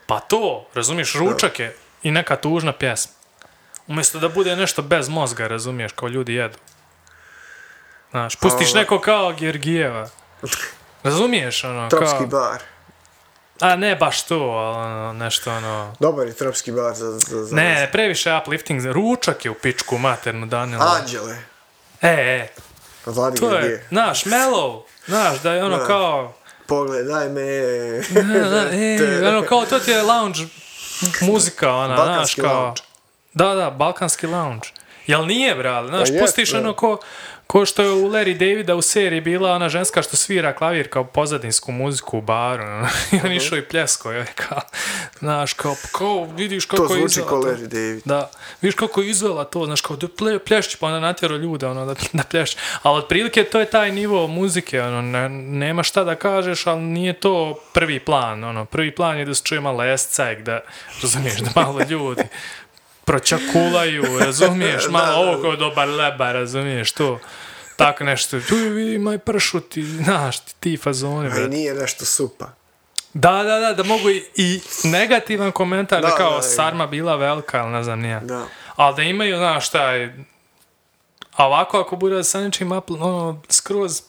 [0.05, 3.13] Pa to, razumiješ, ručak je i neka tužna pjesma.
[3.87, 6.57] Umjesto da bude nešto bez mozga, razumiješ, kao ljudi jedu.
[8.11, 10.09] Znaš, pustiš neko kao Georgijeva.
[11.03, 12.27] Razumiješ, ono, Tropski kao...
[12.27, 12.61] bar.
[13.59, 15.95] A ne baš to, ali ono, nešto ono...
[15.99, 17.11] Dobar je tropski bar za...
[17.11, 18.85] za, za Ne, previše uplifting.
[18.85, 20.83] Ručak je u pičku maternu Danilo.
[20.83, 21.37] Anđele.
[22.01, 22.47] E, e,
[23.05, 24.81] Vladi to je, znaš, mellow.
[25.05, 25.85] Znaš, da je ono Da.
[25.85, 26.33] kao...
[26.67, 27.41] Pogledaj me.
[28.09, 30.39] Da, da, e, ono kao, to ti je lounge
[31.21, 32.61] muzika, ona, znaš, Balkanski kao...
[32.61, 32.81] lounge.
[33.33, 34.67] Da, da, balkanski lounge.
[35.07, 35.87] Jel nije, brale?
[35.87, 36.97] Znaš, Pa pustiš ono ko,
[37.47, 41.03] ko što je u Larry Davida u seriji bila ona ženska što svira klavir kao
[41.03, 42.63] pozadinsku muziku u baru.
[42.63, 42.87] ono.
[43.11, 44.61] I on išao i pljesko, je kao,
[45.19, 47.47] znaš, kao, kao, vidiš kako To je zvuči izvela kao to.
[47.47, 48.01] Larry David.
[48.05, 51.67] Da, vidiš kako je izvela to, znaš, kao da ple, plješći, pa onda natjero ljude,
[51.67, 52.57] ono, da, da plješći.
[52.83, 57.13] Ali otprilike to je taj nivo muzike, ono, ne, nema šta da kažeš, ali nije
[57.13, 60.59] to prvi plan, ono, prvi plan je da se čuje malo escajk, da,
[61.01, 62.23] razumiješ, da malo ljudi
[63.07, 67.19] pročakulaju, razumiješ, malo ovo kao dobar leba, razumiješ, to,
[67.75, 71.49] tako nešto, tu vidi maj pršuti, znaš, ti, ti fazoni, A i brate.
[71.49, 72.45] nije nešto supa.
[73.13, 77.15] Da, da, da, da mogu i, i negativan komentar da, Da, kao da, sarma bila
[77.15, 78.19] velika, ali ne znam nija.
[78.19, 78.45] Da.
[78.75, 80.13] Ali da imaju, znaš, taj...
[81.35, 84.01] A ovako ako bude sa nečim ono, skroz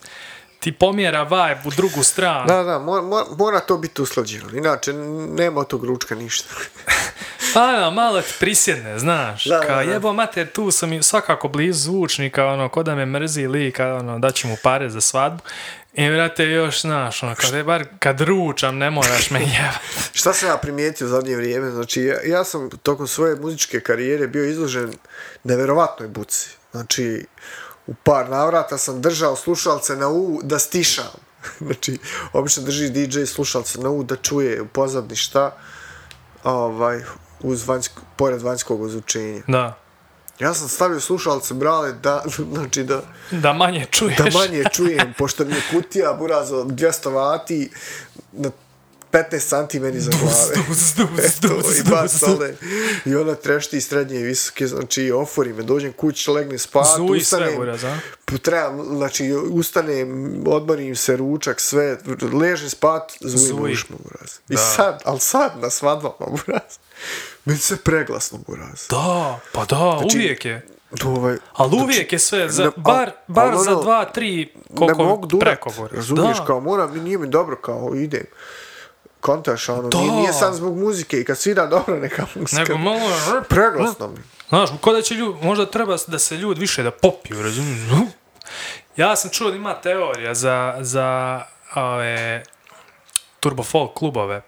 [0.60, 2.46] ti pomjera vibe u drugu stranu.
[2.46, 3.02] Da, da, mora,
[3.38, 4.50] mora, to biti usklađeno.
[4.52, 4.92] Inače,
[5.28, 6.54] nema od tog ručka ništa.
[7.54, 9.44] Pa, da, malo ti prisjedne, znaš.
[9.44, 9.92] Da, kao da, da.
[9.92, 14.18] jebo mater, tu sam i svakako blizu zvučnika, ono, ko da me mrzi lika, ono,
[14.18, 15.42] da ću mu pare za svadbu.
[15.94, 19.78] I vrate, još, znaš, ono, kad je bar, kad ručam, ne moraš me jebati.
[20.12, 21.70] Šta sam ja primijetio u zadnje vrijeme?
[21.70, 24.92] Znači, ja, ja sam tokom svoje muzičke karijere bio izložen
[25.44, 26.48] neverovatnoj buci.
[26.70, 27.26] Znači,
[27.88, 31.04] u par navrata sam držao slušalce na U da stišam.
[31.66, 31.98] znači,
[32.32, 35.56] obično drži DJ slušalce na U da čuje u pozadni šta
[36.44, 37.02] ovaj,
[37.40, 39.42] uz vanjsko, pored vanjskog ozvučenja.
[39.46, 39.78] Da.
[40.38, 42.24] Ja sam stavio slušalce, brale, da,
[42.54, 44.16] znači da, Da manje čuješ.
[44.18, 47.70] da manje čujem, pošto mi je kutija buraz od 200 vati
[48.32, 48.50] na
[49.12, 50.68] 15 santi meni za glave.
[50.68, 52.16] dus, dus, Eto, dus, i dva dus.
[52.16, 52.54] stole.
[53.04, 57.52] I ona trešti srednje i visoke, znači ofori me, dođem kući, legne spat, sve, ustanem,
[58.24, 60.08] p- trebam, znači, ustanem,
[60.46, 61.98] odmorim se, ručak, sve,
[62.32, 63.72] ležem spat, zujim Zuji.
[63.72, 64.30] ušmo, buraz.
[64.48, 64.58] I Da.
[64.58, 66.72] sad, ali sad, na svadbama, buraz,
[67.44, 68.86] meni se preglasno, buraz.
[68.90, 70.66] Da, pa da, uvijek je.
[71.04, 74.36] Ovaj, Ali uvijek je sve, za, ne, bar, bar al za ono, dva, tri,
[74.70, 75.96] ne koliko mogu durat, preko gore.
[75.96, 76.44] razumiješ, da.
[76.44, 78.24] kao moram, nije mi dobro, kao idem.
[79.20, 79.98] Kontaš, ono, Da.
[79.98, 82.62] nije, nije sam zbog muzike i kad svira dobro neka muzika.
[82.62, 83.00] Nego malo...
[83.48, 84.18] Preglasno mi.
[84.48, 87.80] Znaš, ko da će ljudi, možda treba da se ljudi više da popiju, razumiješ?
[88.96, 91.42] Ja sam čuo da ima teorija za, za
[91.74, 92.42] ove,
[93.40, 94.42] turbo folk klubove.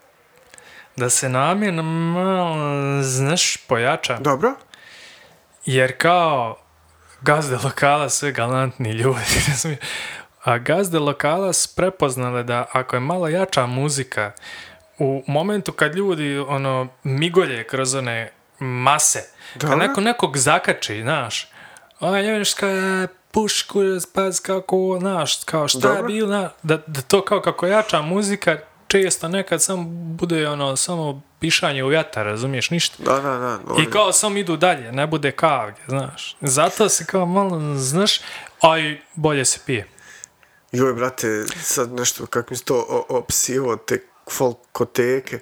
[0.96, 2.56] Da se namjerno malo,
[3.02, 4.18] znaš, pojača.
[4.18, 4.54] Dobro?
[5.64, 6.56] Jer kao
[7.20, 9.80] gazde lokala sve galantni ljudi, razumiješ?
[10.44, 14.32] A gazde lokala su prepoznale da ako je malo jača muzika,
[14.98, 19.22] u momentu kad ljudi ono migolje kroz one mase,
[19.52, 19.76] kad Dobro.
[19.76, 21.48] neko nekog zakači, znaš,
[22.00, 22.66] ona njemačka
[23.30, 23.80] pušku,
[24.14, 26.06] paz kako, znaš, kao šta je Dobro.
[26.06, 31.22] bilo, na, da, da to kao kako jača muzika, često nekad samo bude ono, samo
[31.40, 33.02] pišanje u vjetar, razumiješ, ništa.
[33.04, 33.82] Da, da, da.
[33.82, 36.36] I kao samo idu dalje, ne bude kavge, znaš.
[36.40, 38.20] Zato se kao malo, znaš,
[38.60, 39.86] a i bolje se pije.
[40.72, 45.38] Joj, brate, sad nešto, kako mi se to opsivo, te folkoteke.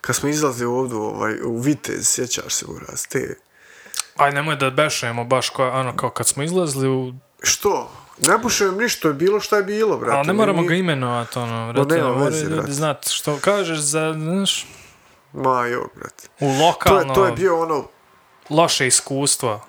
[0.00, 3.36] Kad smo izlazili ovdje ovaj, u Vitez, sjećaš se, buraz, te...
[4.16, 7.12] Aj, nemoj da bešujemo baš kao, ono, kao kad smo izlazili u...
[7.42, 7.90] Što?
[8.18, 10.16] Ne bušujem ništa, je bilo šta je bilo, brate.
[10.18, 12.72] Ali ne moramo Nije- ga imenovati, ono, brate, nema moraju veze, brate.
[12.72, 14.66] znati što kažeš za, znaš,
[15.32, 16.28] Ma, jo, brate.
[16.40, 17.84] u To lokalno je, to je bio ono,
[18.50, 19.60] loše iskustvo.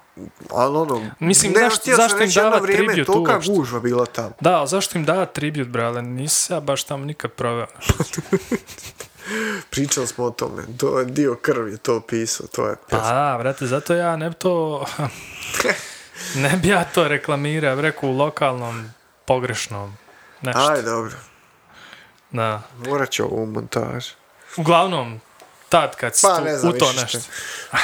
[0.50, 1.12] Ali ono...
[1.20, 3.52] Mislim, ne, zašto- sam zašto im vrijeme, tribut Tolika uopšte?
[3.52, 4.32] gužva bila tamo.
[4.40, 6.02] Da, ali zašto im da tribut, brale?
[6.02, 7.68] Nisam ja baš tamo nikad proveo.
[9.70, 10.64] Pričali smo o tome.
[10.78, 12.76] To je dio krvi, to pisao, to je...
[12.90, 14.86] Pa da, brate, zato ja ne bi to...
[16.44, 18.90] ne bi ja to reklamirao, ja rekao u lokalnom
[19.26, 19.98] pogrešnom.
[20.42, 20.70] Nešto.
[20.72, 21.16] Aj, dobro.
[22.32, 22.62] Da.
[22.78, 24.08] Morat ću ovo u montaž.
[24.58, 25.22] Uglavnom,
[25.70, 27.20] tad kad si Pa tu, u to nešto.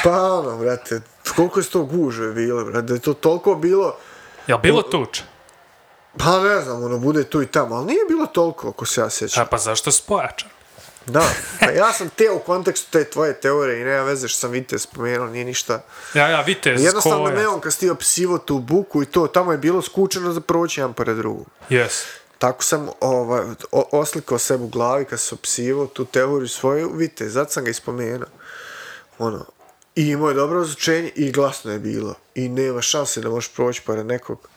[0.04, 1.02] Pa ono, brate,
[1.36, 3.96] koliko je to gužve bilo, brate, da je to toliko bilo...
[4.48, 5.24] Jel bilo tuče?
[6.18, 9.10] Pa ne znam, ono, bude tu i tamo, ali nije bilo toliko, ako se ja
[9.10, 9.44] sjećam.
[9.44, 10.50] A pa zašto si pojačan?
[11.06, 11.24] Da,
[11.60, 14.80] pa ja sam te u kontekstu te tvoje teorije i nema veze što sam vidite
[14.80, 15.82] spomenuo, nije ništa.
[16.14, 17.36] Ja, ja, vitez, Jednostavno koja?
[17.36, 20.42] ne on kad si ti opisivo tu buku i to, tamo je bilo skučeno za
[20.42, 21.48] proći jedan pored drugog.
[21.70, 22.06] Yes.
[22.38, 23.42] Tako sam ovaj,
[23.72, 28.28] oslikao sebe u glavi kad sam opisivo tu teoriju svoju, vidite, zato sam ga ispomenuo.
[29.20, 29.46] Ono,
[30.00, 32.16] i imao je dobro ozvučenje i glasno je bilo.
[32.36, 34.50] I nema šanse da možeš proći pored nekog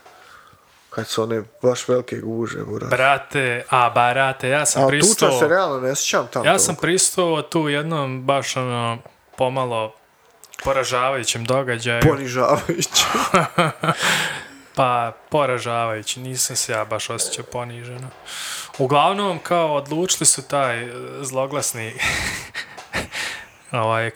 [0.91, 2.91] kad su one baš velike guže, buraz.
[2.91, 5.39] Brate, a barate, ja sam Ali tuča pristao...
[5.39, 6.45] se realno ne sjećam tamo.
[6.45, 8.99] Ja sam pristao tu jednom baš ono
[9.37, 9.95] pomalo
[10.65, 12.03] poražavajućem događaju.
[12.03, 13.05] ponižavajuće.
[14.77, 18.09] Pa, poražavajući, nisam se ja baš osjećao poniženo.
[18.79, 20.93] Uglavnom, kao odlučili su taj e,
[21.23, 21.95] zloglasni
[23.73, 24.13] ovaj, e,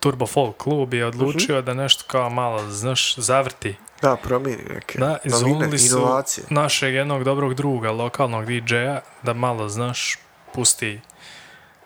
[0.00, 3.76] Turbo Folk klub je odlučio da nešto kao malo, znaš, zavrti.
[4.02, 6.44] da, promijeni neke Da, novine, izumili su inovacije.
[6.50, 10.16] našeg jednog dobrog druga, lokalnog DJ-a, da malo, znaš,
[10.54, 11.00] pusti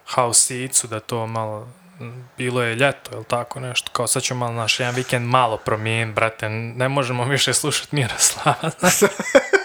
[0.07, 1.69] hausicu, da to malo
[2.39, 6.15] bilo je ljeto, ili tako nešto, kao sad ću malo naš jedan vikend malo promijen,
[6.15, 8.71] brate, ne možemo više slušati Miroslava.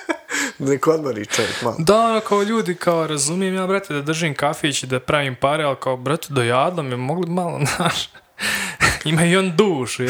[0.60, 1.76] Nek odmori čovjek malo.
[1.80, 5.64] Da, ono, kao ljudi, kao razumijem ja, brate, da držim kafić i da pravim pare,
[5.64, 8.10] ali kao, brate, dojadlo mi, mogli malo, znaš,
[9.06, 10.10] ima i on dušu, je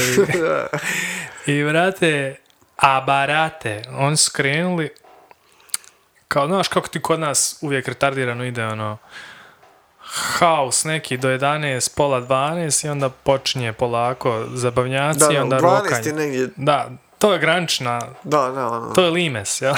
[1.60, 2.36] I, brate,
[2.78, 4.90] a barate, oni su krenuli,
[6.28, 8.98] kao, znaš, kako ti kod nas uvijek retardirano ide, ono,
[10.10, 15.44] haos neki do 11, pola 12 i onda počinje polako zabavnjaci Da, i da, u
[15.44, 16.08] onda 12 rokanje.
[16.10, 18.94] je negdje, Da, to je granična, da, da, ono.
[18.94, 19.74] to je limes, jel?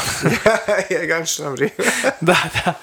[0.99, 1.76] je granično vrijeme.
[2.22, 2.74] da, da.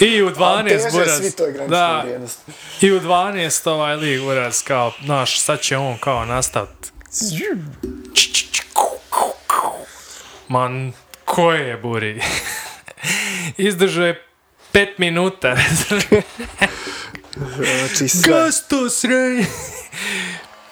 [0.00, 1.18] I u 12 Teže buraz.
[1.18, 2.38] svi to je granično Da, vrijednost.
[2.80, 6.88] i u 12 ovaj lig buraz kao, znaš, sad će on kao nastaviti.
[10.48, 10.92] Man,
[11.24, 12.22] ko je buri?
[13.56, 14.26] Izdržao je
[14.72, 15.56] 5 minuta.
[17.78, 18.32] Znači sve.
[18.32, 19.44] Gasto srej!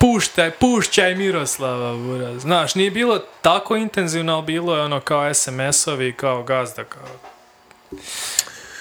[0.01, 2.43] Puštaj, pušćaj Miroslava, buraz.
[2.43, 7.03] Znaš, nije bilo tako intenzivno, ali bilo je ono kao SMS-ovi, kao gazda, kao...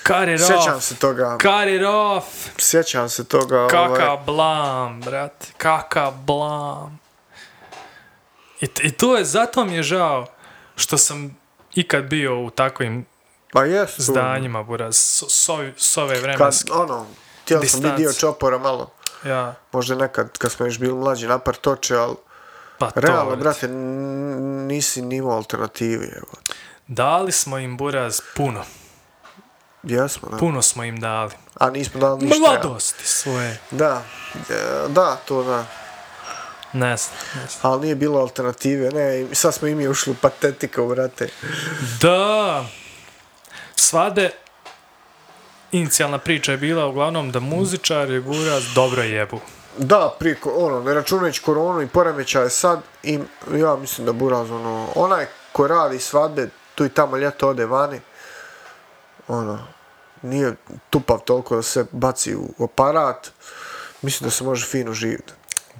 [0.07, 2.25] Cut it Sjećam off, se toga, cut it off,
[2.57, 6.99] sjećam se toga, kaka ovaj, blam, brate, kaka blam.
[8.61, 10.25] I, I to je, zato mi je žao
[10.75, 11.37] što sam
[11.75, 13.05] ikad bio u takvim
[13.53, 14.01] pa jesu.
[14.01, 16.71] zdanjima, buraz, s, s, s ove Kad, vremenske.
[16.71, 17.05] ono,
[17.43, 18.19] htio sam biti dio Distanci.
[18.19, 18.91] čopora malo.
[19.23, 22.15] Ja, Možda nekad, kad smo još bili mlađi, napar toče, ali
[22.77, 23.67] pa to, realno, brate.
[23.67, 26.33] nisi nimao alternativi, evo.
[26.87, 28.63] Dali smo im buraz puno.
[29.83, 30.37] Jesmo, da.
[30.37, 31.31] Puno smo im dali.
[31.55, 32.39] A nismo dali ništa.
[32.39, 33.59] Mladosti svoje.
[33.71, 34.03] Da,
[34.49, 35.65] e, da, to da.
[36.73, 37.19] Ne znam.
[37.35, 37.71] ne znam.
[37.71, 41.29] Ali nije bilo alternative, ne, sad smo i mi ušli u patetiku, brate.
[42.01, 42.65] Da.
[43.75, 44.31] Svade
[45.71, 49.39] inicijalna priča je bila uglavnom da muzičar je buraz dobro jebu.
[49.77, 54.87] Da, prije, ono, ne računajući koronu i poremećaje sad, im, ja mislim da Buraz, ono,
[54.95, 58.01] onaj ko radi svadbe, tu i tamo ljeto ode vani,
[59.27, 59.59] ono,
[60.21, 60.55] nije
[60.89, 63.31] tupav toliko da se baci u aparat,
[64.01, 65.33] mislim da se može fino živjeti.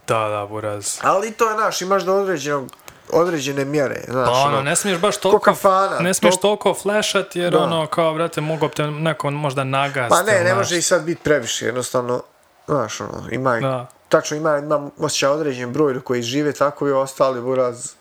[0.07, 0.97] Da, da, buraz.
[1.01, 2.69] Ali i to je naš, imaš do određenog,
[3.11, 5.39] određene mjere, znaš, Pa ono, ne smiješ baš toliko...
[5.39, 7.59] kafana, Ne smiješ tol- toliko flashat jer Da.
[7.59, 10.09] ono, kao, brate, mogu te neko možda nagasti.
[10.09, 12.23] Pa ne, ne može i sad biti previše, jednostavno,
[12.67, 13.87] znaš, ono, ima, Da.
[14.09, 17.91] tačno ima, ima osjećaj određen broj koji žive tako i ostali buraz,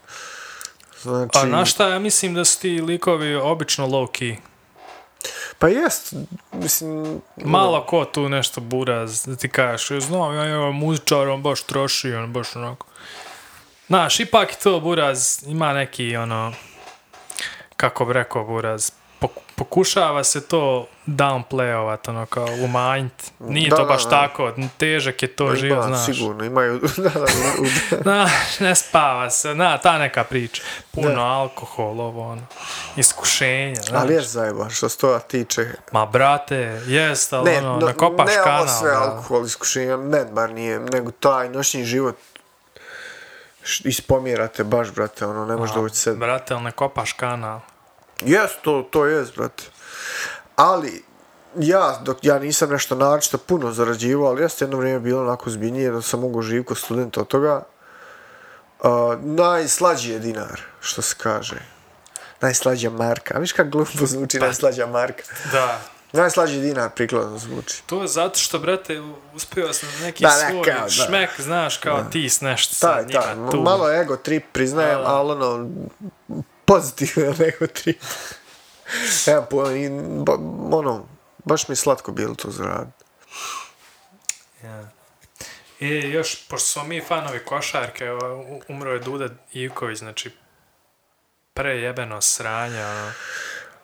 [1.02, 4.36] znači, A znaš šta, ja mislim da su ti likovi obično low key.
[5.58, 6.14] Pa jest,
[6.52, 7.20] mislim...
[7.36, 12.14] Malo ko tu nešto buraz, da ti kažeš, znam, ja imam muzičar, on baš troši,
[12.14, 12.86] on baš onako.
[13.88, 16.52] Znaš, ipak to buraz, ima neki, ono,
[17.76, 18.90] kako bi rekao buraz,
[19.20, 23.24] pok- pokušava se to downplayovat, ono, kao umanjiti.
[23.40, 24.10] Nije Da, to da, baš da.
[24.10, 26.04] tako, težak je to život, Ima, znaš.
[26.06, 26.78] sigurno, imaju...
[26.96, 30.62] da, da, u- u- Znaš, ne spava se, na, ta neka priča.
[30.90, 31.20] Puno Da.
[31.20, 32.42] alkohol, ovo, ono,
[32.96, 34.02] iskušenja, znaš.
[34.02, 35.66] ali je zajeba, što se toga tiče.
[35.92, 36.56] Ma, brate,
[36.86, 38.58] jest, ali Ne, ono, no, nakopaš ne kanal.
[38.58, 38.98] ovo sve da.
[39.00, 42.16] alkohol, iskušenja, ne, bar nije, nego taj noćni život
[43.84, 46.12] ispomjerate baš, brate, ono, ne možeš doći se.
[46.12, 47.60] Brate, ali ne kopaš kanal.
[48.20, 49.62] Jes, to, to jest, brate.
[50.56, 51.02] Ali,
[51.56, 55.90] ja, dok ja nisam nešto naročito puno zarađivao, ali jeste jedno vrijeme bilo onako zbiljnije
[55.90, 57.62] da sam mogu živjeti kao student od toga.
[58.80, 58.88] Uh,
[59.20, 61.56] najslađi je dinar, što se kaže.
[62.40, 63.36] Najslađa marka.
[63.36, 65.22] A viš kako glupo zvuči najslađa marka?
[65.52, 65.80] Da.
[66.12, 67.82] Najslađi dinar prikladno zvuči.
[67.86, 69.02] To je zato što, brate,
[69.34, 70.88] uspio sam neki Da, ne, svoj kao, da.
[70.90, 73.60] šmek, znaš, kao ti s nešto Taj, sa njima taj, tu.
[73.62, 75.14] malo ego trip priznajem, Da, da.
[75.14, 75.70] ali ono,
[76.64, 78.02] pozitivno ego trip.
[79.26, 80.32] Evo, po, i, ba,
[80.76, 81.06] ono,
[81.44, 83.04] baš mi slatko bilo to zaraditi.
[84.64, 84.88] Ja.
[85.80, 88.04] I još, pošto smo mi fanovi košarke,
[88.68, 90.30] umro je Duda Ivković, znači,
[91.54, 93.12] prejebeno sranje, ono.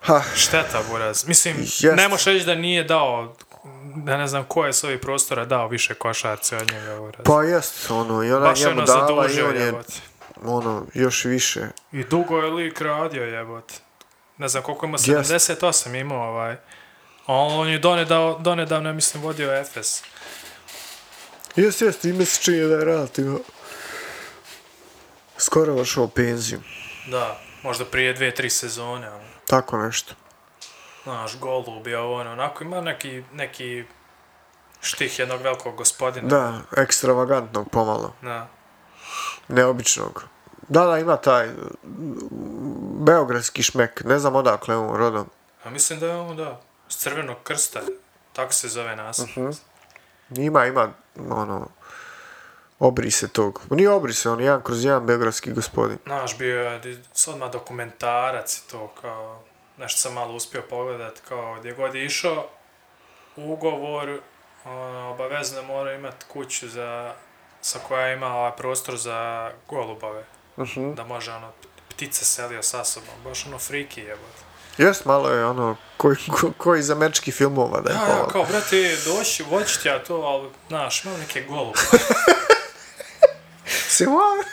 [0.05, 1.27] Ha, Šteta, buraz.
[1.27, 1.83] Mislim, Jest.
[1.95, 3.35] ne možeš reći da nije dao,
[3.95, 7.21] da ne znam ko je s ovih prostora dao više košarce od njega, buraz.
[7.25, 9.93] pa jest, ono, i ona Baš je njemu ono dala i on je, jebote.
[10.43, 11.61] ono, još više.
[11.91, 13.73] I dugo je lik radio, jebote.
[14.37, 15.31] Ne znam koliko ima, Jest.
[15.31, 16.53] 78 imao, ovaj.
[17.25, 20.03] A on je donedavno, donedavno, ja mislim, vodio Efes.
[21.55, 23.39] Jest, jest, ime se čini da je relativno
[25.37, 26.59] skoro vršao penziju.
[27.07, 29.24] Da, možda prije dvije, tri sezone, ono.
[29.47, 30.13] Tako nešto.
[31.03, 33.83] Znaš, golub je ovo, ono, onako ima neki, neki
[34.81, 36.27] štih jednog velikog gospodina.
[36.27, 38.13] Da, ekstravagantnog pomalo.
[38.21, 38.47] Da.
[39.47, 40.25] neobičnog.
[40.67, 41.49] Da, da, ima taj
[43.05, 45.29] beogradski šmek, ne znam odakle je on rodom.
[45.63, 47.81] A mislim da je on, da, s crvenog krsta,
[48.33, 49.19] tako se zove nas.
[49.19, 49.49] Mhm.
[50.29, 50.93] Ima, ima,
[51.29, 51.67] ono,
[52.79, 53.61] obrise tog.
[53.69, 55.97] Nije obrise, on je jedan kroz jedan beogradski gospodin.
[56.05, 56.81] Znaš, bio je
[57.27, 59.41] odmah dokumentarac i to, kao,
[59.77, 62.47] nešto sam malo uspio pogledat, kao, gdje god je išao,
[63.35, 64.19] ugovor,
[64.65, 67.13] ono, obavezno mora imati kuću za,
[67.61, 70.23] sa koja ima ovaj prostor za golubove,
[70.57, 70.93] Mhm.
[70.93, 71.51] da može, ono,
[71.89, 74.45] ptice selio sa sobom, baš ono friki jebote.
[74.77, 78.43] Jes, malo je ono, koji ko, ko iz američkih filmova da je Ja, ja, kao,
[78.43, 81.79] brate, doći, voći ti ja to, ali, znaš, imam neke golube.
[83.97, 84.45] Si what?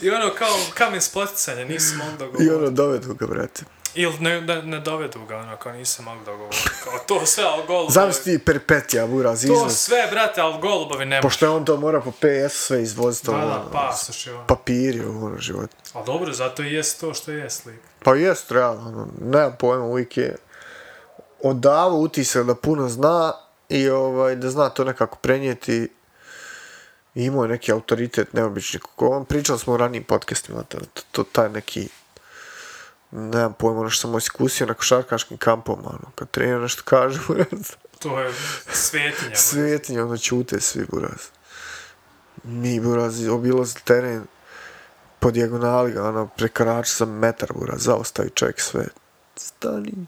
[0.00, 2.50] I ono, kao, kamen spoticanja, nisam mogu I dogovoriti.
[2.50, 3.62] ono, dovedu ga, brate.
[3.94, 6.70] Ili ne, ne, ne dovedu ga, ono, kao nisam mogu dogovoriti.
[6.84, 7.92] Kao, to sve, ali golubovi...
[8.00, 9.76] Zamisli ti perpetija, buraz, To izvoz.
[9.76, 11.22] sve, brate, ali golubovi ne može.
[11.22, 14.34] Pošto je on to mora po PS sve izvoziti, Da, ovo, da, ono, pasoš je
[14.34, 14.46] ono.
[14.46, 15.70] papiri, ono, život.
[15.92, 17.80] Ali dobro, zato i jest to što je slik.
[18.04, 20.36] Pa jest, realno, ono, nemam pojma, uvijek je
[21.42, 23.32] odavo utisak da puno zna
[23.68, 25.88] i ovaj, da zna to nekako prenijeti
[27.18, 28.80] i imao je neki autoritet neobični.
[28.80, 31.88] Kako on pričali smo u ranijim podcastima, to, to, to taj neki
[33.10, 37.72] nemam pojma, ono što sam iskusio na košarkaškim kampom, ono, kad trener nešto kaže, buraz,
[37.98, 38.32] To je
[38.72, 39.36] svetinja.
[39.36, 39.68] Sve...
[39.68, 41.20] svetinje, ono, čute svi, buraz.
[42.44, 44.24] Mi, buraz, obilazi teren
[45.18, 48.86] po dijagonali, ono, prekorači sam metar, buraz, zaostavi čovjek sve.
[49.36, 50.06] Stani.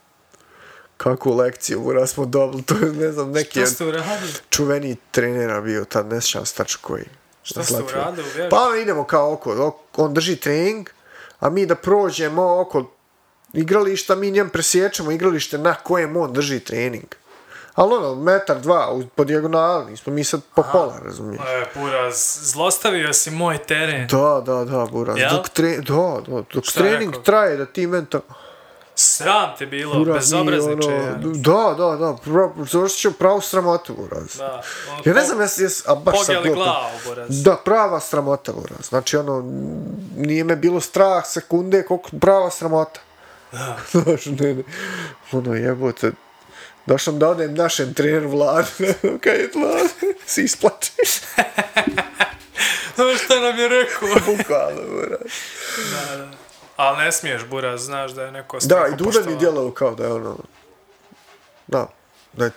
[1.02, 6.06] Kakvu lekciju, buraz, smo dobili, to je, ne znam, neki od čuveni trenera bio, tad
[6.06, 7.04] ne sjećam se tačno koji.
[7.42, 8.26] Šta ste uradili?
[8.50, 10.90] Pa ono, idemo kao oko, ok- on drži trening,
[11.40, 12.90] a mi da prođemo oko
[13.52, 17.06] igrališta, mi njem presjećemo igralište na kojem on drži trening.
[17.74, 21.42] Ali ono, metar, dva, po dijagonali, nismo mi sad po pola, razumiješ?
[21.46, 22.10] E, pura,
[22.42, 24.06] zlostavio si moj teren.
[24.06, 25.30] Da, da, da, buraz, Jel?
[25.30, 27.22] dok, tre, da, da, dok Šta trening rekao?
[27.22, 28.20] traje, da ti menta,
[29.00, 30.88] Sram te bilo, buraz, bezobrazniče.
[30.88, 31.14] ono, ja.
[31.34, 34.36] da, da, da, pra- završit pravu sramotu, buraz.
[34.36, 36.62] Da, ono, Ja ne znam, jes, jes, a baš Pogijali glupo.
[36.62, 37.42] glavu, boraz.
[37.42, 38.88] Da, prava sramota, buraz.
[38.88, 39.44] Znači, ono,
[40.16, 43.00] nije me bilo strah sekunde, koliko prava sramota.
[43.52, 43.76] Da.
[43.92, 44.62] Znaš, ne, ne,
[45.32, 46.12] ono, jebote,
[46.86, 48.68] došao da odem našem treneru vladu,
[49.22, 49.88] kaj je vlada,
[50.26, 50.90] si isplače.
[52.94, 54.08] Znaš šta nam je rekao?
[54.26, 55.20] Bukvalno, buraz.
[55.90, 56.30] da, da.
[56.80, 59.30] Ali ne smiješ, buraz, znaš da je neko Da, i poštovan.
[59.30, 60.36] je djelovao kao da je ono,
[61.66, 61.86] da,
[62.32, 62.50] da je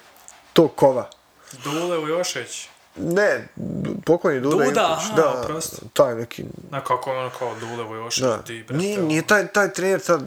[0.54, 1.10] to kova.
[1.54, 2.70] Dule Ujošeć.
[2.96, 3.48] Ne,
[4.06, 5.82] pokojni Duda, Duda, aha, da, oprosti.
[5.94, 8.42] taj neki, Nekako ono kao Dule Vojošić, da.
[8.42, 8.74] ti, brate.
[8.78, 9.08] Nije, ono.
[9.08, 10.22] nije taj, taj trener sad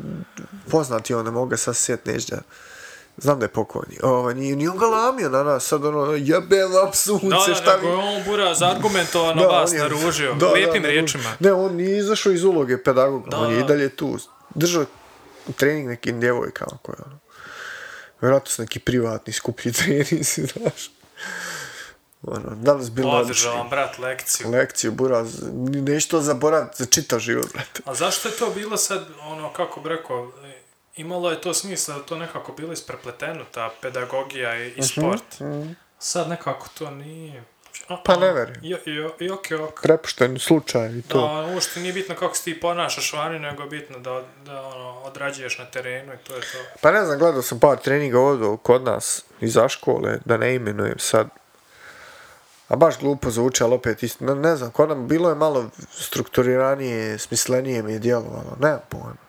[0.71, 2.37] poznati, on ne mogu sad sjet nežda.
[3.19, 3.99] Znam da je pokojni.
[4.03, 7.55] Ovaj, nije, nije on ga lamio na nas, sad ono, jebem vam sunce, Da, da,
[7.55, 7.93] šta nego vi...
[7.93, 10.91] je on bura zargumentovano Da, vas je- naružio, da, da, lijepim naružio.
[10.91, 11.33] riječima.
[11.41, 13.67] Ne, on nije izašao iz uloge pedagoga, Da, on je i da.
[13.67, 14.19] dalje tu.
[14.51, 14.85] Držao
[15.53, 17.19] trening nekim djevojkama koje, ono.
[18.21, 20.91] Vjerojatno su neki privatni skuplji treninzi, znaš.
[22.25, 23.51] Ono, danas bilo Održao odlično.
[23.53, 24.51] vam, brat, lekciju.
[24.51, 27.83] Lekciju, buraz, neću to zaboraviti za čitav život, brate.
[27.85, 30.33] A zašto je to bilo sad, ono, kako bi rekao,
[30.97, 35.23] imalo je to smisla, da to nekako bilo isprepleteno, ta pedagogija i, i sport.
[35.99, 37.41] Sad nekako to nije...
[37.41, 38.61] Mhm, Pa ne verujem.
[38.63, 39.83] Jo, jo, i okej, ok.
[39.83, 41.25] Prepušten slučaj i Da, to.
[41.25, 44.91] ono, uopšte nije bitno kako se ti ponašaš vani, nego je bitno da, da ono,
[44.93, 46.59] odrađuješ na terenu i to je to.
[46.81, 50.99] Pa ne znam, gledao sam par treninga ovdje kod nas iza škole, da ne imenujem
[50.99, 51.29] sad.
[52.69, 55.71] A baš glupo zvuči, ali opet isto, ne, ne znam, kod nam bilo je malo
[55.91, 59.26] strukturiranije, smislenije mi je djelovalo, nemam pojma.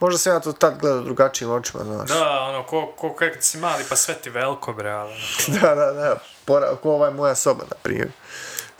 [0.00, 2.10] Možda sam ja to tad gledao drugačijim očima, znaš.
[2.10, 5.74] Da, ono, ko, ko kad si mali, pa sve ti veliko, bre, ali ono, da,
[5.74, 6.16] da, da.
[6.44, 8.08] Pora, ko ovaj moja soba, na primjer.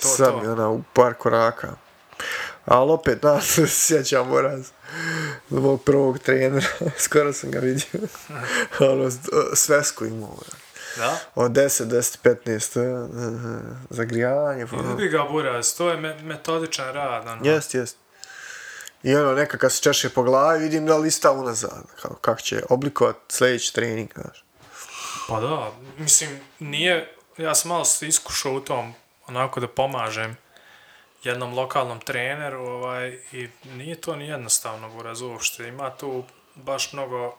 [0.02, 0.40] To, Sad to.
[0.40, 1.68] mi ona u par koraka.
[2.64, 4.70] Ali opet, da, se sjećam moraz.
[5.50, 6.66] Do mog prvog trenera,
[7.04, 8.00] skoro sam ga vidio.
[8.90, 9.10] ono,
[9.54, 10.30] svesku imao.
[10.36, 10.56] brate.
[10.96, 11.18] da?
[11.34, 13.60] Od 10, 10, 15, uh,
[13.90, 14.66] zagrijavanje.
[14.90, 17.50] Ljubi ga buraz, to je me, metodičan rad, ono.
[17.50, 18.03] Jest, jest.
[19.04, 21.84] I ono, neka kad se češe po glavi, vidim da lista unazad.
[22.02, 24.44] Kao, kako će oblikovati sljedeći trening, znaš.
[25.28, 28.94] Pa da, mislim, nije, ja sam malo se iskušao u tom,
[29.26, 30.36] onako da pomažem
[31.22, 35.68] jednom lokalnom treneru, ovaj, i nije to ni jednostavno, buraz, uopšte.
[35.68, 36.24] Ima tu
[36.54, 37.36] baš mnogo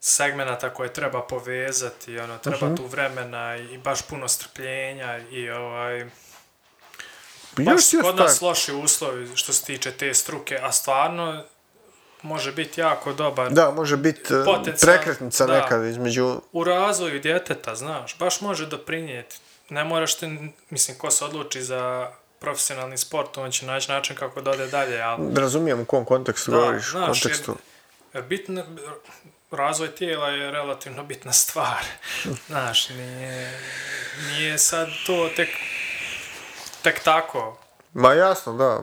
[0.00, 6.06] segmenata koje treba povezati, ono, treba tu vremena i baš puno strpljenja i ovaj,
[7.58, 11.44] Još su jest kod nas loši uslovi što se tiče te struke, a stvarno
[12.22, 15.52] može biti jako dobar Da, može biti Potencijal- prekretnica da.
[15.54, 16.40] nekad između...
[16.52, 19.36] u razvoju djeteta, znaš, baš može doprinijeti.
[19.68, 20.30] Ne moraš te,
[20.70, 25.00] mislim, ko se odluči za profesionalni sport, on će naći način kako da ode dalje,
[25.00, 27.56] ali Razumijem u kom kontekstu Da, govoriš, u znaš, kontekstu.
[28.20, 28.64] bitno,
[29.50, 31.84] razvoj tijela je relativno bitna stvar.
[32.48, 33.58] Znaš, nije,
[34.28, 35.48] nije sad to tek,
[36.82, 37.56] tek tako.
[37.94, 38.82] Ma jasno, da.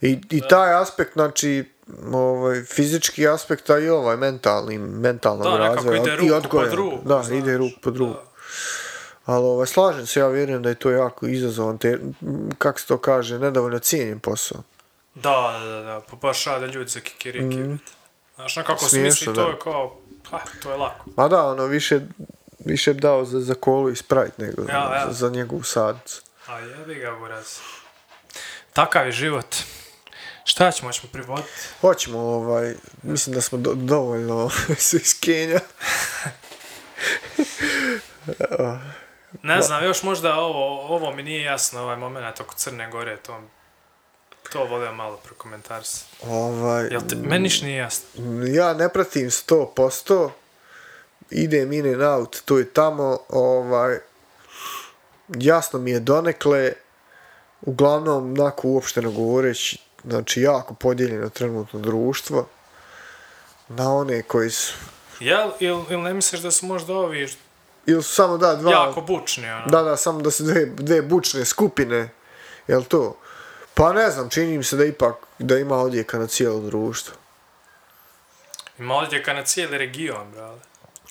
[0.00, 1.72] I, i taj aspekt, znači,
[2.12, 6.02] ovaj, fizički aspekt, a i ovaj mentalni, mentalnog Da, nekako razvoja.
[6.02, 6.64] ide i ruku odgoja.
[6.64, 7.38] pod ruku, Da, znaš.
[7.38, 8.12] ide ruku pod ruku.
[8.12, 8.22] Da.
[9.24, 11.98] Ali ovaj, slažem se, ja vjerujem da je to jako izazovan, te,
[12.58, 14.62] kako se to kaže, nedovoljno cijenjen posao.
[15.14, 17.56] Da, da, da, pa baš rade ljudi za kikiriki.
[17.56, 17.78] Mm.
[18.34, 19.42] Znaš, nekako se misli, to da.
[19.42, 19.96] je kao,
[20.30, 21.04] pa, to je lako.
[21.16, 22.00] Ma da, ono, više,
[22.58, 25.04] više dao za, za kolu i Sprite nego Ja, ja.
[25.06, 26.22] Za, za njegovu sadnicu.
[26.46, 27.58] A jebi ga, buraz.
[28.72, 29.56] Takav je život.
[30.44, 31.48] Šta ćemo, ćemo privoditi?
[31.80, 35.60] Hoćemo, ovaj, mislim da smo do, dovoljno se iskenja.
[39.42, 43.40] Ne znam, još možda ovo, ovo mi nije jasno, ovaj moment oko Crne Gore, to,
[44.52, 46.16] to volio malo prokomentarisati.
[46.22, 48.08] Ovaj, Jel te, meni niš nije jasno.
[48.46, 50.30] ja ne pratim 100%,
[51.30, 53.98] idem in and out, tu i tamo, ovaj,
[55.28, 56.72] jasno mi je donekle,
[57.60, 62.48] uglavnom, onako uopšteno govoreći, znači jako podijeljeno trenutno društvo,
[63.68, 64.74] na one koji su,
[65.20, 67.28] Jel, ili, ili ne misliš da su možda ovi
[67.86, 69.66] ili su samo da dva, jako bučni, ono?
[69.66, 72.08] da, da, samo da su dve, dve bučne skupine,
[72.68, 73.18] jel to?
[73.74, 77.14] Pa ne znam, čini mi se da ipak, da ima odjeka na cijelo društvo.
[78.78, 80.60] Ima odjeka na cijeli region, brale.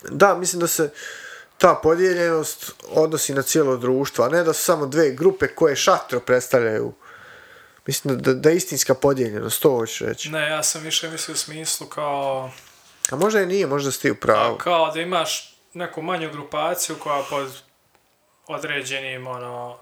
[0.10, 0.90] Da, mislim da se
[1.58, 6.20] ta podijeljenost odnosi na cijelo društvo, a ne da su samo dve grupe koje šatro
[6.20, 6.94] predstavljaju.
[7.86, 10.30] Mislim da, da je istinska podijeljenost, to hoću reći.
[10.30, 12.52] Ne, ja sam više mislio u smislu kao,
[13.12, 14.58] A možda i nije, možda ste u pravu.
[14.58, 17.62] kao da imaš neku manju grupaciju koja pod
[18.48, 19.78] određenim, ono,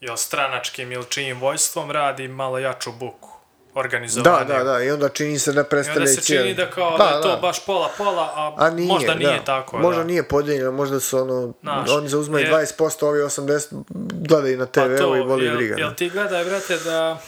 [0.00, 3.33] jel stranačkim ili čijim vojstvom radi malo jaču buku.
[3.74, 4.48] Da, Organizovaniju.
[4.48, 7.04] da, da, i onda čini se da I onda predstavlja se čini da kao da,
[7.04, 9.44] je to baš pola-pola, a, A nije, možda nije da.
[9.44, 9.78] tako.
[9.78, 10.06] Možda da.
[10.06, 13.84] nije podijeljeno, možda su ono, Znaš, oni zauzmaju je- 20%, ovi 80%
[14.18, 14.84] gledaju na TV-u
[15.16, 15.74] i voli Pa jel, briga.
[15.76, 17.18] jel ti gledaj, brate, da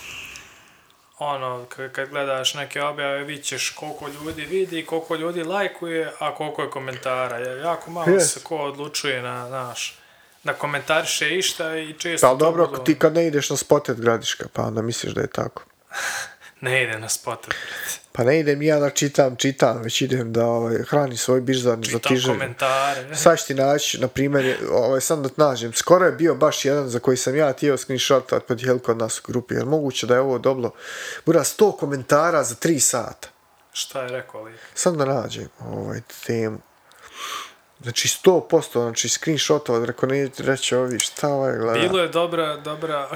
[1.19, 6.63] ono, kad gledaš neke objave, vidit ćeš koliko ljudi vidi, koliko ljudi lajkuje, a koliko
[6.63, 7.39] je komentara.
[7.39, 8.33] Jer jako malo Jest.
[8.33, 9.99] se ko odlučuje na, znaš,
[10.45, 14.47] da komentariše išta i često Pa dobro, budu- ti kad ne ideš na spotet gradiška,
[14.53, 15.63] pa onda misliš da je tako.
[16.61, 18.07] Ne ide na spotet, brate.
[18.13, 21.83] Pa ne idem ja da čitam, čitam, već idem da ovaj, hranim svoj birzar za
[21.83, 22.35] Čitam tiženje.
[22.35, 23.17] komentare.
[23.17, 26.89] Sad ću ti naći, na primjer, ovaj, sam da nađem, skoro je bio baš jedan
[26.89, 30.21] za koji sam ja tijelo screenshotat podijeliti kod nas u grupi, jer moguće da je
[30.21, 30.71] ovo doblo,
[31.27, 33.29] bura 100 komentara za 3 sata.
[33.73, 34.61] Šta je rekao lik?
[34.75, 36.59] Sam da nađem ovaj temu.
[37.83, 43.09] Znači 100%, znači screenshotovat, rekao ne reći ovi, šta ovaj gleda, Bilo je dobra, dobra...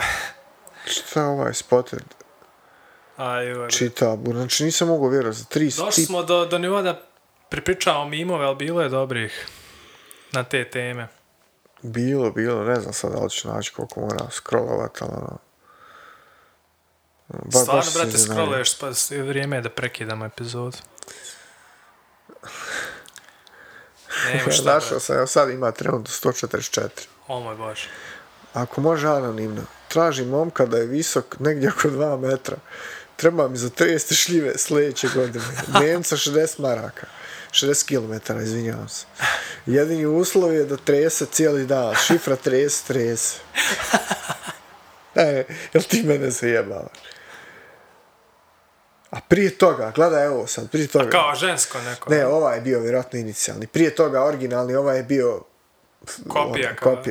[0.86, 2.19] šta ovaj spotted
[3.20, 7.02] Aj, čita, znači nisam mogao vjerovati za 3 Došli smo do, do nivoa da
[7.48, 9.48] pripričamo mimove, ali bilo je dobrih
[10.32, 11.08] na te teme.
[11.82, 15.38] Bilo, bilo, ne znam sad da li ću naći koliko moram scrollovat, ali ono...
[17.28, 20.76] Ba, Stvarno, sam brate, scrolluješ, pa vrijeme je da prekidamo epizodu.
[24.32, 26.88] Nema šta, Našao sam, evo sad ima trenutno 144.
[27.28, 27.88] O moj bože.
[28.52, 32.56] Ako može anonimno, traži momka da je visok negdje oko 2 metra.
[33.20, 35.44] Treba mi za 30 šljive sljedeće godine.
[35.80, 37.06] Nemca 60 maraka.
[37.50, 39.06] 60 km, izvinjavam se.
[39.66, 41.94] Jedini uslov je da trese cijeli dan.
[42.06, 43.36] Šifra trese, trese.
[45.14, 46.64] E, jel ti mene se?
[49.10, 51.10] A prije toga, gledaj ovo sad, prije toga.
[51.10, 52.10] Kao žensko neko.
[52.10, 53.66] Ne, ovaj je bio vjerojatno inicijalni.
[53.66, 55.42] Prije toga originalni, ovaj je bio
[56.28, 57.02] Kopija, ono, kao.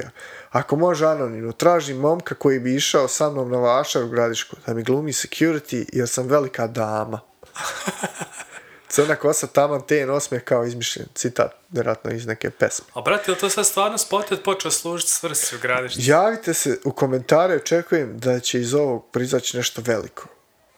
[0.50, 4.74] Ako može anonimno, tražim momka koji bi išao sa mnom na vašar u gradišku, da
[4.74, 7.20] mi glumi security, jer sam velika dama.
[8.90, 11.08] Crna kosa taman ten osmeh kao izmišljen.
[11.16, 12.86] Citat, vjerojatno iz neke pesme.
[12.94, 16.00] A brate, to sad stvarno spotet počeo služiti svrsi u gradištu?
[16.04, 20.28] Javite se u komentare, očekujem da će iz ovog prizaći nešto veliko.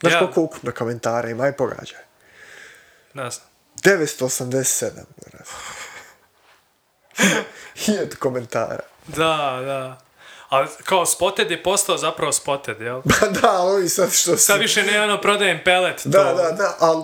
[0.02, 0.20] Znaš Ja.
[0.20, 2.00] koliko ukupno komentara ima i pogađaj.
[3.14, 3.48] Ne znam.
[3.84, 4.90] 987.
[5.32, 5.52] brate.
[7.86, 8.80] Hiljad komentara.
[9.16, 9.98] Da, da.
[10.50, 13.02] Ali kao spotted je postao zapravo spotted, jel?
[13.20, 14.44] Pa da, ali ovi sad što su...
[14.44, 16.02] Sad više ne ono prodajem pelet.
[16.06, 16.36] Da, to.
[16.36, 17.04] da, da, ali...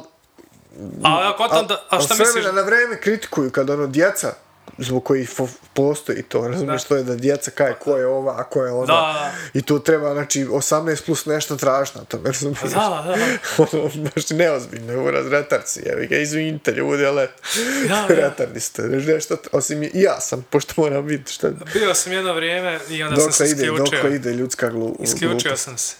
[1.03, 2.35] A ako da, a al šta s misliš?
[2.35, 4.33] vremena na vreme kritikuju kad ono djeca
[4.77, 6.87] zbog kojih fo- postoji to, razumiješ, Da.
[6.87, 8.85] to je da djeca kaje ko je ova, a ko je ona.
[8.85, 9.31] Da.
[9.53, 12.59] I tu treba, znači, 18 plus nešto tražiti na tome, razumiješ?
[12.61, 13.15] Da, da.
[13.63, 17.27] ono, baš neozbiljno, je uraz retarci, evi ga, izvinite ljudi, ali
[17.87, 18.15] Da, da.
[18.15, 22.79] retardi ste, nešto, osim i ja sam, pošto moram vidjeti šta, Bio sam jedno vrijeme
[22.89, 24.03] i onda sam se dok ide, isključio.
[24.03, 25.63] dok ide ljudska glu, Isključio glupost.
[25.63, 25.95] sam se.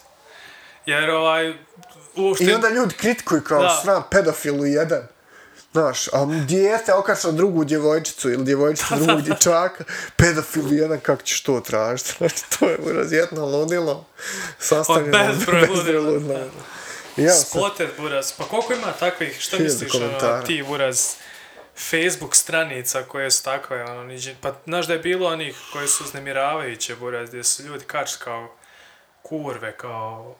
[0.85, 1.53] Jer ovaj...
[2.15, 2.44] Uopšte...
[2.45, 3.80] I onda ljudi kritikuju kao Da.
[3.84, 5.02] sram pedofilu jedan.
[5.77, 9.83] Znaš, a dijete okašla drugu djevojčicu ili djevojčicu drugog dječaka,
[10.15, 12.13] pedofilu jedan, kako ćeš to tražiti?
[12.17, 14.05] Znači, to je uraz jedno ludilo,
[14.59, 15.67] sastavljeno bezbroj
[15.97, 16.39] ludila.
[17.17, 18.31] I Ja Spotted buraz.
[18.31, 21.13] Pa koliko ima takvih, Hiljadu misliš, ono, ti buraz,
[21.89, 26.03] Facebook stranica koje su takve, ono, niđe, pa znaš da je bilo onih koje su
[26.03, 28.55] uznemiravajuće buraz, gdje su ljudi kač kao
[29.21, 30.35] kurve, kao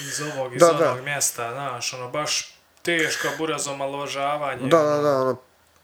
[0.00, 1.02] iz ovog, iz Da, onog da.
[1.02, 2.55] mjesta, znaš, ono, baš
[2.86, 4.68] teško buraz omalovažavanje.
[4.68, 4.90] da, ono.
[4.96, 5.36] da, da, ono,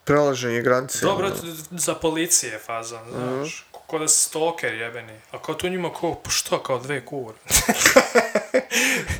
[0.04, 0.98] prelaženje granice.
[1.06, 1.36] Dobro, ono.
[1.70, 3.66] za policije fazon, znaš.
[3.68, 3.82] Mhm.
[3.86, 5.20] Ko da si stalker jebeni.
[5.30, 7.34] A kao tu njima kao, pa što, kao dve kur.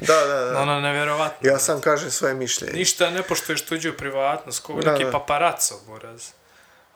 [0.01, 0.61] Da, da, da.
[0.61, 1.51] ono, nevjerovatno.
[1.51, 2.73] Ja sam kažem svoje mišljenje.
[2.73, 5.11] Ništa ne poštuješ tuđu privatnost, kao Da, neki da.
[5.11, 6.29] paparaco, buraz.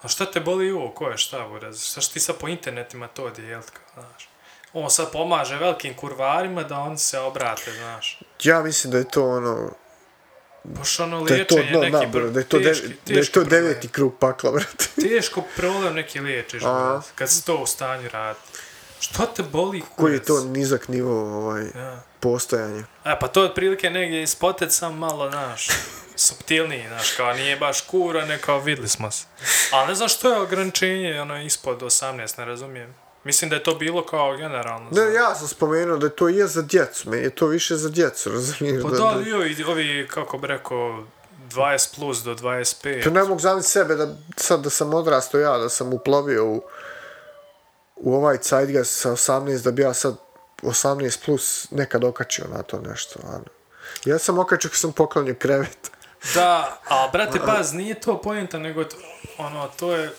[0.02, 1.84] A šta te boli uvo, ko je šta, buraz?
[1.84, 4.28] Šta što ti sad po internetima to kao, znaš?
[4.72, 8.22] On sad pomaže velikim kurvarima da oni se obrate, znaš.
[8.42, 9.70] Ja mislim da je to ono,
[10.68, 12.06] Baš ono da je to liječenje dno neki...
[12.06, 14.84] bro, da je to, dev- teški- da je to deveti krug pakla, brate.
[15.08, 16.66] Teško problem neki liječiš, A.
[16.68, 18.58] buraz, kad si to u stanju raditi.
[19.00, 19.96] Što te boli kurac?
[19.96, 22.02] Koji je to nizak nivo ovaj, Ja.
[22.20, 22.84] postojanja.
[23.04, 25.68] E, pa to je otprilike negdje ispotet sam malo, znaš,
[26.16, 29.24] subtilniji, znaš, kao nije baš kura, ne kao vidli smo se.
[29.72, 32.94] Ali ne znam što je ograničenje, ono, ispod 18, ne razumijem.
[33.26, 34.88] Mislim da je to bilo kao generalno.
[34.90, 38.30] Ne, ja sam spomenuo da to je za djecu, meni je to više za djecu,
[38.30, 38.82] razumiješ?
[38.82, 41.04] Pa da, da, da, ovi, ovi, kako bi rekao,
[41.50, 43.04] 20 plus do 25.
[43.04, 46.62] to ne mogu zamisliti sebe da sad da sam odrastao ja, da sam uplovio u,
[47.96, 50.16] u ovaj Zeitgeist sa 18, da bi ja sad
[50.62, 53.20] 18 plus nekad okačio na to nešto.
[53.28, 53.44] Ano.
[54.04, 55.90] Ja sam okačio kad sam poklonio krevet.
[56.34, 58.96] Da, a brate, paz, nije to pojenta, nego to,
[59.38, 60.10] ono, to je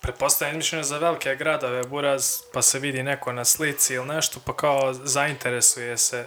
[0.00, 4.56] pretpostavljam mišljenje za velike gradove, buraz, pa se vidi neko na slici ili nešto, pa
[4.56, 6.26] kao zainteresuje se.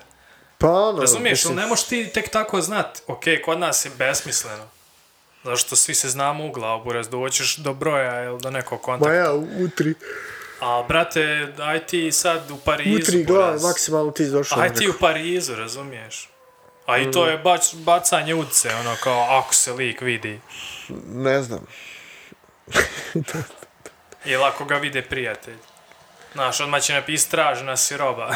[0.57, 3.91] Pa ono, Razumiješ, ili mislim, ne možeš ti tek tako znat, ok, kod nas je
[3.97, 4.63] besmisleno.
[5.43, 9.13] Zašto svi se znamo u glavu, buraz, doćeš do broja ili do nekog Ma kontakta.
[9.13, 9.31] ja,
[9.65, 9.93] utri,
[10.59, 13.63] A, brate, aj ti sad u Parizu, utri buraz.
[13.63, 14.59] maksimalno ti došao.
[14.59, 16.29] Aj ti u Parizu, razumiješ?
[16.85, 20.39] A i to je bač, bacanje udice, ono kao, ako se lik vidi.
[21.07, 21.65] Ne znam.
[24.25, 25.57] Ili ako ga vide prijatelj.
[26.33, 28.29] Znaš, odmah će napisati traži nas si roba.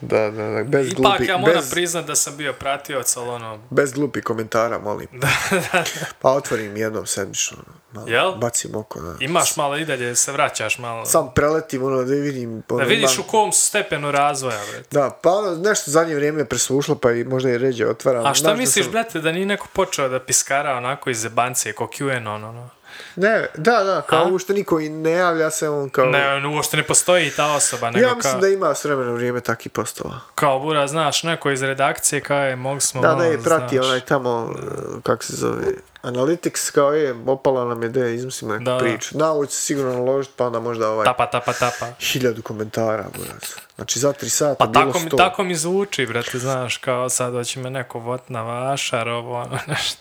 [0.00, 3.28] Da, da, da, bez Ipak glupi, ja moram bez, priznat da sam bio pratioc, ali
[3.28, 3.58] ono...
[3.70, 5.06] bez glupi komentara, molim.
[5.20, 5.28] Da,
[5.72, 5.84] da,
[6.20, 7.56] Pa otvorim jednom sedmično,
[7.92, 8.32] malo, Jel?
[8.32, 9.14] bacim oko, da.
[9.20, 11.04] Imaš malo i dalje, se vraćaš malo.
[11.06, 12.62] Sam preletim, ono, da vidim...
[12.68, 14.82] Ono, Da vidiš u imam- kom su stepenu razvoja, bre.
[14.90, 18.26] Da, pa ono, nešto zadnje vrijeme preslušlo, pa i možda i ređe otvaram.
[18.26, 21.18] A šta Znaš da misliš, sam- brate, da nije neko počeo da piskara onako iz
[21.18, 22.68] zebancije, ko QAnon, ono?
[23.16, 24.28] Ne, da, da, kao A?
[24.28, 26.06] uopšte niko i ne javlja se, on kao...
[26.06, 29.12] Ne, ono, uopšte ne postoji ta osoba, nego ja mislim kao, da ima s vremena
[29.12, 30.20] vrijeme takih postova.
[30.34, 33.86] kao bura, znaš, neko iz redakcije kao je, mogli smo Da, da je prati znaš.
[33.86, 34.54] onaj tamo,
[35.02, 35.64] kako se zove,
[36.02, 39.18] Analytics, kao je, opala nam je da izmislimo neku Da, priču.
[39.18, 41.86] Da, ovo će sigurno naložiti, pa onda možda ovaj Tapa, tapa, tapa.
[42.00, 43.42] hiljadu komentara, buraz.
[43.76, 47.32] Znači, za tri sata Pa bilo tako, mi, tako mi zvuči, brate, znaš, kao sad
[47.32, 49.98] hoće me neko vot na vašar, ovo, ono, nešto.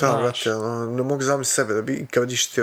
[0.00, 0.22] Da, znaš.
[0.44, 2.62] brate, ono, ne mogu zamisliti sebe da bi, kad vidiš ti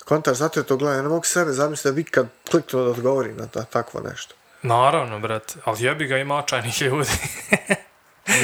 [0.00, 2.90] komentar, zato je to gledam, ja ne mogu sebe zamisliti da bi kad kliknuo da
[2.90, 4.34] odgovorim na ta, takvo nešto.
[4.62, 7.10] Naravno, brate, ali jebi ga ima očajnih ljudi.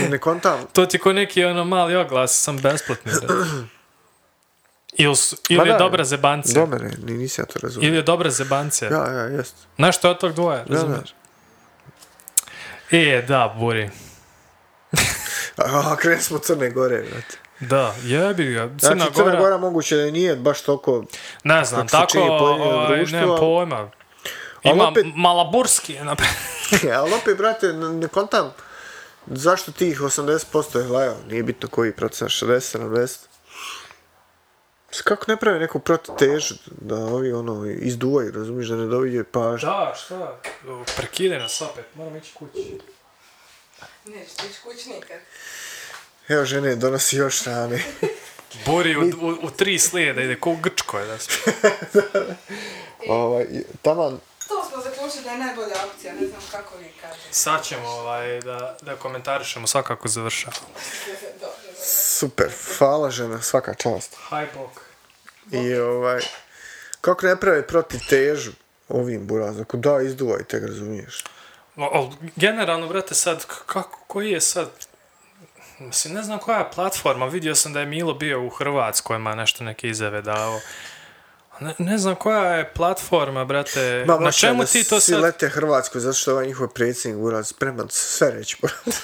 [0.09, 3.35] Ne kontam, to ti ko neki ono mali oglas, sam besplatni, brate.
[4.95, 6.55] Ili, su- ili je dobra zebancija.
[6.57, 7.87] do mene, ni- nisi ja to razumio.
[7.89, 8.91] Ili je dobra zebancija.
[8.91, 9.55] Ja, ja, jest.
[9.77, 11.15] Nešto od tog dvoje, razumiješ?
[12.91, 13.91] E, da, Buri.
[15.57, 17.37] A, krenuli smo Crne Gore, brate.
[17.61, 18.61] Da, jebi ga.
[18.61, 21.05] Crna Znači, Crna Gora, Gora moguće da nije baš toliko...
[21.45, 23.91] ne znam, tako, ovaj, nemam pojma.
[24.65, 28.53] Ali Ima opet- Malaburski, je napr- ali opet, brate, ne, kontam
[29.27, 33.19] zašto tih 80% je lajao, nije bitno koji procent, 60, 70.
[34.91, 39.69] S- Kako ne pravi neku prototežu da ovi ono izduvaju, razumiješ, da ne dovidje pažnju.
[39.69, 40.41] Da, šta?
[40.97, 42.79] Prekide nas opet, moram ići kući.
[44.07, 45.17] Ne, što ćeš kući nikad.
[46.29, 47.83] Evo žene, donosi još hrane.
[48.67, 51.31] Buri u, u, u tri slijeda ide, ko u Grčkoj, da se...
[53.09, 53.47] ovaj,
[53.83, 57.29] taman, To smo zaključili da je najbolja opcija, ne znam kako vi kažete.
[57.31, 60.57] Sad ćemo ovaj, da, da komentarišemo svakako završava.
[61.41, 61.57] Dobro.
[61.85, 64.17] super, hvala žena, svaka čast.
[64.29, 64.81] Hi, bok.
[65.53, 66.21] I ovaj,
[67.01, 68.53] kako ne pravi protiv težu
[68.89, 71.25] ovim burazom, ako da, izduvajte ga, razumiješ.
[71.77, 74.71] No, generalno, brate, sad, kako, koji je sad,
[75.79, 79.35] mislim, ne znam koja je platforma, vidio sam da je Milo bio u Hrvatskoj, ima
[79.35, 80.61] nešto neke izjave dao.
[81.61, 85.21] Ne, ne znam koja je platforma, brate, Ma, na čemu da ti to sad...
[85.21, 88.77] lete Hrvatskoj, zato što ovaj njihov predsjednik buraz spreman sve reći buraz.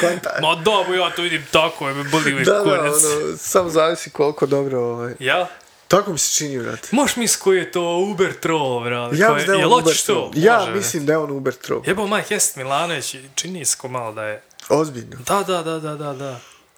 [0.00, 0.38] Konta.
[0.42, 2.80] Ma dobu, ja to vidim tako, je me boli uvijek Da, da, kurac.
[2.82, 5.14] ono, samo zavisi koliko dobro, ovaj.
[5.18, 5.44] Jel?
[5.88, 6.88] Tako mi se čini, brate.
[6.90, 9.16] Možeš mis koji je to Uber troll, brate?
[9.16, 10.30] Ja mislim da je on Uber troll.
[10.34, 11.80] Ja Može, mislim da je on Uber troll.
[11.80, 11.90] brate.
[11.90, 14.42] Jebo Mike jest Milanović, čini se ko malo da je...
[14.68, 15.16] Ozbiljno.
[15.18, 16.36] Da, da, da, da, da, da.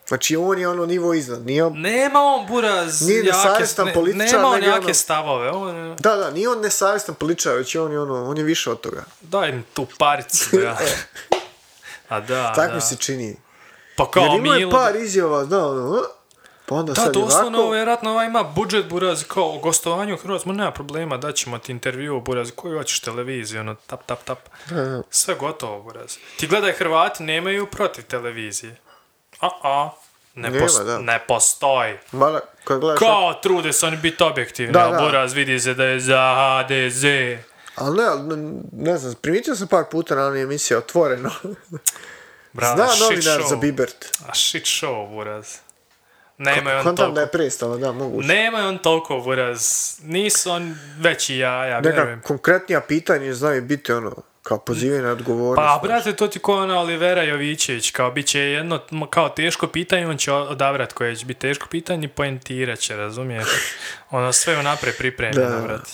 [0.09, 1.47] Znači, on je ono nivo iznad.
[1.47, 1.73] Nije on...
[1.75, 5.97] Nema on buraz Nije jake, nesavjestan ne- političar, Nema on je jake ono- stavove, on...
[5.99, 8.81] Da, da, nije on nesavjestan političar, već je on, je ono, on je više od
[8.81, 9.05] toga.
[9.21, 10.79] Daj mi tu paricu, ja.
[12.09, 12.75] A da, Tako da.
[12.75, 13.37] mi se čini.
[13.97, 14.71] Pa Jer kao imao je Milo...
[14.71, 16.03] par izjava, da, ono?
[16.67, 17.71] Pa onda Da, sad je ovako.
[17.71, 22.21] vjerojatno ovaj ima budžet buraz kao o gostovanju u Hrvatsku, nema problema, daćemo ti intervju
[22.21, 24.39] buraz, koju hoćeš televiziju, ono, tap, tap, tap.
[24.67, 25.03] Da, da.
[25.11, 26.17] Sve gotovo, buraz.
[26.37, 28.77] Ti gledaj, Hrvati nemaju protiv televizije.
[29.41, 29.91] A, a,
[30.35, 30.99] ne, Nema, pos- da.
[30.99, 31.95] ne postoji.
[32.13, 32.99] Mada, kad gledaš...
[32.99, 34.99] Kao trude se oni biti objektivni, Da, da.
[35.01, 37.05] buraz vidi se da je za HDZ.
[37.77, 41.31] Ali ne, ne, ne znam, primijetio sam par puta na onoj emisiji Otvoreno.
[42.53, 43.49] Brate, Zna novinar show.
[43.49, 44.05] za Bibert.
[44.27, 45.47] A shit show, buraz.
[46.39, 47.15] Nemaju on Kontam toliko.
[47.15, 48.29] da je prestalo, da, moguće.
[48.29, 49.61] Nemaju on toliko, buraz.
[50.03, 52.21] Nisu on veći jaja, Neka vjerujem.
[52.21, 55.57] konkretnija pitanja znaju biti ono, kao pozivanje na odgovornost.
[55.57, 58.81] Pa, brate, to ti ko ona Olivera Jovićević, kao bit će jedno,
[59.11, 63.47] kao teško pitanje, on će odabrat koje će biti teško pitanje i poentirat će, razumiješ?
[64.11, 65.61] Ono sve unaprijed pripremljeno, Da.
[65.61, 65.91] brate.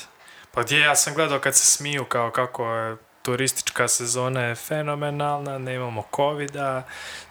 [0.53, 5.59] Pa gdje ja sam gledao kad se smiju, kao kako je turistička sezona je fenomenalna,
[5.59, 6.83] nemamo covida,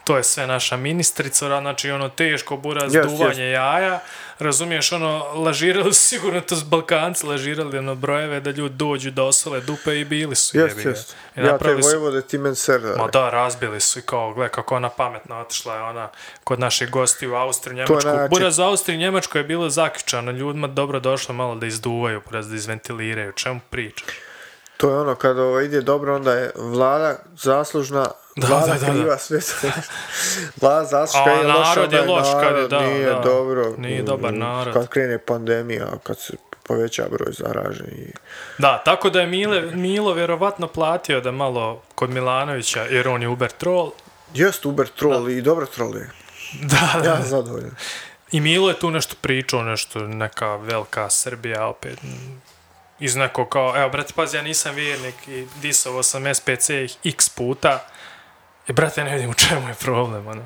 [0.04, 4.00] to je sve naša ministrica, znači ono teško buraz, Jest, duvanje jaja,
[4.38, 9.22] razumiješ, ono, lažirali su sigurno to s Balkanci, lažirali ono brojeve da ljudi dođu da
[9.22, 10.58] osvale dupe i bili su.
[10.58, 11.16] Jest, jebi jest.
[11.36, 12.80] I Ja te vojvode, ti men ser.
[12.98, 16.08] Ma da, razbili su i kao, gle kako ona pametno otišla je ona
[16.44, 18.08] kod naših gosti u Austriju, Njemačku.
[18.08, 18.28] najjače.
[18.30, 22.56] Buraz u Austriji, Njemačkoj je bilo zaključano, ljudima dobro došlo malo da izduvaju, buraz da
[22.56, 24.04] izventiliraju, čemu priča?
[24.82, 28.06] To je ono, kada ovo ide dobro, onda je vlada zaslužna,
[28.36, 28.92] Da, vlada da, da, da.
[28.92, 29.38] kriva sve.
[30.62, 33.06] vlada zaslužna, A kad je loša, narod onda je loš kad je, narod da, nije
[33.06, 33.20] da.
[33.20, 33.74] dobro.
[33.78, 34.74] Nije dobar narod.
[34.74, 36.32] Kad krene pandemija, kad se
[36.62, 38.12] poveća broj zaraženih.
[38.58, 43.28] Da, tako da je Mile, Milo vjerovatno platio da malo kod Milanovića, jer on je
[43.28, 43.90] Uber troll,
[44.34, 46.10] Jest Uber troll i dobro troll je.
[46.62, 47.08] da, da.
[47.08, 47.70] Ja sam zadovoljan.
[48.32, 51.98] I Milo je tu nešto pričao, nešto, neka velika Srbija opet.
[53.02, 56.70] Iz nekog kao, evo, brate, pazi, ja nisam vjernik i disovo sam SPC
[57.04, 57.84] x puta.
[58.68, 60.44] I, brate, ne vidim u čemu je problem, ono.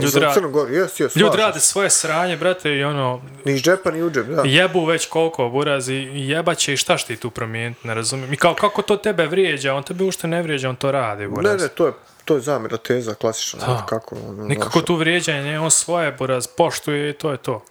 [0.00, 3.22] Ljudi, Crnu Goru, jes, jes, ljudi rade svoje sranje, brate, i ono.
[3.44, 4.42] Ni iz džepa, ni u džep, da.
[4.44, 8.32] jebu već koliko buraz i jebaće i šta što ti tu promijeniti, ne razumijem.
[8.32, 11.28] I kao, kako to tebe vrijeđa, on tebe ušte ne vrijeđa, on to radi, Ne,
[11.28, 11.62] buraz.
[11.62, 11.92] ne, to je,
[12.24, 13.66] to je zamjera teza, klasična.
[13.66, 13.86] Da.
[13.88, 14.84] Kako, ono, Nikako znaš.
[14.84, 17.64] tu vrijeđanje, on svoje, buraz, poštuje i to je to.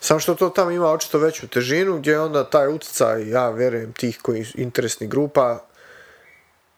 [0.00, 4.18] Samo što to tamo ima očito veću težinu, gdje onda taj utjecaj, ja vjerujem, tih
[4.22, 5.58] koji interesnih grupa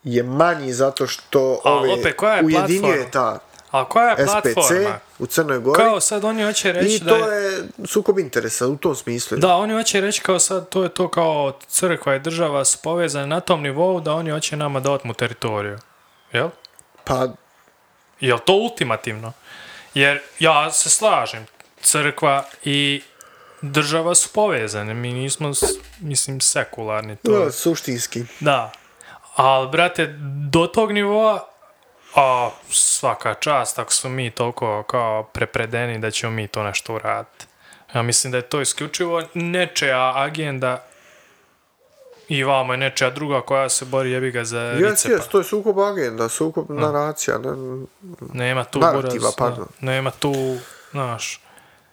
[0.04, 3.38] je manji zato što A, ove opet, koja je ujedinjuje ta
[3.70, 4.98] A koja je SPC platforma?
[5.18, 7.52] u Crnoj Gori Kao sad oni hoće reći i da to je...
[7.52, 9.38] je sukob interesa u tom smislu.
[9.38, 13.26] Da, oni hoće reći kao sad, to je to kao crkva i država su povezane
[13.26, 15.78] na tom nivou da oni hoće nama da otmu teritoriju.
[16.32, 16.48] Jel?
[17.04, 17.28] Pa,
[18.20, 19.32] Jel to ultimativno?
[19.94, 21.46] Jer ja se slažem,
[21.82, 23.02] crkva i
[23.62, 25.52] država su povezane, mi nismo,
[26.00, 27.16] mislim, sekularni.
[27.16, 28.24] To, da, suštinski.
[28.40, 28.72] Da.
[29.34, 30.06] Ali, brate,
[30.50, 31.46] do tog nivoa,
[32.14, 37.46] a svaka čast, ako smo mi toliko kao prepredeni da ćemo mi to nešto uraditi.
[37.94, 40.84] Ja mislim da je to isključivo nečeja agenda
[42.28, 45.14] i vamo je nečeja druga koja se bori jebi ga za Jes, ricepa.
[45.14, 47.38] jes, to je sukob agenda, sukob naracija.
[47.38, 47.50] Ne,
[48.34, 49.66] Nema tu Narativa, buraz, pardon.
[49.80, 50.34] da, nema tu,
[50.90, 51.40] znaš,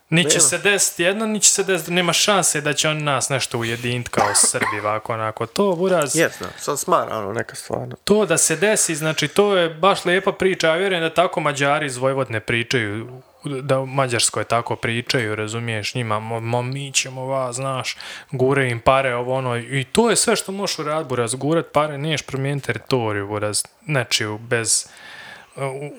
[0.10, 3.30] ni će se desiti jedno, ni će se desiti, nema šanse da će on nas
[3.30, 7.96] nešto ujediniti kao Srbi, ovako, onako, to buraz, jes, da, sam smara, ono, neka stvarno.
[8.04, 11.86] to da se desi, znači, to je baš lijepa priča, ja vjerujem da tako Mađari
[11.86, 17.98] iz Vojvodne pričaju, da u Mađarskoj tako pričaju, razumiješ, njima, mo, mi ćemo vas, znaš,
[18.32, 21.98] gure im pare, ovo ono, i to je sve što možeš uraditi, buraz, gurat pare,
[21.98, 24.88] niješ promijeniti teritoriju, buraz, nečiju, bez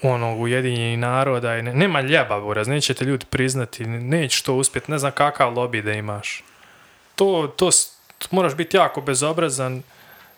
[0.02, 4.98] onog ujedinjenih naroda, i ne, nema ljeba, buraz, nećete ljudi priznati, neće to uspjeti, ne
[4.98, 6.44] znam kakav lobby da imaš.
[7.14, 7.70] To, to,
[8.18, 9.82] to moraš biti jako bezobrazan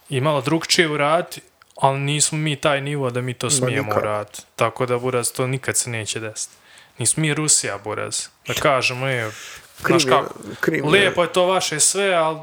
[0.09, 1.40] i malo drugčije uraditi,
[1.76, 4.01] ali nismo mi taj nivo da mi to smijemo nikako.
[4.01, 4.42] uraditi.
[4.56, 6.55] Tako da, buraz, to nikad se neće desiti.
[6.98, 8.26] Nismo mi Rusija, buraz.
[8.47, 9.30] Da kažemo, je,
[9.78, 12.40] znaš kako, Krim je- lijepo je to vaše sve, ali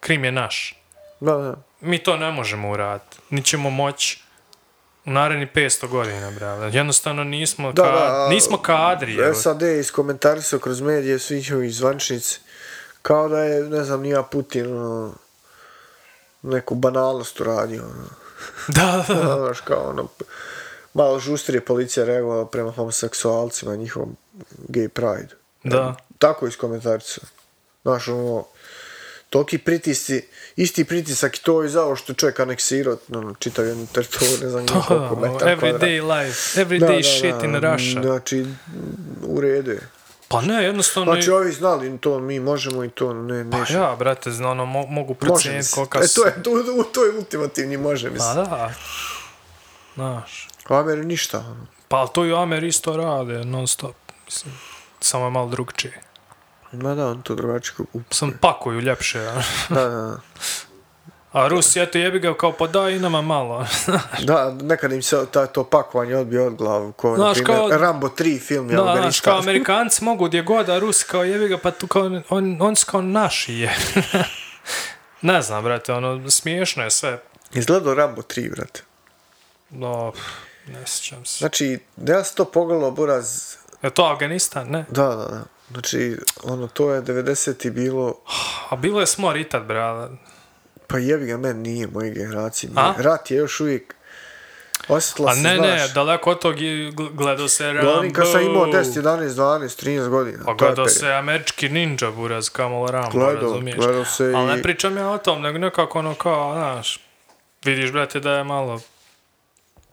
[0.00, 0.74] Krim je naš.
[1.20, 1.54] Da, da.
[1.80, 3.16] Mi to ne možemo uraditi.
[3.30, 4.20] Ni ćemo moći
[5.08, 6.70] u naredni 500 godina, brale.
[6.72, 9.14] Jednostavno nismo, Da, ka, da, nismo kadri.
[9.16, 9.34] evo.
[9.34, 12.40] SAD iskomentarisao kroz medije svi njihovi zvaničnici
[13.02, 15.12] kao da je, ne znam, nija Putin ono,
[16.42, 17.82] neku banalnost uradio.
[17.84, 18.08] Ono.
[18.76, 19.36] Da, da, da.
[19.44, 20.08] Znaš, kao ono,
[20.94, 24.16] malo žustrije policija reagovala prema homoseksualcima i njihovom
[24.68, 25.34] gay pride.
[25.64, 25.94] Da.
[26.18, 27.24] Tako iskomentarisao.
[27.82, 28.44] Znaš, ono,
[29.30, 30.22] toliki pritisci,
[30.56, 34.48] isti pritisak i to i za ovo što čovjek aneksirao, ono, čitav jednu teritoriju, ne
[34.48, 38.02] znam To, koliko metara everyday life, everyday shit in Russia.
[38.02, 38.46] Znači,
[39.22, 39.88] u redu je.
[40.28, 41.12] Pa ne, jednostavno...
[41.12, 43.78] Znači, ovi znali to mi možemo i to ne, Pa nećemo.
[43.84, 45.74] ja, brate, zna, ono, mo, mogu procijeniti se.
[45.74, 48.34] kolika E, to je, to, to je ultimativni može, Pa mislim.
[48.34, 48.72] da.
[49.94, 50.48] Znaš.
[50.70, 51.38] U Ameri ništa.
[51.38, 51.66] ono.
[51.88, 53.96] Pa to i u Amer isto rade, non stop.
[54.26, 54.54] Mislim,
[55.00, 56.00] samo je malo drugčije.
[56.72, 57.74] Ma da, on to drugačije.
[57.92, 59.42] u- Sam pakuju ljepše, a.
[59.70, 60.16] Da, da, da.
[61.32, 63.66] A Rusi, eto, jebi ga kao pa da i nama malo.
[64.22, 67.68] Da, nekad im se ta, to pakovanje odbije od glavu, ko, na Znaš, primjer, kao-
[67.70, 69.24] Rambo 3 film je Da, znaš, Afganistan.
[69.24, 72.76] kao Amerikanci mogu gdje god, a Rusi kao jebi ga, pa tu kao, on, on
[72.76, 73.76] su kao naši je.
[75.22, 77.18] ne znam, brate, ono, smiješno je sve.
[77.52, 78.82] Izgledao Rambo 3, brate.
[79.70, 80.12] No,
[80.66, 81.38] ne sjećam se.
[81.38, 84.84] Znači, da ja sam to pogledao, buraz, Je to Afganistan, ne?
[84.88, 85.44] da, da, da.
[85.70, 88.14] Znači, ono, to je 90 bilo,
[88.68, 90.08] A bilo je smor i tad, brale.
[90.86, 92.70] pa jebi ga, men nije moje generacije.
[92.76, 92.82] A?
[92.82, 93.02] Nije.
[93.02, 93.94] Rat je još uvijek,
[94.88, 96.54] osjetila A se, ne, znaš, ne, daleko od tog
[97.12, 97.82] gledao se Rambo.
[97.84, 100.44] Govorim kad sam imao 10, 11, 12, 13 godina.
[100.44, 103.76] Pa gledao se američki ninja buraz, Kamal Rambo, Gledao, razumiješ?
[103.76, 107.00] gledao se Ali i- ne pričam ja o tom, nego nekako ono kao, znaš,
[107.64, 108.80] vidiš, brate, da je malo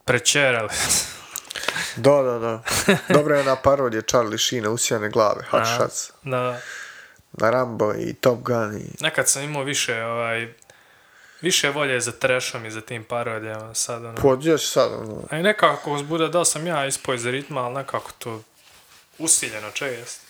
[0.06, 0.70] prečerali.
[1.96, 2.64] Da, da, da.
[3.18, 5.76] Dobra je ona parodija Charlie Sheena, usijane glave, Hot A.
[5.76, 6.12] Shots.
[6.24, 6.60] da,
[7.32, 9.04] Na Rambo i Top Gun i...
[9.04, 10.54] nekad sam imao više, ovaj,
[11.42, 14.16] više volje za trashom i za tim parodijama, sad ono.
[14.16, 18.12] Pođeš sad, ono, A i nekako uzbuda, da sam ja ispao iz ritma, ali nekako
[18.20, 18.42] to
[19.18, 20.22] usiljeno čest.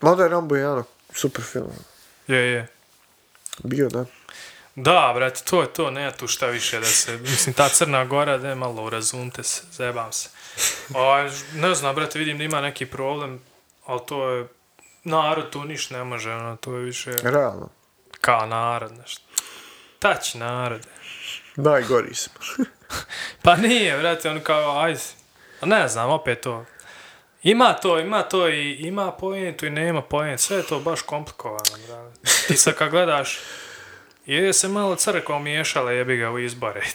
[0.00, 1.72] Mada je Rambo jedan super film.
[2.26, 2.66] Je, je.
[3.62, 4.04] Bio, da.
[4.74, 8.38] Da, brate, to je to, nema tu šta više da se, mislim, ta Crna Gora,
[8.38, 10.28] da je malo urazumte se, zebam se.
[10.94, 11.16] O,
[11.54, 13.40] ne znam, brate, vidim da ima neki problem,
[13.86, 14.46] ali to je,
[15.04, 17.68] narod tu niš ne može, ono, to je više Realno.
[18.20, 19.22] kao narod, nešto.
[19.98, 20.86] Tać narod.
[21.56, 22.34] Najgori smo.
[23.42, 25.00] Pa nije, brate, on kao, ajde,
[25.62, 26.64] ne znam, opet to.
[27.42, 31.78] Ima to, ima to i ima pojentu i nema pojentu, sve je to baš komplikovano,
[31.88, 32.20] brate.
[32.48, 33.38] Ti sad kad gledaš,
[34.26, 36.82] je se malo crkva miješala, jebi ga u izbore.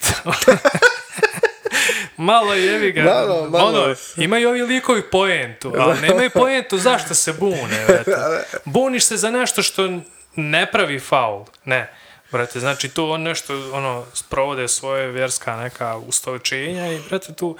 [2.18, 3.03] malo jebi ga.
[3.03, 3.84] Malo, malo.
[3.84, 7.85] Ono, imaju ovi likovi poentu, ali nemaju poentu zašto se bune.
[7.88, 8.43] Brate.
[8.65, 9.99] Buniš se za nešto što
[10.35, 11.45] ne pravi faul.
[11.65, 11.93] Ne.
[12.31, 17.57] Brate, znači tu on nešto, ono, sprovode svoje vjerska neka ustoličenja i, brate, tu,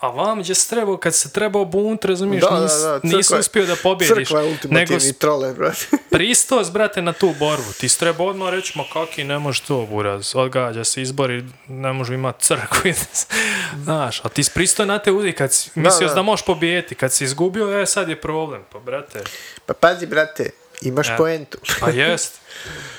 [0.00, 3.22] a vam gdje se trebao, kad se trebao bunt, razumiješ, Da, da, nis, da, nisi
[3.22, 4.28] crkva je- uspio da pobjediš.
[4.28, 5.86] Crkva je nego ultimativni trole, brate.
[6.10, 7.72] pristos, brate, na tu borbu.
[7.72, 10.32] Ti trebao odmah reći, ma kaki, ne može to, buraz.
[10.34, 12.90] Odgađa se izbori, ne može imati crkvu.
[13.84, 16.22] Znaš, a ti si pristao na te udi, kad si mislio da, da.
[16.22, 16.94] možeš pobijeti.
[16.94, 18.62] Kad si izgubio, e, sad je problem.
[18.72, 19.22] Pa, brate,
[19.66, 20.50] Pa pazi, brate,
[20.82, 21.16] imaš Ja.
[21.16, 21.58] poentu.
[21.80, 22.40] pa jest.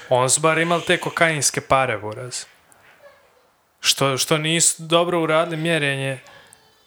[0.09, 2.45] On su bar imali te kokainske pare, buraz.
[3.79, 6.19] Što, što nisu dobro uradili mjerenje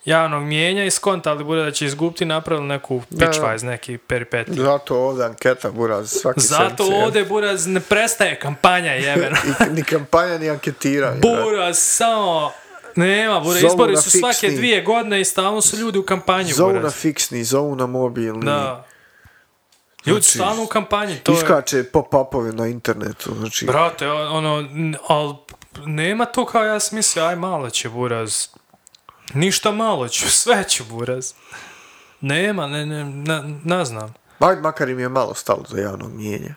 [0.04, 3.56] javnog mijenja i skontali bude da će izgubiti napravili neku Da, da.
[3.62, 4.52] neki peripeti.
[4.54, 9.36] Zato ovdje anketa, buraz, svaki Zato sedmice, ovdje, buraz, ne prestaje kampanja, jebeno.
[9.70, 11.20] Ni kampanja, ni anketiranje.
[11.20, 12.52] Buraz, samo...
[12.96, 14.56] Nema, Buraz, Zovu izbori na su svake fiksni.
[14.56, 16.94] dvije godine i stalno su ljudi u kampanji, Zovu na Buraz.
[16.94, 18.44] fiksni, zovu na mobilni.
[18.44, 18.86] Da.
[20.06, 21.36] Ljudi Znači, stalno u kampanji, to je...
[21.36, 23.66] Iskače pop-upovi na internetu, znači...
[23.66, 25.36] Brate, ono, n- al
[25.78, 28.46] nema to kao ja sam aj malo će Buraz.
[29.34, 31.32] Ništa malo ću, sve ću Buraz.
[32.20, 34.14] Nema, ne, ne, ne, ne znam.
[34.38, 36.54] Ajde, makar im je malo stalo za javno mnjenje.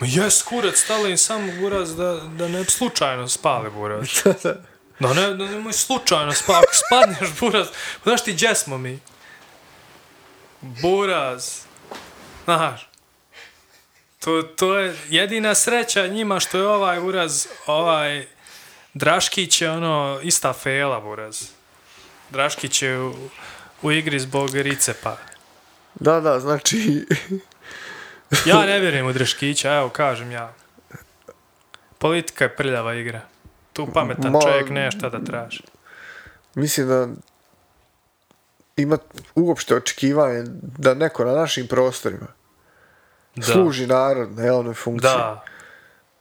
[0.00, 4.08] Ma jes, kurac, stalo im samo Buraz da, da ne slučajno spali Buraz.
[5.00, 7.66] Da ne, da nemoj slučajno spati, ako spadneš Buraz,
[8.02, 8.98] znaš ti gdje smo mi?
[10.60, 11.60] Buraz.
[12.44, 12.88] Znaš.
[14.20, 18.26] To, to je jedina sreća njima što je ovaj Buraz, ovaj
[18.94, 21.57] Draškić je ono ista fela Buraz.
[22.30, 23.14] Draškić je u,
[23.82, 25.16] u igri zbog Ricepa.
[25.94, 27.06] Da, da, znači...
[28.46, 30.52] Ja ne vjerujem u Draškića, evo kažem ja.
[31.98, 33.20] Politika je prljava igra.
[33.72, 35.62] Tu pametan Ma- čovjek nema šta da traži.
[36.54, 37.08] mislim da
[38.76, 38.98] ima
[39.34, 40.42] uopšte očekivanje
[40.78, 42.26] da neko na našim prostorima
[43.36, 43.42] Da.
[43.42, 45.10] služi narod na javnoj funkciji.
[45.10, 45.44] Da,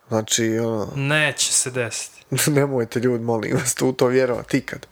[0.08, 2.24] Znači, ono, neće se desiti.
[2.52, 4.88] nemojte ljudi, molim vas, tu to vjerovati ikad.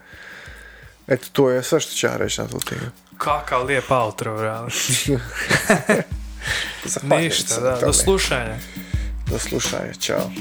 [1.07, 2.81] Eto, to je sve što ću ja reći na tu temu.
[3.17, 4.37] Kakav lijep outro.
[6.85, 8.57] Zahvaljujem Ništa, da, do slušanja.
[9.31, 10.31] Do slušanja, čao.